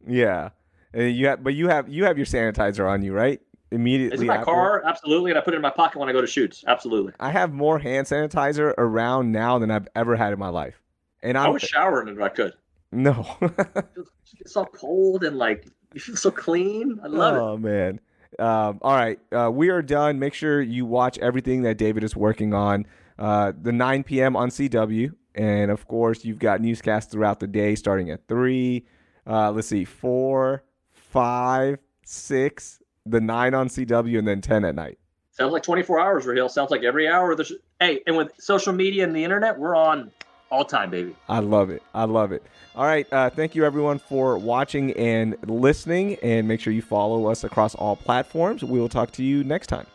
Yeah, 0.07 0.51
and 0.93 1.15
you 1.15 1.29
have, 1.29 1.45
but 1.45 1.55
you 1.55 1.69
have 1.69 1.89
you 1.89 2.05
have 2.05 2.17
your 2.17 2.27
sanitizer 2.27 2.91
on 2.91 3.03
you, 3.03 3.13
right? 3.13 3.41
Immediately. 3.71 4.15
It's 4.15 4.21
in 4.21 4.27
my 4.27 4.37
after. 4.37 4.47
car, 4.47 4.83
absolutely, 4.85 5.31
and 5.31 5.39
I 5.39 5.43
put 5.43 5.55
it 5.55 5.57
in 5.57 5.63
my 5.63 5.71
pocket 5.71 5.99
when 5.99 6.09
I 6.09 6.13
go 6.13 6.21
to 6.21 6.27
shoots, 6.27 6.65
absolutely. 6.67 7.13
I 7.21 7.31
have 7.31 7.53
more 7.53 7.79
hand 7.79 8.07
sanitizer 8.07 8.75
around 8.77 9.31
now 9.31 9.59
than 9.59 9.71
I've 9.71 9.89
ever 9.95 10.17
had 10.17 10.33
in 10.33 10.39
my 10.41 10.49
life, 10.49 10.83
and 11.23 11.39
I'm, 11.39 11.47
I 11.47 11.51
was 11.51 11.63
showering 11.63 12.09
if 12.09 12.21
I 12.21 12.29
could. 12.29 12.53
No. 12.91 13.27
it's 14.41 14.57
all 14.57 14.67
cold 14.67 15.25
and 15.25 15.39
like 15.39 15.67
you 15.95 16.01
feel 16.01 16.17
so 16.17 16.31
clean. 16.31 17.01
I 17.03 17.07
love 17.07 17.35
oh, 17.35 17.37
it. 17.37 17.41
Oh 17.41 17.57
man. 17.59 18.01
Um, 18.39 18.79
all 18.81 18.97
right, 18.97 19.19
uh, 19.31 19.51
we 19.53 19.69
are 19.69 19.83
done. 19.83 20.19
Make 20.19 20.33
sure 20.33 20.63
you 20.63 20.87
watch 20.87 21.19
everything 21.19 21.63
that 21.63 21.77
David 21.77 22.03
is 22.03 22.17
working 22.17 22.55
on. 22.55 22.87
Uh, 23.19 23.53
the 23.61 23.73
9 23.73 24.05
p.m. 24.05 24.37
on 24.37 24.49
CW, 24.49 25.13
and 25.35 25.71
of 25.71 25.87
course, 25.87 26.25
you've 26.25 26.39
got 26.39 26.63
newscasts 26.63 27.13
throughout 27.13 27.41
the 27.41 27.47
day, 27.47 27.75
starting 27.75 28.11
at 28.11 28.27
three. 28.29 28.87
Uh, 29.27 29.53
let's 29.53 29.69
see, 29.69 29.85
four, 29.85 30.65
five, 30.93 31.79
six, 32.05 32.81
the 33.07 33.21
nine 33.21 33.55
on 33.55 33.69
CW, 33.69 34.19
and 34.19 34.27
then 34.27 34.41
10 34.41 34.65
at 34.65 34.75
night. 34.75 34.99
Sounds 35.33 35.53
like 35.53 35.63
24 35.63 36.01
hours, 36.01 36.27
Raheel. 36.27 36.49
Sounds 36.49 36.71
like 36.71 36.83
every 36.83 37.09
hour. 37.09 37.35
There's 37.35 37.53
hey, 37.81 38.01
and 38.07 38.17
with 38.17 38.33
social 38.39 38.73
media 38.73 39.05
and 39.05 39.15
the 39.15 39.25
internet, 39.25 39.59
we're 39.59 39.77
on 39.77 40.11
all 40.53 40.65
time, 40.65 40.91
baby. 40.91 41.17
I 41.29 41.39
love 41.39 41.71
it. 41.71 41.83
I 41.95 42.05
love 42.05 42.31
it. 42.31 42.45
All 42.77 42.85
right. 42.85 43.11
Uh, 43.11 43.31
thank 43.31 43.55
you, 43.55 43.65
everyone, 43.65 43.99
for 43.99 44.37
watching 44.37 44.93
and 44.93 45.35
listening. 45.47 46.17
And 46.23 46.47
make 46.47 46.61
sure 46.61 46.73
you 46.73 46.83
follow 46.83 47.27
us 47.27 47.43
across 47.43 47.75
all 47.75 47.97
platforms. 47.97 48.63
We 48.63 48.79
will 48.79 48.89
talk 48.91 49.11
to 49.13 49.25
you 49.25 49.43
next 49.43 49.69
time. 49.69 49.87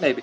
Maybe. 0.00 0.22